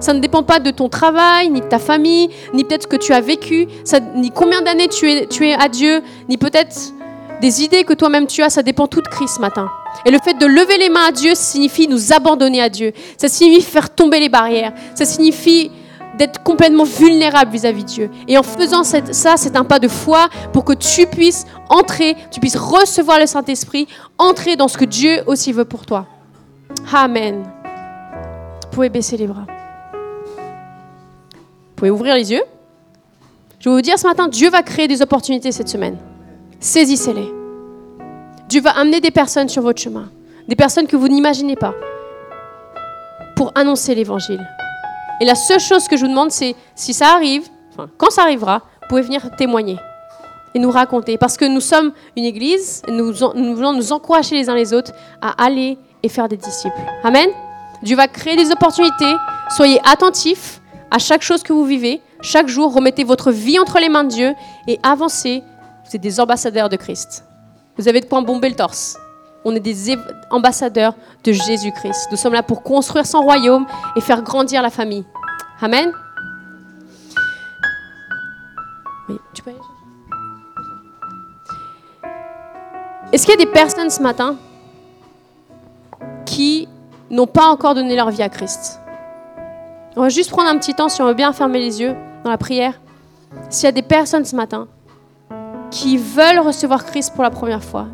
Ça 0.00 0.12
ne 0.12 0.20
dépend 0.20 0.42
pas 0.42 0.60
de 0.60 0.70
ton 0.70 0.88
travail, 0.88 1.50
ni 1.50 1.60
de 1.60 1.66
ta 1.66 1.78
famille, 1.78 2.30
ni 2.54 2.64
peut-être 2.64 2.84
ce 2.84 2.88
que 2.88 2.96
tu 2.96 3.12
as 3.12 3.20
vécu, 3.20 3.66
ni 4.14 4.30
combien 4.30 4.62
d'années 4.62 4.88
tu 4.88 5.10
es, 5.10 5.26
tu 5.26 5.48
es 5.48 5.54
à 5.54 5.68
Dieu, 5.68 6.02
ni 6.28 6.38
peut-être 6.38 6.74
des 7.40 7.62
idées 7.62 7.84
que 7.84 7.94
toi-même 7.94 8.26
tu 8.26 8.42
as. 8.42 8.50
Ça 8.50 8.62
dépend 8.62 8.86
tout 8.86 9.00
de 9.00 9.08
Christ 9.08 9.36
ce 9.36 9.40
matin. 9.40 9.68
Et 10.04 10.10
le 10.10 10.18
fait 10.18 10.34
de 10.34 10.46
lever 10.46 10.78
les 10.78 10.88
mains 10.88 11.08
à 11.08 11.12
Dieu 11.12 11.32
signifie 11.34 11.88
nous 11.88 12.12
abandonner 12.12 12.60
à 12.60 12.68
Dieu. 12.68 12.92
Ça 13.16 13.28
signifie 13.28 13.62
faire 13.62 13.90
tomber 13.90 14.20
les 14.20 14.28
barrières. 14.28 14.72
Ça 14.94 15.04
signifie 15.04 15.70
d'être 16.16 16.42
complètement 16.42 16.84
vulnérable 16.84 17.50
vis-à-vis 17.52 17.84
de 17.84 17.88
Dieu. 17.88 18.10
Et 18.26 18.38
en 18.38 18.42
faisant 18.42 18.84
ça, 18.84 19.36
c'est 19.36 19.56
un 19.56 19.64
pas 19.64 19.78
de 19.78 19.88
foi 19.88 20.28
pour 20.52 20.64
que 20.64 20.72
tu 20.72 21.06
puisses 21.06 21.44
entrer, 21.68 22.16
tu 22.30 22.40
puisses 22.40 22.56
recevoir 22.56 23.18
le 23.18 23.26
Saint-Esprit, 23.26 23.86
entrer 24.16 24.56
dans 24.56 24.68
ce 24.68 24.78
que 24.78 24.84
Dieu 24.84 25.22
aussi 25.26 25.52
veut 25.52 25.66
pour 25.66 25.84
toi. 25.84 26.06
Amen. 26.92 27.42
Vous 28.62 28.68
pouvez 28.70 28.88
baisser 28.88 29.16
les 29.16 29.26
bras. 29.26 29.46
Vous 31.32 31.74
pouvez 31.76 31.90
ouvrir 31.90 32.14
les 32.14 32.32
yeux. 32.32 32.44
Je 33.58 33.68
vais 33.68 33.74
vous 33.74 33.82
dire 33.82 33.98
ce 33.98 34.06
matin, 34.06 34.28
Dieu 34.28 34.48
va 34.48 34.62
créer 34.62 34.88
des 34.88 35.02
opportunités 35.02 35.52
cette 35.52 35.68
semaine. 35.68 35.98
Saisissez-les. 36.66 37.32
Dieu 38.48 38.60
va 38.60 38.70
amener 38.70 39.00
des 39.00 39.12
personnes 39.12 39.48
sur 39.48 39.62
votre 39.62 39.80
chemin, 39.80 40.10
des 40.48 40.56
personnes 40.56 40.88
que 40.88 40.96
vous 40.96 41.06
n'imaginez 41.06 41.54
pas, 41.54 41.72
pour 43.36 43.52
annoncer 43.54 43.94
l'évangile. 43.94 44.44
Et 45.20 45.24
la 45.24 45.36
seule 45.36 45.60
chose 45.60 45.86
que 45.86 45.96
je 45.96 46.02
vous 46.02 46.10
demande, 46.10 46.32
c'est 46.32 46.56
si 46.74 46.92
ça 46.92 47.14
arrive, 47.14 47.44
enfin, 47.70 47.88
quand 47.96 48.10
ça 48.10 48.22
arrivera, 48.22 48.62
vous 48.82 48.88
pouvez 48.88 49.02
venir 49.02 49.30
témoigner 49.36 49.76
et 50.56 50.58
nous 50.58 50.72
raconter. 50.72 51.18
Parce 51.18 51.36
que 51.36 51.44
nous 51.44 51.60
sommes 51.60 51.92
une 52.16 52.24
église, 52.24 52.82
nous, 52.88 53.12
nous 53.36 53.54
voulons 53.54 53.72
nous 53.72 53.92
encourager 53.92 54.34
les 54.34 54.50
uns 54.50 54.56
les 54.56 54.74
autres 54.74 54.90
à 55.22 55.44
aller 55.44 55.78
et 56.02 56.08
faire 56.08 56.28
des 56.28 56.36
disciples. 56.36 56.80
Amen. 57.04 57.30
Dieu 57.84 57.94
va 57.94 58.08
créer 58.08 58.34
des 58.34 58.50
opportunités. 58.50 59.14
Soyez 59.50 59.78
attentifs 59.88 60.60
à 60.90 60.98
chaque 60.98 61.22
chose 61.22 61.44
que 61.44 61.52
vous 61.52 61.64
vivez. 61.64 62.00
Chaque 62.22 62.48
jour, 62.48 62.74
remettez 62.74 63.04
votre 63.04 63.30
vie 63.30 63.60
entre 63.60 63.78
les 63.78 63.88
mains 63.88 64.02
de 64.02 64.08
Dieu 64.08 64.34
et 64.66 64.80
avancez. 64.82 65.44
Vous 65.88 65.94
êtes 65.94 66.02
des 66.02 66.18
ambassadeurs 66.18 66.68
de 66.68 66.76
Christ. 66.76 67.24
Vous 67.76 67.88
avez 67.88 68.00
de 68.00 68.06
quoi 68.06 68.20
bomber 68.20 68.48
le 68.48 68.56
torse. 68.56 68.96
On 69.44 69.54
est 69.54 69.60
des 69.60 69.96
ambassadeurs 70.30 70.94
de 71.22 71.30
Jésus-Christ. 71.30 72.08
Nous 72.10 72.16
sommes 72.16 72.32
là 72.32 72.42
pour 72.42 72.62
construire 72.62 73.06
son 73.06 73.20
royaume 73.20 73.66
et 73.94 74.00
faire 74.00 74.22
grandir 74.22 74.62
la 74.62 74.70
famille. 74.70 75.04
Amen. 75.60 75.92
Est-ce 83.12 83.24
qu'il 83.24 83.38
y 83.38 83.42
a 83.42 83.44
des 83.44 83.52
personnes 83.52 83.88
ce 83.88 84.02
matin 84.02 84.36
qui 86.24 86.68
n'ont 87.08 87.28
pas 87.28 87.46
encore 87.46 87.74
donné 87.74 87.94
leur 87.94 88.10
vie 88.10 88.22
à 88.22 88.28
Christ? 88.28 88.80
On 89.94 90.02
va 90.02 90.08
juste 90.08 90.30
prendre 90.30 90.50
un 90.50 90.58
petit 90.58 90.74
temps, 90.74 90.88
si 90.88 91.00
on 91.00 91.06
veut 91.06 91.14
bien 91.14 91.32
fermer 91.32 91.60
les 91.60 91.80
yeux 91.80 91.94
dans 92.24 92.30
la 92.30 92.36
prière. 92.36 92.74
S'il 93.48 93.66
y 93.66 93.68
a 93.68 93.72
des 93.72 93.82
personnes 93.82 94.24
ce 94.24 94.34
matin 94.34 94.66
qui 95.76 95.98
veulent 95.98 96.38
recevoir 96.38 96.86
Christ 96.86 97.12
pour 97.14 97.22
la 97.22 97.28
première 97.28 97.62
fois, 97.62 97.88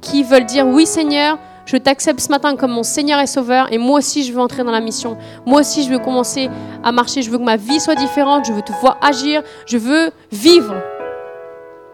qui 0.00 0.24
veulent 0.24 0.46
dire 0.46 0.66
oui 0.66 0.84
Seigneur, 0.84 1.38
je 1.64 1.76
t'accepte 1.76 2.18
ce 2.18 2.28
matin 2.28 2.56
comme 2.56 2.72
mon 2.72 2.82
Seigneur 2.82 3.20
et 3.20 3.28
Sauveur 3.28 3.72
et 3.72 3.78
moi 3.78 3.98
aussi 3.98 4.24
je 4.24 4.32
veux 4.32 4.40
entrer 4.40 4.64
dans 4.64 4.72
la 4.72 4.80
mission. 4.80 5.16
Moi 5.46 5.60
aussi 5.60 5.84
je 5.84 5.90
veux 5.90 6.00
commencer 6.00 6.50
à 6.82 6.90
marcher, 6.90 7.22
je 7.22 7.30
veux 7.30 7.38
que 7.38 7.44
ma 7.44 7.56
vie 7.56 7.78
soit 7.78 7.94
différente, 7.94 8.46
je 8.46 8.52
veux 8.52 8.62
te 8.62 8.72
voir 8.80 8.98
agir, 9.00 9.44
je 9.64 9.78
veux 9.78 10.10
vivre. 10.32 10.74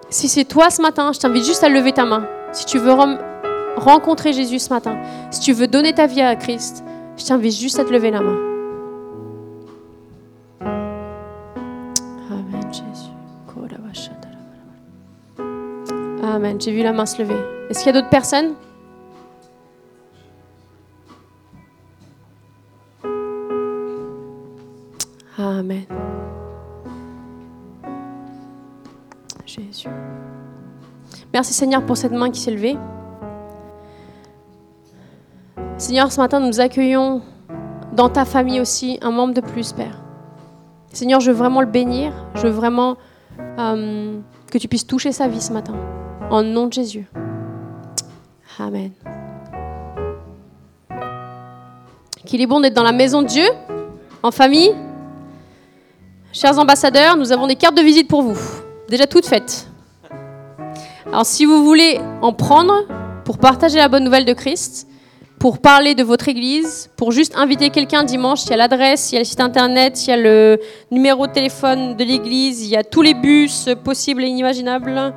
Si 0.09 0.27
c'est 0.27 0.45
toi 0.45 0.71
ce 0.71 0.81
matin, 0.81 1.12
je 1.12 1.21
t'invite 1.21 1.45
juste 1.45 1.62
à 1.64 1.68
lever 1.68 1.93
ta 1.93 2.07
main. 2.07 2.27
Si 2.53 2.64
tu 2.64 2.79
veux 2.79 2.95
rencontrer 3.77 4.33
Jésus 4.33 4.59
ce 4.59 4.71
matin, 4.71 4.97
si 5.31 5.41
tu 5.41 5.53
veux 5.53 5.66
donner 5.66 5.93
ta 5.93 6.07
vie 6.07 6.23
à 6.23 6.35
Christ, 6.35 6.83
je 7.18 7.27
t'invite 7.27 7.57
juste 7.57 7.79
à 7.79 7.85
te 7.85 7.93
lever 7.93 8.11
la 8.11 8.23
main. 8.23 8.49
Amen. 16.31 16.61
J'ai 16.61 16.70
vu 16.70 16.83
la 16.85 16.93
main 16.93 17.07
se 17.07 17.20
lever. 17.20 17.35
Est-ce 17.68 17.81
qu'il 17.81 17.93
y 17.93 17.97
a 17.97 18.01
d'autres 18.01 18.09
personnes? 18.09 18.55
Amen. 25.37 25.87
Jésus. 29.45 29.89
Merci 31.33 31.53
Seigneur 31.53 31.85
pour 31.85 31.97
cette 31.97 32.12
main 32.12 32.31
qui 32.31 32.41
s'est 32.41 32.53
levée. 32.53 32.76
Seigneur, 35.78 36.12
ce 36.12 36.20
matin, 36.20 36.39
nous 36.39 36.61
accueillons 36.61 37.22
dans 37.93 38.09
ta 38.09 38.24
famille 38.24 38.61
aussi 38.61 39.01
un 39.03 39.11
membre 39.11 39.35
de 39.35 39.41
plus, 39.41 39.72
Père. 39.72 40.01
Seigneur, 40.93 41.18
je 41.18 41.33
veux 41.33 41.37
vraiment 41.37 41.61
le 41.61 41.66
bénir. 41.66 42.12
Je 42.37 42.43
veux 42.43 42.53
vraiment 42.53 42.97
euh, 43.59 44.20
que 44.53 44.59
tu 44.59 44.68
puisses 44.68 44.87
toucher 44.87 45.11
sa 45.11 45.26
vie 45.26 45.41
ce 45.41 45.53
matin. 45.53 45.74
En 46.31 46.45
nom 46.45 46.68
de 46.68 46.72
Jésus. 46.72 47.07
Amen. 48.59 48.93
Qu'il 52.24 52.41
est 52.41 52.47
bon 52.47 52.61
d'être 52.61 52.74
dans 52.74 52.85
la 52.85 52.93
maison 52.93 53.22
de 53.22 53.26
Dieu, 53.26 53.47
en 54.22 54.31
famille. 54.31 54.70
Chers 56.33 56.57
ambassadeurs, 56.59 57.16
nous 57.16 57.33
avons 57.33 57.49
des 57.49 57.57
cartes 57.57 57.76
de 57.76 57.83
visite 57.83 58.07
pour 58.07 58.22
vous, 58.22 58.39
déjà 58.89 59.09
toutes 59.09 59.26
faites. 59.26 59.66
Alors 61.07 61.26
si 61.26 61.45
vous 61.45 61.64
voulez 61.64 61.99
en 62.22 62.33
prendre 62.33 62.85
pour 63.24 63.39
partager 63.39 63.78
la 63.78 63.89
bonne 63.89 64.05
nouvelle 64.05 64.24
de 64.24 64.33
Christ, 64.33 64.87
pour 65.41 65.59
parler 65.59 65.97
de 65.97 66.05
votre 66.05 66.28
église, 66.28 66.91
pour 66.97 67.11
juste 67.11 67.35
inviter 67.35 67.70
quelqu'un 67.70 68.05
dimanche, 68.05 68.45
il 68.45 68.51
y 68.51 68.53
a 68.53 68.57
l'adresse, 68.57 69.11
il 69.11 69.14
y 69.14 69.16
a 69.16 69.20
le 69.22 69.24
site 69.24 69.41
internet, 69.41 70.07
il 70.07 70.11
y 70.11 70.12
a 70.12 70.16
le 70.16 70.61
numéro 70.93 71.26
de 71.26 71.33
téléphone 71.33 71.97
de 71.97 72.05
l'église, 72.05 72.62
il 72.62 72.68
y 72.68 72.76
a 72.76 72.85
tous 72.85 73.03
les 73.03 73.14
bus 73.14 73.68
possibles 73.83 74.22
et 74.22 74.28
inimaginables, 74.28 75.12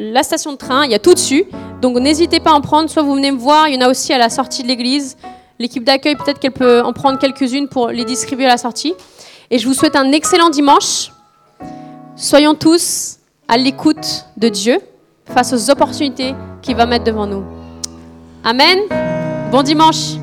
la 0.00 0.22
station 0.22 0.52
de 0.52 0.56
train, 0.56 0.84
il 0.86 0.90
y 0.90 0.94
a 0.94 0.98
tout 0.98 1.14
dessus. 1.14 1.44
Donc 1.82 1.98
n'hésitez 1.98 2.40
pas 2.40 2.50
à 2.50 2.54
en 2.54 2.60
prendre, 2.60 2.88
soit 2.88 3.02
vous 3.02 3.14
venez 3.14 3.30
me 3.30 3.38
voir, 3.38 3.68
il 3.68 3.74
y 3.74 3.78
en 3.78 3.86
a 3.86 3.90
aussi 3.90 4.12
à 4.12 4.18
la 4.18 4.30
sortie 4.30 4.62
de 4.62 4.68
l'église. 4.68 5.16
L'équipe 5.58 5.84
d'accueil, 5.84 6.16
peut-être 6.16 6.38
qu'elle 6.38 6.52
peut 6.52 6.80
en 6.82 6.94
prendre 6.94 7.18
quelques-unes 7.18 7.68
pour 7.68 7.88
les 7.88 8.06
distribuer 8.06 8.46
à 8.46 8.50
la 8.50 8.56
sortie. 8.56 8.94
Et 9.50 9.58
je 9.58 9.68
vous 9.68 9.74
souhaite 9.74 9.96
un 9.96 10.10
excellent 10.12 10.48
dimanche. 10.48 11.12
Soyons 12.16 12.54
tous 12.54 13.18
à 13.46 13.58
l'écoute 13.58 14.24
de 14.38 14.48
Dieu 14.48 14.78
face 15.26 15.52
aux 15.52 15.70
opportunités 15.70 16.34
qu'il 16.62 16.76
va 16.76 16.86
mettre 16.86 17.04
devant 17.04 17.26
nous. 17.26 17.44
Amen. 18.42 18.78
Bon 19.52 19.62
dimanche. 19.62 20.14